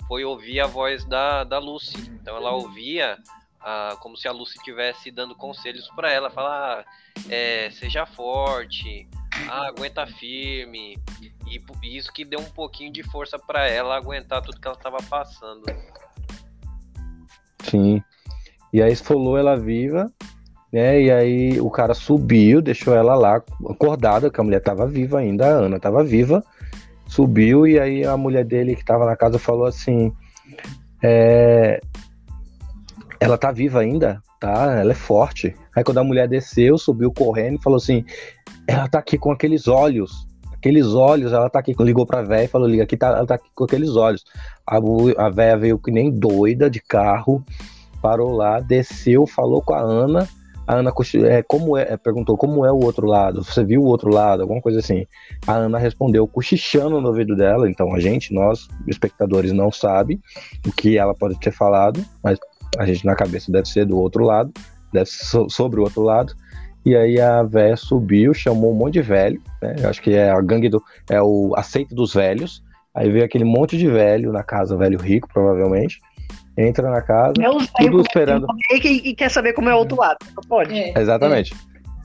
foi 0.07 0.23
ouvir 0.23 0.59
a 0.59 0.67
voz 0.67 1.03
da, 1.05 1.43
da 1.43 1.59
Lucy. 1.59 1.97
Então 2.21 2.35
ela 2.37 2.51
ouvia 2.51 3.17
ah, 3.61 3.97
como 3.99 4.15
se 4.15 4.27
a 4.27 4.31
Lucy 4.31 4.57
estivesse 4.57 5.11
dando 5.11 5.33
conselhos 5.35 5.87
para 5.95 6.11
ela, 6.11 6.29
falar, 6.29 6.79
ah, 6.81 6.85
é, 7.29 7.71
seja 7.71 8.05
forte, 8.05 9.07
ah, 9.49 9.67
aguenta 9.67 10.05
firme. 10.05 10.97
E, 11.21 11.33
e 11.83 11.97
isso 11.97 12.11
que 12.13 12.23
deu 12.23 12.39
um 12.39 12.51
pouquinho 12.51 12.91
de 12.91 13.01
força 13.03 13.39
para 13.39 13.67
ela 13.67 13.95
aguentar 13.95 14.41
tudo 14.41 14.59
que 14.59 14.67
ela 14.67 14.77
estava 14.77 14.97
passando. 15.09 15.63
Sim. 17.63 18.01
E 18.73 18.81
aí 18.81 18.91
esfolou 18.91 19.37
ela 19.37 19.55
viva, 19.55 20.11
né? 20.71 21.01
E 21.01 21.11
aí 21.11 21.61
o 21.61 21.69
cara 21.69 21.93
subiu, 21.93 22.61
deixou 22.61 22.93
ela 22.93 23.15
lá 23.15 23.41
acordada, 23.69 24.29
que 24.29 24.41
a 24.41 24.43
mulher 24.43 24.61
tava 24.61 24.85
viva 24.85 25.19
ainda, 25.19 25.45
a 25.45 25.59
Ana 25.59 25.79
tava 25.79 26.03
viva. 26.03 26.43
Subiu 27.07 27.65
e 27.65 27.79
aí 27.79 28.03
a 28.03 28.17
mulher 28.17 28.43
dele 28.43 28.75
que 28.75 28.83
tava 28.83 29.05
na 29.05 29.15
casa 29.15 29.39
falou 29.39 29.65
assim: 29.65 30.11
é, 31.01 31.79
Ela 33.19 33.37
tá 33.37 33.51
viva 33.51 33.79
ainda, 33.79 34.21
tá? 34.39 34.75
Ela 34.79 34.91
é 34.91 34.95
forte. 34.95 35.55
Aí 35.75 35.83
quando 35.83 35.99
a 35.99 36.03
mulher 36.03 36.27
desceu, 36.27 36.77
subiu 36.77 37.11
correndo 37.13 37.55
e 37.55 37.63
falou 37.63 37.77
assim: 37.77 38.03
Ela 38.67 38.89
tá 38.89 38.99
aqui 38.99 39.17
com 39.17 39.31
aqueles 39.31 39.67
olhos. 39.67 40.27
Aqueles 40.65 40.95
olhos, 40.95 41.31
ela 41.31 41.47
tá 41.47 41.59
aqui. 41.59 41.75
Ligou 41.79 42.07
pra 42.07 42.23
véia 42.23 42.45
e 42.45 42.47
falou: 42.47 42.67
Liga, 42.67 42.81
aqui 42.81 42.97
tá, 42.97 43.09
ela 43.09 43.25
tá 43.27 43.35
aqui 43.35 43.47
com 43.53 43.65
aqueles 43.65 43.95
olhos. 43.95 44.25
A, 44.65 44.77
a 45.23 45.29
véia 45.29 45.55
veio 45.55 45.77
que 45.77 45.91
nem 45.91 46.09
doida 46.09 46.67
de 46.71 46.79
carro, 46.81 47.45
parou 48.01 48.31
lá, 48.31 48.59
desceu, 48.59 49.27
falou 49.27 49.61
com 49.61 49.75
a 49.75 49.79
Ana. 49.79 50.27
A 50.65 50.77
Ana 50.77 50.91
é, 51.29 51.43
como 51.43 51.77
é, 51.77 51.83
é, 51.93 51.97
perguntou 51.97 52.35
como 52.35 52.65
é 52.65 52.71
o 52.71 52.83
outro 52.83 53.05
lado. 53.05 53.43
Você 53.43 53.63
viu 53.63 53.83
o 53.83 53.85
outro 53.85 54.09
lado? 54.11 54.41
Alguma 54.41 54.59
coisa 54.59 54.79
assim. 54.79 55.05
A 55.45 55.53
Ana 55.53 55.77
respondeu 55.77 56.27
cochichando 56.27 56.99
no 56.99 57.09
ouvido 57.09 57.35
dela. 57.35 57.69
Então 57.69 57.93
a 57.93 57.99
gente, 57.99 58.33
nós, 58.33 58.67
espectadores, 58.87 59.51
não 59.51 59.71
sabe 59.71 60.19
o 60.65 60.71
que 60.71 60.97
ela 60.97 61.13
pode 61.13 61.39
ter 61.39 61.51
falado, 61.51 62.03
mas 62.23 62.39
a 62.79 62.87
gente 62.87 63.05
na 63.05 63.15
cabeça 63.15 63.51
deve 63.51 63.67
ser 63.67 63.85
do 63.85 63.99
outro 63.99 64.23
lado, 64.23 64.51
deve 64.91 65.05
ser 65.05 65.25
so- 65.25 65.47
sobre 65.47 65.79
o 65.79 65.83
outro 65.83 66.01
lado. 66.01 66.33
E 66.85 66.95
aí 66.95 67.19
a 67.19 67.41
véia 67.43 67.75
subiu, 67.75 68.33
chamou 68.33 68.71
um 68.71 68.75
monte 68.75 68.93
de 68.93 69.01
velho, 69.01 69.41
né? 69.61 69.75
Eu 69.79 69.89
acho 69.89 70.01
que 70.01 70.13
é 70.13 70.29
a 70.29 70.39
gangue 70.41 70.69
do. 70.69 70.81
é 71.09 71.21
o 71.21 71.53
aceito 71.57 71.95
dos 71.95 72.13
velhos. 72.13 72.63
Aí 72.93 73.11
veio 73.11 73.25
aquele 73.25 73.43
monte 73.43 73.77
de 73.77 73.87
velho 73.87 74.31
na 74.31 74.43
casa, 74.43 74.77
velho 74.77 74.99
rico, 74.99 75.27
provavelmente. 75.33 75.99
Entra 76.57 76.89
na 76.89 77.01
casa, 77.01 77.33
É 77.41 77.49
os 77.49 77.67
tudo 77.71 77.83
velhos 77.89 78.05
esperando. 78.07 78.47
e, 78.71 78.79
que- 78.79 79.09
e 79.09 79.13
quer 79.15 79.29
saber 79.29 79.51
como 79.53 79.67
é 79.69 79.73
o 79.75 79.79
outro 79.79 79.97
lado. 79.97 80.17
Não 80.35 80.43
pode. 80.47 80.73
É, 80.73 80.93
Exatamente. 80.97 81.53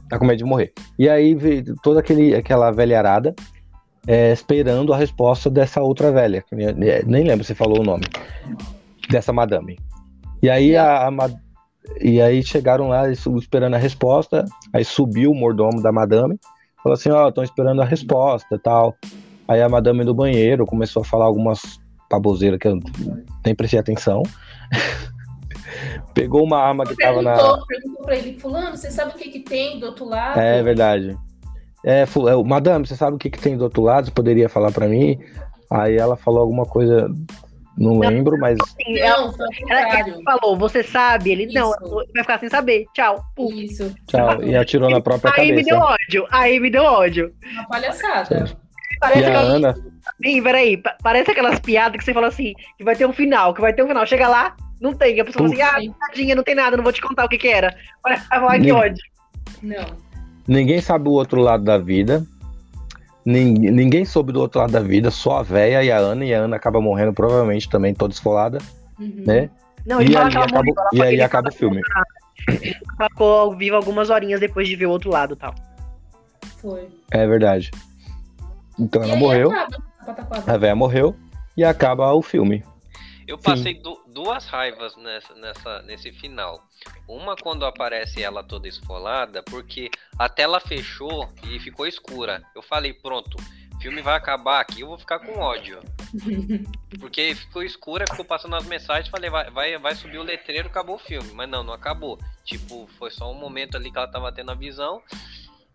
Tá 0.08 0.18
com 0.18 0.24
medo 0.24 0.38
de 0.38 0.44
morrer. 0.44 0.72
E 0.98 1.08
aí 1.08 1.34
veio 1.36 1.62
toda 1.84 2.00
aquele, 2.00 2.34
aquela 2.34 2.72
velharada 2.72 3.32
é, 4.08 4.32
esperando 4.32 4.92
a 4.92 4.96
resposta 4.96 5.48
dessa 5.48 5.80
outra 5.82 6.10
velha. 6.10 6.42
que 6.42 6.56
nem- 6.56 6.74
Nem 7.06 7.22
lembro 7.24 7.44
se 7.44 7.54
falou 7.54 7.80
o 7.80 7.84
nome. 7.84 8.06
Dessa 9.08 9.32
madame. 9.32 9.78
E 10.42 10.48
aí 10.50 10.74
a, 10.76 11.06
a 11.06 11.10
e 12.00 12.20
aí 12.20 12.42
chegaram 12.42 12.88
lá 12.88 13.10
esperando 13.10 13.74
a 13.74 13.78
resposta. 13.78 14.44
Aí 14.72 14.84
subiu 14.84 15.30
o 15.30 15.34
mordomo 15.34 15.82
da 15.82 15.90
madame. 15.92 16.38
Falou 16.82 16.94
assim, 16.94 17.10
ó, 17.10 17.28
estão 17.28 17.44
esperando 17.44 17.82
a 17.82 17.84
resposta 17.84 18.54
e 18.54 18.58
tal. 18.58 18.96
Aí 19.46 19.60
a 19.60 19.68
madame 19.68 20.04
do 20.04 20.14
banheiro 20.14 20.64
começou 20.64 21.02
a 21.02 21.04
falar 21.04 21.24
algumas 21.26 21.60
baboseiras 22.10 22.58
que 22.58 22.68
eu 22.68 22.78
nem 23.44 23.54
prestei 23.54 23.78
atenção. 23.78 24.22
Pegou 26.14 26.44
uma 26.44 26.58
arma 26.58 26.84
que 26.84 26.96
tava 26.96 27.22
na. 27.22 27.36
Perguntou, 27.66 28.04
pra 28.04 28.16
ele, 28.16 28.38
fulano, 28.38 28.76
você 28.76 28.90
sabe 28.90 29.12
o 29.12 29.14
que 29.14 29.30
que 29.30 29.40
tem 29.40 29.78
do 29.78 29.86
outro 29.86 30.04
lado? 30.04 30.38
É 30.40 30.62
verdade. 30.62 31.16
É, 31.84 32.04
fu- 32.04 32.28
é, 32.28 32.42
madame, 32.42 32.86
você 32.86 32.94
sabe 32.94 33.16
o 33.16 33.18
que, 33.18 33.30
que 33.30 33.38
tem 33.40 33.56
do 33.56 33.64
outro 33.64 33.82
lado? 33.82 34.06
Você 34.06 34.10
poderia 34.10 34.48
falar 34.48 34.70
pra 34.72 34.88
mim? 34.88 35.18
Aí 35.70 35.96
ela 35.96 36.16
falou 36.16 36.40
alguma 36.40 36.66
coisa, 36.66 37.08
não 37.80 37.98
lembro, 37.98 38.38
mas 38.38 38.56
Assim, 38.62 38.98
ela, 38.98 39.32
Não, 39.32 39.34
ela- 39.70 40.00
ele 40.00 40.22
falou, 40.22 40.56
você 40.56 40.82
sabe? 40.84 41.30
Ele, 41.32 41.46
não, 41.52 41.70
Isso. 41.72 42.06
vai 42.14 42.22
ficar 42.22 42.38
sem 42.38 42.48
saber. 42.50 42.84
Tchau. 42.94 43.24
Puf. 43.34 43.64
Isso, 43.64 43.92
tchau. 44.06 44.42
E 44.44 44.54
atirou 44.54 44.90
na 44.90 45.00
própria 45.00 45.32
Aí 45.36 45.50
me 45.52 45.64
deu 45.64 45.78
cabeça. 45.80 45.94
ódio. 46.06 46.26
Aí 46.30 46.60
me 46.60 46.70
deu 46.70 46.82
ódio. 46.84 47.32
uma 47.54 47.66
palhaçada. 47.68 48.44
Parece 49.00 49.20
E 49.20 49.24
a 49.24 49.28
aquelas... 49.28 49.48
Ana, 49.54 49.74
Sim, 50.22 50.42
peraí. 50.42 50.76
pa- 50.76 50.96
Parece 51.02 51.30
aquelas 51.30 51.58
piadas 51.58 51.96
que 51.98 52.04
você 52.04 52.12
fala 52.12 52.26
assim, 52.28 52.52
que 52.76 52.84
vai 52.84 52.94
ter 52.94 53.06
um 53.06 53.12
final, 53.14 53.54
que 53.54 53.60
vai 53.62 53.72
ter 53.72 53.82
um 53.82 53.88
final. 53.88 54.06
Chega 54.06 54.28
lá, 54.28 54.54
não 54.80 54.92
tem. 54.92 55.18
A 55.18 55.24
pessoa 55.24 55.48
fala 55.48 55.62
assim, 55.72 55.90
ah, 55.90 55.94
tadinha, 56.06 56.34
não 56.34 56.42
tem 56.42 56.54
nada, 56.54 56.76
não 56.76 56.84
vou 56.84 56.92
te 56.92 57.00
contar 57.00 57.24
o 57.24 57.28
que 57.28 57.38
que 57.38 57.48
era. 57.48 57.74
Olha, 58.04 58.22
ai, 58.30 58.58
que 58.58 58.64
Nem- 58.66 58.72
ódio. 58.72 59.02
Não. 59.62 59.96
ninguém 60.46 60.80
sabe 60.82 61.08
o 61.08 61.12
outro 61.12 61.40
lado 61.40 61.64
da 61.64 61.78
vida. 61.78 62.24
Nin- 63.24 63.54
Ninguém 63.70 64.04
soube 64.04 64.32
do 64.32 64.40
outro 64.40 64.60
lado 64.60 64.72
da 64.72 64.80
vida, 64.80 65.10
só 65.10 65.38
a 65.38 65.42
véia 65.42 65.82
e 65.84 65.90
a 65.90 65.98
Ana, 65.98 66.24
e 66.24 66.34
a 66.34 66.40
Ana 66.40 66.56
acaba 66.56 66.80
morrendo 66.80 67.12
provavelmente 67.12 67.68
também, 67.68 67.94
toda 67.94 68.12
esfolada, 68.14 68.58
Uhum. 68.98 69.24
né? 69.26 69.50
Não, 69.86 70.00
E, 70.00 70.14
ela 70.14 70.26
acaba, 70.28 70.62
e 70.92 71.02
aí 71.02 71.20
acaba 71.22 71.48
o 71.48 71.52
filme. 71.52 71.80
ficou 73.10 73.32
ao 73.38 73.56
vivo 73.56 73.76
algumas 73.76 74.10
horinhas 74.10 74.40
depois 74.40 74.68
de 74.68 74.76
ver 74.76 74.86
o 74.86 74.90
outro 74.90 75.10
lado 75.10 75.36
tal. 75.36 75.54
Foi. 76.58 76.88
É 77.10 77.26
verdade. 77.26 77.70
Então 78.78 79.02
E 79.02 79.04
ela 79.04 79.14
aí 79.14 79.18
morreu, 79.20 79.50
acaba 80.06 80.42
a 80.46 80.56
véia 80.56 80.74
morreu, 80.74 81.14
e 81.56 81.64
acaba 81.64 82.12
o 82.12 82.22
filme. 82.22 82.62
Eu 83.30 83.38
passei 83.38 83.74
du- 83.74 84.02
duas 84.08 84.44
raivas 84.46 84.96
nessa, 84.96 85.34
nessa, 85.34 85.82
nesse 85.82 86.10
final. 86.12 86.60
Uma 87.06 87.36
quando 87.36 87.64
aparece 87.64 88.20
ela 88.20 88.42
toda 88.42 88.66
esfolada, 88.66 89.40
porque 89.44 89.88
a 90.18 90.28
tela 90.28 90.58
fechou 90.58 91.28
e 91.44 91.60
ficou 91.60 91.86
escura. 91.86 92.42
Eu 92.56 92.60
falei, 92.60 92.92
pronto, 92.92 93.36
o 93.76 93.80
filme 93.80 94.02
vai 94.02 94.16
acabar 94.16 94.58
aqui, 94.60 94.80
eu 94.80 94.88
vou 94.88 94.98
ficar 94.98 95.20
com 95.20 95.38
ódio. 95.38 95.78
Porque 96.98 97.34
ficou 97.36 97.62
escura, 97.62 98.04
ficou 98.10 98.24
passando 98.24 98.56
as 98.56 98.66
mensagens, 98.66 99.08
falei, 99.08 99.30
vai, 99.30 99.48
vai, 99.50 99.78
vai 99.78 99.94
subir 99.94 100.18
o 100.18 100.24
letreiro, 100.24 100.68
acabou 100.68 100.96
o 100.96 100.98
filme. 100.98 101.30
Mas 101.32 101.48
não, 101.48 101.62
não 101.62 101.72
acabou. 101.72 102.18
Tipo, 102.44 102.88
foi 102.98 103.12
só 103.12 103.30
um 103.30 103.34
momento 103.38 103.76
ali 103.76 103.92
que 103.92 103.96
ela 103.96 104.10
tava 104.10 104.32
tendo 104.32 104.50
a 104.50 104.54
visão. 104.56 105.00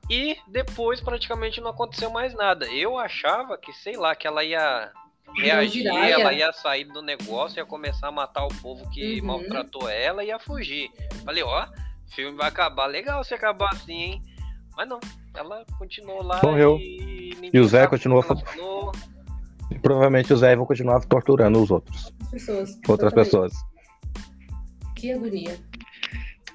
E 0.10 0.38
depois 0.47 0.99
praticamente 0.99 1.62
não 1.62 1.72
aconteceu 1.72 2.10
mais 2.12 2.34
nada. 2.34 2.66
Eu 2.68 2.97
achava 2.97 3.58
que, 3.58 3.72
sei 3.74 3.95
lá, 3.95 4.14
que 4.14 4.28
ela 4.28 4.43
ia 4.43 4.91
reagir, 5.38 5.88
ela 5.88 6.34
ia 6.34 6.52
sair 6.54 6.86
do 6.86 7.02
negócio, 7.02 7.60
ia 7.60 7.66
começar 7.66 8.08
a 8.08 8.12
matar 8.12 8.46
o 8.46 8.54
povo 8.62 8.90
que 8.90 9.20
Uhum. 9.20 9.28
maltratou 9.28 9.90
ela 9.90 10.24
e 10.24 10.28
ia 10.28 10.40
fugir. 10.40 10.90
Falei, 11.24 11.44
ó, 11.44 11.66
o 11.66 12.16
filme 12.16 12.38
vai 12.38 12.48
acabar. 12.48 12.86
Legal 12.88 13.24
se 13.24 13.34
acabar 13.34 13.70
assim, 13.74 13.94
hein? 13.94 14.22
Mas 14.78 14.88
não, 14.88 15.00
ela 15.36 15.66
continuou 15.78 16.22
lá 16.24 16.42
Morreu. 16.44 16.78
e... 16.80 17.50
E 17.54 17.60
o 17.60 17.68
Zé 17.68 17.88
continuou 17.88 18.22
falou. 18.22 18.92
E 19.72 19.80
provavelmente 19.80 20.32
o 20.34 20.38
Zé 20.38 20.56
vai 20.56 20.66
continuar 20.66 21.00
torturando 21.06 21.62
os 21.62 21.72
outros. 21.72 22.14
Pessoas. 22.32 22.80
Outras 22.88 23.14
pessoas. 23.14 23.54
Que 24.96 25.12
agonia. 25.12 25.58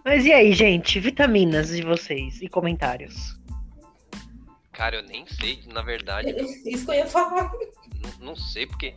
Mas 0.04 0.24
e 0.24 0.32
aí, 0.32 0.52
gente? 0.52 0.98
Vitaminas 0.98 1.68
de 1.68 1.82
vocês 1.82 2.40
e 2.40 2.48
comentários. 2.48 3.38
Cara, 4.72 4.96
eu 4.96 5.02
nem 5.02 5.26
sei, 5.26 5.60
na 5.66 5.82
verdade, 5.82 6.30
Isso 6.66 6.84
que 6.86 6.90
eu 6.90 6.94
ia 6.94 7.06
falar. 7.06 7.50
Não, 8.02 8.26
não 8.28 8.36
sei, 8.36 8.66
porque, 8.66 8.94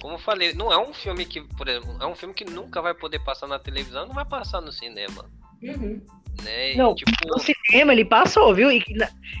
como 0.00 0.14
eu 0.14 0.18
falei, 0.18 0.52
não 0.54 0.72
é 0.72 0.78
um 0.78 0.92
filme 0.92 1.24
que, 1.24 1.40
por 1.40 1.68
exemplo, 1.68 1.96
é 2.00 2.06
um 2.06 2.14
filme 2.14 2.34
que 2.34 2.44
nunca 2.44 2.80
vai 2.82 2.94
poder 2.94 3.18
passar 3.20 3.46
na 3.46 3.58
televisão, 3.58 4.06
não 4.06 4.14
vai 4.14 4.24
passar 4.24 4.60
no 4.60 4.72
cinema, 4.72 5.24
Uhum. 5.62 6.00
né? 6.42 6.74
Não, 6.74 6.94
tipo, 6.94 7.10
No 7.26 7.38
cinema 7.38 7.92
ele 7.92 8.04
passou, 8.04 8.52
viu? 8.54 8.70
E, 8.70 8.82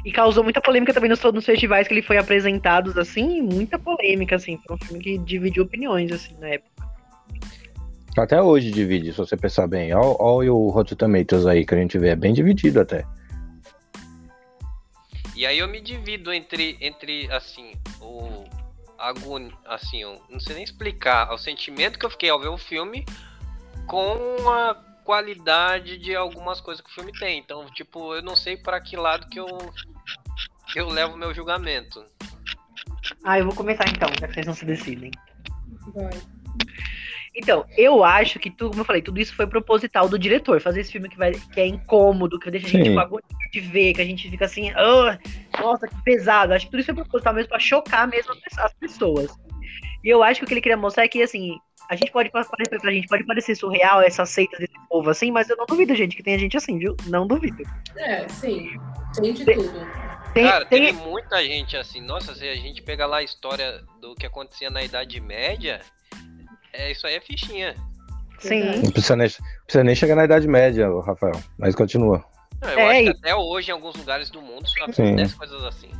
e 0.04 0.12
causou 0.12 0.44
muita 0.44 0.60
polêmica 0.60 0.94
também 0.94 1.10
nos, 1.10 1.20
nos 1.22 1.44
festivais 1.44 1.88
que 1.88 1.94
ele 1.94 2.02
foi 2.02 2.16
apresentado, 2.16 2.98
assim, 3.00 3.42
muita 3.42 3.78
polêmica, 3.78 4.36
assim. 4.36 4.58
Foi 4.66 4.76
um 4.76 4.86
filme 4.86 5.02
que 5.02 5.18
dividiu 5.18 5.64
opiniões, 5.64 6.12
assim, 6.12 6.36
na 6.38 6.48
época. 6.48 6.70
Até 8.16 8.42
hoje 8.42 8.70
divide, 8.70 9.10
se 9.10 9.18
você 9.18 9.36
pensar 9.36 9.66
bem. 9.66 9.90
Olha 9.94 10.52
o 10.52 10.68
Rotten 10.68 10.96
Tomatoes 10.98 11.46
aí 11.46 11.64
que 11.64 11.74
a 11.74 11.78
gente 11.78 11.98
vê, 11.98 12.10
é 12.10 12.16
bem 12.16 12.34
dividido 12.34 12.80
até. 12.80 13.06
E 15.34 15.46
aí 15.46 15.58
eu 15.58 15.66
me 15.66 15.80
divido 15.80 16.32
entre, 16.32 16.76
entre 16.80 17.26
assim, 17.32 17.72
o 18.00 18.44
agon... 19.02 19.50
assim, 19.66 20.02
eu 20.02 20.22
não 20.30 20.38
sei 20.40 20.54
nem 20.54 20.64
explicar 20.64 21.32
o 21.32 21.38
sentimento 21.38 21.98
que 21.98 22.06
eu 22.06 22.10
fiquei 22.10 22.30
ao 22.30 22.40
ver 22.40 22.48
o 22.48 22.56
filme 22.56 23.04
com 23.86 24.48
a 24.48 24.74
qualidade 25.04 25.98
de 25.98 26.14
algumas 26.14 26.60
coisas 26.60 26.82
que 26.82 26.90
o 26.90 26.94
filme 26.94 27.12
tem. 27.12 27.38
Então, 27.38 27.66
tipo, 27.66 28.14
eu 28.14 28.22
não 28.22 28.36
sei 28.36 28.56
para 28.56 28.80
que 28.80 28.96
lado 28.96 29.28
que 29.28 29.40
eu 29.40 29.46
que 30.72 30.80
eu 30.80 30.88
levo 30.88 31.14
o 31.14 31.18
meu 31.18 31.34
julgamento. 31.34 32.04
Ah, 33.24 33.38
eu 33.38 33.44
vou 33.44 33.54
começar 33.54 33.84
então, 33.88 34.08
já 34.18 34.28
que 34.28 34.34
vocês 34.34 34.46
não 34.46 34.54
se 34.54 34.64
decidem. 34.64 35.10
Vai. 35.94 36.12
Então, 37.34 37.64
eu 37.76 38.04
acho 38.04 38.38
que, 38.38 38.50
tudo, 38.50 38.70
como 38.70 38.82
eu 38.82 38.84
falei, 38.84 39.00
tudo 39.00 39.18
isso 39.18 39.34
foi 39.34 39.46
proposital 39.46 40.08
do 40.08 40.18
diretor. 40.18 40.60
Fazer 40.60 40.80
esse 40.80 40.92
filme 40.92 41.08
que, 41.08 41.16
vai, 41.16 41.32
que 41.32 41.60
é 41.60 41.66
incômodo, 41.66 42.38
que 42.38 42.50
deixa 42.50 42.66
a 42.66 42.70
gente 42.70 42.88
Sim. 42.88 42.94
com 42.94 43.00
agonia 43.00 43.22
de 43.50 43.60
ver, 43.60 43.94
que 43.94 44.02
a 44.02 44.04
gente 44.04 44.30
fica 44.30 44.44
assim, 44.44 44.70
"Ah, 44.70 45.18
nossa, 45.62 45.86
que 45.88 46.02
pesado. 46.02 46.52
Acho 46.54 46.66
que 46.66 46.70
tudo 46.70 46.80
isso 46.80 46.86
foi 46.94 47.02
proposital 47.02 47.34
mesmo 47.34 47.48
pra 47.48 47.58
chocar 47.58 48.08
mesmo 48.08 48.32
as- 48.32 48.58
as 48.58 48.74
pessoas. 48.74 49.30
E 50.04 50.08
eu 50.08 50.22
acho 50.22 50.40
que 50.40 50.44
o 50.44 50.48
que 50.48 50.54
ele 50.54 50.60
queria 50.60 50.76
mostrar 50.76 51.04
é 51.04 51.08
que, 51.08 51.22
assim, 51.22 51.56
a 51.88 51.94
gente 51.96 52.10
pode 52.10 52.30
parecer 52.30 52.80
pra 52.80 52.90
gente, 52.90 53.06
pode 53.06 53.24
parecer 53.24 53.54
surreal 53.54 54.00
essas 54.02 54.30
seitas 54.30 54.58
desse 54.58 54.72
povo 54.88 55.08
assim, 55.10 55.30
mas 55.30 55.48
eu 55.48 55.56
não 55.56 55.66
duvido, 55.66 55.94
gente, 55.94 56.16
que 56.16 56.22
tenha 56.22 56.38
gente 56.38 56.56
assim, 56.56 56.78
viu? 56.78 56.96
Não 57.06 57.26
duvido. 57.26 57.62
É, 57.96 58.28
sim. 58.28 58.68
Tem 59.14 59.32
de 59.32 59.44
Tem- 59.44 59.56
tudo. 59.56 59.86
Tem, 60.34 60.46
Cara, 60.46 60.64
tem- 60.64 60.86
teve 60.86 60.98
muita 61.06 61.42
gente 61.44 61.76
assim. 61.76 62.00
Nossa, 62.00 62.34
se 62.34 62.48
a 62.48 62.54
gente 62.56 62.80
pegar 62.82 63.06
lá 63.06 63.18
a 63.18 63.22
história 63.22 63.82
do 64.00 64.14
que 64.14 64.24
acontecia 64.24 64.70
na 64.70 64.82
Idade 64.82 65.20
Média, 65.20 65.80
é, 66.72 66.90
isso 66.90 67.06
aí 67.06 67.14
é 67.16 67.20
fichinha. 67.20 67.74
Sim. 68.38 68.80
Não 68.82 68.90
precisa 68.90 69.14
nem, 69.14 69.28
precisa 69.66 69.84
nem 69.84 69.94
chegar 69.94 70.16
na 70.16 70.24
Idade 70.24 70.48
Média, 70.48 70.88
Rafael. 71.06 71.38
Mas 71.58 71.74
continua. 71.74 72.24
Não, 72.62 72.70
eu 72.70 72.78
É, 72.78 72.90
acho 72.92 73.02
que 73.02 73.08
e- 73.08 73.10
até 73.10 73.34
hoje, 73.34 73.70
em 73.70 73.72
alguns 73.72 73.96
lugares 73.96 74.30
do 74.30 74.40
mundo, 74.40 74.66
só 74.68 74.84
acontece 74.84 75.34
coisas 75.36 75.64
assim. 75.64 75.90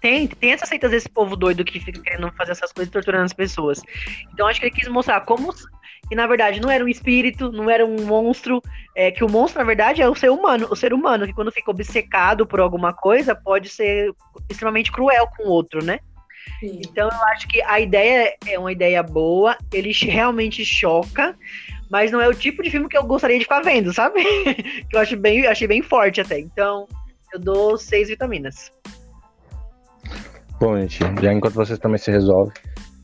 Tem, 0.00 0.26
tem 0.26 0.52
essas 0.52 0.68
seitas 0.68 0.90
desse 0.90 1.08
povo 1.08 1.36
doido 1.36 1.64
que 1.64 1.78
fica 1.78 2.00
querendo 2.00 2.30
fazer 2.32 2.52
essas 2.52 2.72
coisas 2.72 2.88
e 2.88 2.92
torturando 2.92 3.24
as 3.24 3.32
pessoas. 3.32 3.80
Então 4.32 4.48
acho 4.48 4.58
que 4.58 4.66
ele 4.66 4.74
quis 4.74 4.88
mostrar 4.88 5.20
como 5.20 5.52
que 6.08 6.16
na 6.16 6.26
verdade 6.26 6.60
não 6.60 6.68
era 6.68 6.84
um 6.84 6.88
espírito, 6.88 7.52
não 7.52 7.70
era 7.70 7.86
um 7.86 8.04
monstro, 8.04 8.60
é 8.96 9.12
que 9.12 9.22
o 9.22 9.30
monstro 9.30 9.60
na 9.60 9.64
verdade 9.64 10.02
é 10.02 10.08
o 10.08 10.14
ser 10.16 10.30
humano, 10.30 10.66
o 10.68 10.74
ser 10.74 10.92
humano 10.92 11.24
que 11.24 11.32
quando 11.32 11.52
fica 11.52 11.70
obcecado 11.70 12.44
por 12.44 12.58
alguma 12.58 12.92
coisa 12.92 13.32
pode 13.34 13.68
ser 13.68 14.12
extremamente 14.50 14.90
cruel 14.90 15.28
com 15.36 15.44
o 15.44 15.50
outro, 15.50 15.84
né? 15.84 16.00
Sim. 16.58 16.80
Então 16.84 17.08
eu 17.08 17.24
acho 17.28 17.46
que 17.46 17.62
a 17.62 17.78
ideia 17.78 18.36
é 18.44 18.58
uma 18.58 18.72
ideia 18.72 19.04
boa, 19.04 19.56
ele 19.72 19.92
realmente 19.92 20.64
choca, 20.64 21.36
mas 21.92 22.10
não 22.10 22.22
é 22.22 22.26
o 22.26 22.34
tipo 22.34 22.62
de 22.62 22.70
filme 22.70 22.88
que 22.88 22.96
eu 22.96 23.04
gostaria 23.04 23.36
de 23.36 23.44
ficar 23.44 23.60
vendo, 23.60 23.92
sabe? 23.92 24.24
que 24.88 24.96
eu 24.96 24.98
acho 24.98 25.14
bem, 25.14 25.46
achei 25.46 25.68
bem 25.68 25.82
forte 25.82 26.22
até. 26.22 26.40
Então 26.40 26.88
eu 27.34 27.38
dou 27.38 27.76
seis 27.76 28.08
vitaminas. 28.08 28.72
Bom, 30.58 30.80
gente, 30.80 31.00
já 31.20 31.32
enquanto 31.32 31.54
vocês 31.54 31.78
também 31.78 31.98
se 31.98 32.10
resolvem. 32.10 32.54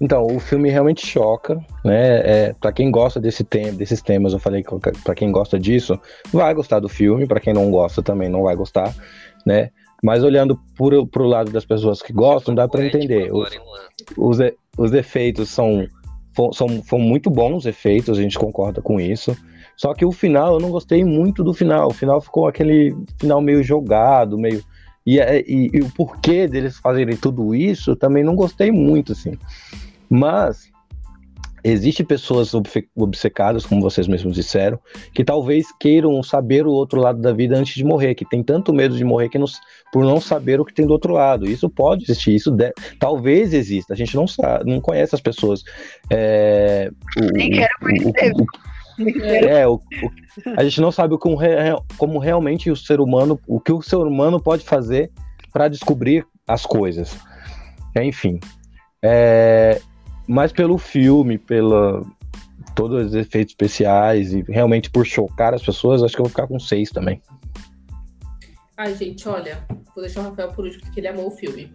Então, 0.01 0.25
o 0.25 0.39
filme 0.39 0.71
realmente 0.71 1.05
choca, 1.05 1.61
né? 1.85 2.21
É, 2.21 2.53
para 2.55 2.73
quem 2.73 2.91
gosta 2.91 3.21
desse 3.21 3.45
tema, 3.45 3.73
desses 3.73 4.01
temas, 4.01 4.33
eu 4.33 4.39
falei 4.39 4.63
que 4.63 4.71
para 5.03 5.15
quem 5.15 5.31
gosta 5.31 5.59
disso, 5.59 6.01
vai 6.33 6.55
gostar 6.55 6.79
do 6.79 6.89
filme, 6.89 7.27
para 7.27 7.41
quem 7.41 7.53
não 7.53 7.71
gosta 7.71 8.01
também 8.01 8.29
não 8.29 8.45
vai 8.45 8.57
gostar, 8.57 8.95
né? 9.45 9.71
Mas 10.03 10.23
olhando 10.23 10.59
pro, 10.77 11.05
pro 11.07 11.27
lado 11.27 11.51
das 11.51 11.65
pessoas 11.65 12.01
que 12.01 12.13
gostam, 12.13 12.55
dá 12.55 12.69
para 12.69 12.87
entender. 12.87 13.33
Os, 13.33 13.51
os, 14.17 14.39
os 14.79 14.93
efeitos 14.93 15.51
são, 15.51 15.85
fo- 16.39 16.53
são, 16.53 16.69
são 16.85 17.01
muito 17.01 17.29
bons 17.29 17.67
efeitos, 17.67 18.17
a 18.17 18.23
gente 18.23 18.39
concorda 18.39 18.81
com 18.81 19.01
isso. 19.01 19.37
Só 19.77 19.93
que 19.93 20.05
o 20.05 20.13
final, 20.13 20.55
eu 20.55 20.61
não 20.61 20.71
gostei 20.71 21.05
muito 21.05 21.43
do 21.43 21.53
final. 21.53 21.89
O 21.89 21.93
final 21.93 22.21
ficou 22.21 22.47
aquele 22.47 22.97
final 23.21 23.41
meio 23.41 23.61
jogado, 23.63 24.39
meio. 24.39 24.63
E, 25.05 25.19
é- 25.19 25.41
e- 25.41 25.71
e 25.73 25.81
o 25.81 25.91
porquê 25.91 26.47
deles 26.47 26.79
fazerem 26.79 27.17
tudo 27.17 27.55
isso, 27.55 27.91
eu 27.91 27.97
também 27.97 28.23
não 28.23 28.37
gostei 28.37 28.71
muito, 28.71 29.13
assim. 29.13 29.33
Mas 30.09 30.71
Existem 31.71 32.05
pessoas 32.07 32.53
obcecadas, 32.97 33.67
como 33.67 33.83
vocês 33.83 34.09
mesmos 34.09 34.35
disseram, 34.35 34.79
que 35.13 35.23
talvez 35.23 35.67
queiram 35.79 36.23
saber 36.23 36.67
o 36.67 36.71
outro 36.71 37.01
lado 37.01 37.21
da 37.21 37.33
vida 37.33 37.57
antes 37.59 37.75
de 37.75 37.85
morrer, 37.85 38.15
que 38.15 38.25
tem 38.25 38.43
tanto 38.43 38.73
medo 38.73 38.97
de 38.97 39.05
morrer 39.05 39.29
que 39.29 39.39
não, 39.39 39.47
por 39.93 40.05
não 40.05 40.21
saber 40.21 40.61
o 40.61 40.65
que 40.65 40.73
tem 40.73 40.87
do 40.87 40.93
outro 40.93 41.13
lado. 41.13 41.45
Isso 41.47 41.69
pode 41.69 42.05
existir, 42.05 42.35
isso 42.35 42.51
de- 42.51 42.73
talvez 42.99 43.53
exista. 43.53 43.93
A 43.93 43.97
gente 43.97 44.17
não 44.17 44.27
sabe, 44.27 44.71
não 44.71 44.81
conhece 44.81 45.15
as 45.15 45.21
pessoas. 45.21 45.63
É, 46.11 46.91
o- 47.21 47.33
Nem 47.33 47.51
quero 47.51 47.69
o- 47.77 47.85
conhecer. 47.85 48.33
o- 48.33 49.25
é, 49.47 49.67
o- 49.69 49.75
o- 49.75 49.81
a 50.57 50.65
gente 50.65 50.81
não 50.81 50.91
sabe 50.91 51.19
como, 51.19 51.37
como 51.97 52.19
realmente 52.19 52.71
o 52.71 52.77
ser 52.77 53.01
humano, 53.01 53.39
o 53.47 53.61
que 53.61 53.73
o 53.73 53.83
ser 53.83 53.97
humano 53.97 54.41
pode 54.41 54.65
fazer 54.65 55.11
para 55.53 55.69
descobrir 55.69 56.27
as 56.47 56.65
coisas. 56.65 57.17
Enfim, 58.01 58.39
é, 59.03 59.81
mas 60.29 60.53
pelo 60.53 60.77
filme, 60.77 61.39
pela 61.39 62.05
todos 62.75 63.07
os 63.07 63.15
efeitos 63.15 63.53
especiais 63.53 64.33
e 64.33 64.43
realmente 64.43 64.91
por 64.91 65.05
chocar 65.05 65.55
as 65.55 65.63
pessoas, 65.63 66.03
acho 66.03 66.15
que 66.15 66.21
eu 66.21 66.25
vou 66.25 66.31
ficar 66.31 66.47
com 66.47 66.61
seis 66.61 66.91
também. 66.91 67.21
Ai, 68.77 68.95
gente, 68.95 69.29
olha, 69.29 69.67
vou 69.93 70.05
deixar 70.05 70.21
o 70.21 70.25
Rafael 70.25 70.53
por 70.53 70.65
último, 70.65 70.85
porque 70.85 71.01
ele 71.01 71.09
amou 71.09 71.27
o 71.27 71.31
filme. 71.33 71.73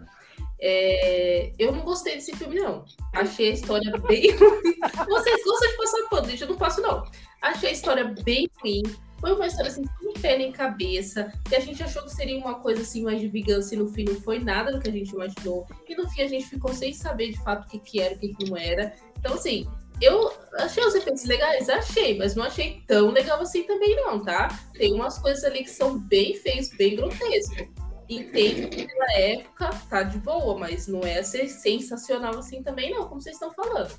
É, 0.62 1.52
eu 1.60 1.74
não 1.74 1.82
gostei 1.82 2.16
desse 2.16 2.34
filme, 2.38 2.56
não. 2.56 2.86
Achei 3.14 3.50
a 3.50 3.54
história 3.54 3.92
bem 4.08 4.32
ruim. 4.38 4.80
Vocês 5.10 5.44
gostam 5.44 5.72
de 5.72 5.78
passar 5.78 6.10
pano, 6.10 6.30
gente, 6.30 6.42
eu 6.44 6.48
não 6.48 6.56
passo, 6.56 6.82
não. 6.82 7.04
Achei 7.42 7.70
a 7.70 7.74
história 7.74 8.16
bem 8.24 8.48
ruim. 8.62 8.84
Foi 9.24 9.32
uma 9.32 9.48
história 9.48 9.72
assim, 9.72 9.86
sem 10.02 10.14
pé 10.22 10.38
nem 10.38 10.52
cabeça, 10.52 11.32
que 11.48 11.56
a 11.56 11.60
gente 11.62 11.82
achou 11.82 12.04
que 12.04 12.14
seria 12.14 12.38
uma 12.38 12.56
coisa 12.56 12.82
assim, 12.82 13.04
mais 13.04 13.22
de 13.22 13.30
vingança, 13.30 13.74
e 13.74 13.78
no 13.78 13.88
fim 13.88 14.04
não 14.04 14.20
foi 14.20 14.38
nada 14.38 14.70
do 14.70 14.82
que 14.82 14.90
a 14.90 14.92
gente 14.92 15.12
imaginou. 15.14 15.66
E 15.88 15.96
no 15.96 16.10
fim 16.10 16.24
a 16.24 16.28
gente 16.28 16.46
ficou 16.46 16.74
sem 16.74 16.94
saber 16.94 17.32
de 17.32 17.42
fato 17.42 17.66
o 17.66 17.70
que, 17.70 17.80
que 17.80 18.02
era, 18.02 18.16
o 18.16 18.20
que, 18.20 18.34
que 18.34 18.50
não 18.50 18.58
era. 18.58 18.94
Então, 19.18 19.36
assim, 19.36 19.66
eu 20.02 20.30
achei 20.56 20.84
os 20.84 20.94
efeitos 20.94 21.24
legais, 21.24 21.70
achei, 21.70 22.18
mas 22.18 22.36
não 22.36 22.44
achei 22.44 22.84
tão 22.86 23.12
legal 23.12 23.40
assim 23.40 23.64
também, 23.64 23.96
não, 23.96 24.22
tá? 24.22 24.50
Tem 24.74 24.94
umas 24.94 25.18
coisas 25.18 25.46
ali 25.46 25.64
que 25.64 25.70
são 25.70 25.98
bem 25.98 26.36
feios, 26.36 26.68
bem 26.72 26.98
grotescos. 26.98 27.70
Entendo 28.10 28.68
que 28.68 28.86
pela 28.86 29.14
época 29.14 29.70
tá 29.90 30.04
de 30.04 30.18
boa, 30.18 30.60
mas 30.60 30.86
não 30.86 31.00
é 31.00 31.24
ser 31.24 31.48
sensacional 31.48 32.38
assim 32.38 32.62
também, 32.62 32.92
não, 32.92 33.08
como 33.08 33.22
vocês 33.22 33.38
estão 33.38 33.54
falando. 33.54 33.98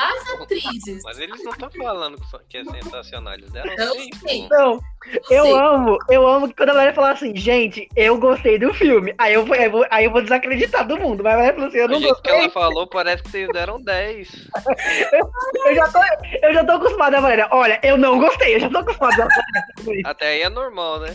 As 0.00 0.40
atrizes. 0.40 1.02
Mas 1.04 1.18
eles 1.18 1.42
não 1.44 1.52
estão 1.52 1.70
falando 1.70 2.16
que 2.18 2.24
que 2.48 2.56
é 2.58 2.64
sensacional, 2.64 3.34
eles 3.34 3.50
deram 3.52 3.76
seis, 3.76 4.08
sei. 4.18 4.48
pô. 4.48 4.54
Não, 4.54 4.80
eu 5.30 5.42
sei, 5.44 5.52
amo, 5.54 5.98
eu 6.10 6.26
amo 6.26 6.48
que 6.48 6.54
quando 6.54 6.70
a 6.70 6.72
galera 6.74 6.94
fala 6.94 7.10
assim, 7.12 7.36
gente, 7.36 7.86
eu 7.94 8.18
gostei 8.18 8.58
do 8.58 8.72
filme. 8.72 9.14
Aí 9.18 9.34
eu 9.34 9.44
vou, 9.44 9.54
eu 9.56 9.70
vou- 9.70 9.86
aí 9.90 10.06
eu 10.06 10.10
vou 10.10 10.22
desacreditar 10.22 10.86
do 10.86 10.96
mundo. 10.98 11.22
Mas 11.22 11.34
a 11.34 11.36
galera 11.36 11.54
falou 11.54 11.68
assim, 11.68 11.78
eu 11.78 11.88
não 11.88 12.00
jeito 12.00 12.14
que 12.22 12.28
gostei. 12.30 12.44
ela 12.44 12.50
falou, 12.50 12.86
parece 12.86 13.22
que 13.22 13.30
vocês 13.30 13.48
deram 13.52 13.80
10. 13.80 14.28
Eu 15.66 15.74
já, 15.74 15.88
tô, 15.88 15.98
eu 16.42 16.54
já 16.54 16.64
tô 16.64 16.72
acostumada 16.72 17.18
a 17.18 17.20
Valéria. 17.20 17.48
Olha, 17.50 17.78
eu 17.82 17.96
não 17.98 18.18
gostei, 18.18 18.56
eu 18.56 18.60
já 18.60 18.70
tô 18.70 18.78
acostumada 18.78 19.24
a 19.24 19.28
Valéria. 19.82 20.02
Até 20.06 20.28
aí 20.28 20.42
é 20.42 20.48
normal, 20.48 21.00
né? 21.00 21.14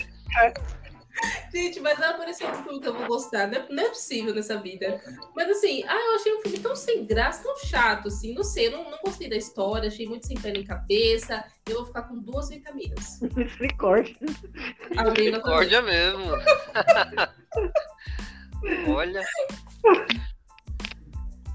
Gente, 1.52 1.80
mas 1.80 1.98
vai 1.98 2.10
aparecer 2.10 2.46
um 2.46 2.64
filme 2.64 2.82
que 2.82 2.88
eu 2.88 2.94
vou 2.94 3.08
gostar. 3.08 3.48
Não 3.48 3.58
é, 3.58 3.68
não 3.70 3.84
é 3.84 3.90
possível 3.90 4.34
nessa 4.34 4.58
vida. 4.58 5.02
Mas 5.36 5.50
assim, 5.50 5.84
ah, 5.88 5.96
eu 5.96 6.16
achei 6.16 6.36
um 6.36 6.42
filme 6.42 6.60
tão 6.60 6.76
sem 6.76 7.06
graça, 7.06 7.44
tão 7.44 7.56
chato, 7.58 8.08
assim. 8.10 8.34
Não 8.34 8.44
sei, 8.44 8.68
eu 8.68 8.72
não, 8.72 8.92
não 8.92 9.00
gostei 9.04 9.30
da 9.30 9.36
história, 9.36 9.88
achei 9.88 10.08
muito 10.08 10.28
sem 10.28 10.40
pé 10.40 10.52
nem 10.52 10.64
cabeça. 10.64 11.46
Eu 11.66 11.78
vou 11.78 11.86
ficar 11.86 12.04
com 12.04 12.18
duas 12.20 12.50
vitaminas. 12.50 13.20
Recorte. 13.60 14.18
A 14.98 15.04
mesma 15.12 15.40
coisa. 15.40 15.66
Discórdia 15.66 15.82
mesmo. 15.82 16.26
Olha. 18.94 19.24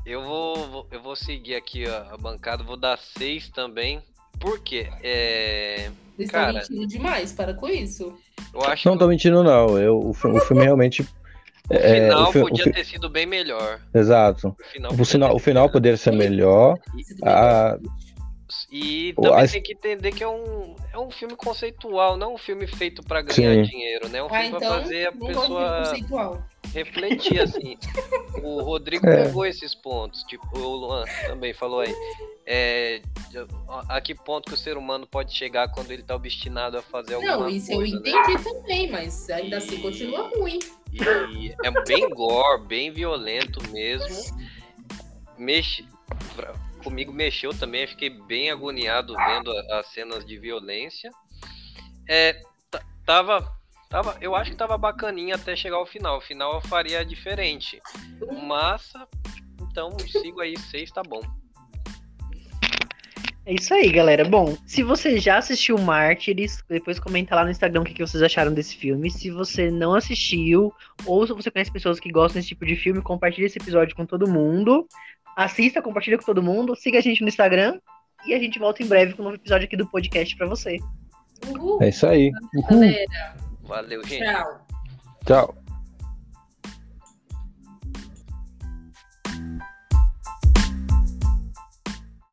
Eu 0.06 0.22
vou, 0.22 0.88
eu 0.90 1.02
vou 1.02 1.14
seguir 1.14 1.54
aqui 1.54 1.86
a, 1.86 2.12
a 2.12 2.16
bancada, 2.16 2.64
vou 2.64 2.76
dar 2.76 2.98
6 2.98 3.50
também. 3.50 4.02
Por 4.40 4.58
quê? 4.60 4.88
É, 5.02 5.90
Vocês 6.16 6.28
estão 6.28 6.40
Cara. 6.40 6.52
mentindo 6.54 6.86
demais, 6.86 7.32
para 7.32 7.54
com 7.54 7.68
isso. 7.68 8.12
eu 8.54 8.62
acho 8.62 8.88
Não 8.88 8.94
que 8.94 8.98
tô 9.00 9.06
mentindo, 9.08 9.44
não. 9.44 9.78
Eu, 9.78 9.98
o, 9.98 10.12
fi- 10.14 10.26
o 10.28 10.40
filme 10.40 10.64
realmente 10.64 11.02
O 11.02 11.06
É, 11.74 12.08
final 12.08 12.28
o 12.28 12.32
fi- 12.32 12.38
o 12.38 12.42
podia 12.42 12.64
fi- 12.64 12.72
ter 12.72 12.84
sido 12.84 13.08
bem 13.08 13.26
melhor. 13.26 13.80
Exato. 13.94 14.48
O 14.58 14.64
final, 14.64 14.92
O 15.34 15.38
final, 15.38 15.66
o 15.66 15.70
poderia 15.70 15.96
ser 15.96 16.12
melhor. 16.12 16.76
A, 17.24 17.78
E 18.72 19.12
O- 19.16 19.22
também 19.22 19.44
as- 19.44 19.52
tem 19.52 19.62
que 19.62 19.72
entender 19.72 20.10
que 20.12 20.22
é 20.24 20.28
um, 20.28 20.74
é 20.92 20.98
um 20.98 21.10
filme 21.10 21.36
conceitual, 21.36 22.16
não 22.16 22.34
um 22.34 22.38
filme 22.38 22.66
feito 22.66 23.02
pra 23.02 23.20
ganhar 23.22 23.34
Sim. 23.54 23.62
dinheiro, 23.62 24.08
né? 24.08 24.18
É 24.18 24.22
um 24.22 24.26
Ah, 24.26 24.30
filme 24.30 24.46
então, 24.48 24.58
pra 24.58 24.80
fazer 24.80 25.06
a 25.06 25.12
pessoa. 25.12 26.46
Refletir, 26.72 27.40
assim. 27.42 27.76
O 28.42 28.62
Rodrigo 28.62 29.06
É. 29.08 29.24
pegou 29.24 29.44
esses 29.46 29.74
pontos, 29.74 30.22
tipo, 30.24 30.46
o 30.58 30.76
Luan 30.76 31.04
também 31.26 31.52
falou 31.52 31.80
aí. 31.80 31.94
É, 32.46 33.00
a 33.88 34.00
que 34.00 34.14
ponto 34.14 34.48
que 34.48 34.54
o 34.54 34.56
ser 34.56 34.76
humano 34.76 35.06
pode 35.06 35.32
chegar 35.36 35.68
quando 35.70 35.90
ele 35.92 36.02
tá 36.02 36.16
obstinado 36.16 36.76
a 36.78 36.82
fazer 36.82 37.14
alguma 37.14 37.36
Não, 37.36 37.48
isso 37.48 37.70
eu 37.70 37.76
coisa, 37.76 38.00
né? 38.00 38.10
entendi 38.10 38.42
também, 38.42 38.90
mas 38.90 39.30
ainda 39.30 39.58
assim 39.58 39.76
E- 39.76 39.82
continua 39.82 40.28
ruim. 40.30 40.58
E 40.92 41.54
é 41.64 41.70
bem 41.84 42.08
gore, 42.10 42.62
bem 42.66 42.90
violento 42.90 43.60
mesmo. 43.70 44.36
Mexe, 45.38 45.86
pra- 46.34 46.52
comigo 46.82 47.12
mexeu 47.12 47.54
também, 47.56 47.82
eu 47.82 47.88
fiquei 47.88 48.10
bem 48.10 48.50
agoniado 48.50 49.14
vendo 49.14 49.52
as 49.72 49.86
cenas 49.92 50.24
de 50.26 50.36
violência. 50.38 51.10
É, 52.08 52.40
tava, 53.06 53.48
tava, 53.90 54.16
eu 54.20 54.34
acho 54.34 54.52
que 54.52 54.56
tava 54.56 54.78
bacaninha 54.78 55.34
até 55.34 55.54
chegar 55.54 55.76
ao 55.76 55.84
final. 55.84 56.18
O 56.18 56.22
final 56.22 56.54
eu 56.54 56.60
faria 56.62 57.04
diferente. 57.04 57.78
Massa, 58.46 59.06
então 59.60 59.90
sigo 59.98 60.40
aí, 60.40 60.56
seis 60.56 60.90
tá 60.90 61.02
bom. 61.02 61.20
É 63.44 63.54
isso 63.54 63.74
aí, 63.74 63.90
galera. 63.90 64.24
Bom, 64.24 64.56
se 64.64 64.82
você 64.82 65.18
já 65.18 65.38
assistiu 65.38 65.76
Mártires, 65.76 66.62
depois 66.68 67.00
comenta 67.00 67.34
lá 67.34 67.42
no 67.42 67.50
Instagram 67.50 67.80
o 67.80 67.84
que 67.84 67.94
que 67.94 68.06
vocês 68.06 68.22
acharam 68.22 68.54
desse 68.54 68.76
filme. 68.76 69.10
Se 69.10 69.30
você 69.30 69.70
não 69.70 69.94
assistiu, 69.94 70.72
ou 71.04 71.26
se 71.26 71.32
você 71.32 71.50
conhece 71.50 71.72
pessoas 71.72 71.98
que 71.98 72.12
gostam 72.12 72.38
desse 72.38 72.48
tipo 72.48 72.64
de 72.64 72.76
filme, 72.76 73.02
compartilhe 73.02 73.46
esse 73.46 73.58
episódio 73.58 73.96
com 73.96 74.06
todo 74.06 74.30
mundo. 74.30 74.86
Assista, 75.34 75.82
compartilha 75.82 76.18
com 76.18 76.24
todo 76.24 76.42
mundo. 76.42 76.76
Siga 76.76 76.98
a 76.98 77.02
gente 77.02 77.22
no 77.22 77.28
Instagram. 77.28 77.80
E 78.26 78.34
a 78.34 78.38
gente 78.38 78.58
volta 78.58 78.82
em 78.82 78.86
breve 78.86 79.14
com 79.14 79.22
um 79.22 79.24
novo 79.24 79.36
episódio 79.36 79.66
aqui 79.66 79.76
do 79.76 79.88
podcast 79.88 80.36
pra 80.36 80.46
você. 80.46 80.78
Uhul, 81.48 81.82
é 81.82 81.88
isso 81.88 82.06
aí. 82.06 82.30
galera. 82.68 83.49
Valeu, 83.70 84.04
gente. 84.04 84.24
Tchau. 84.24 84.66
Tchau. 85.24 85.54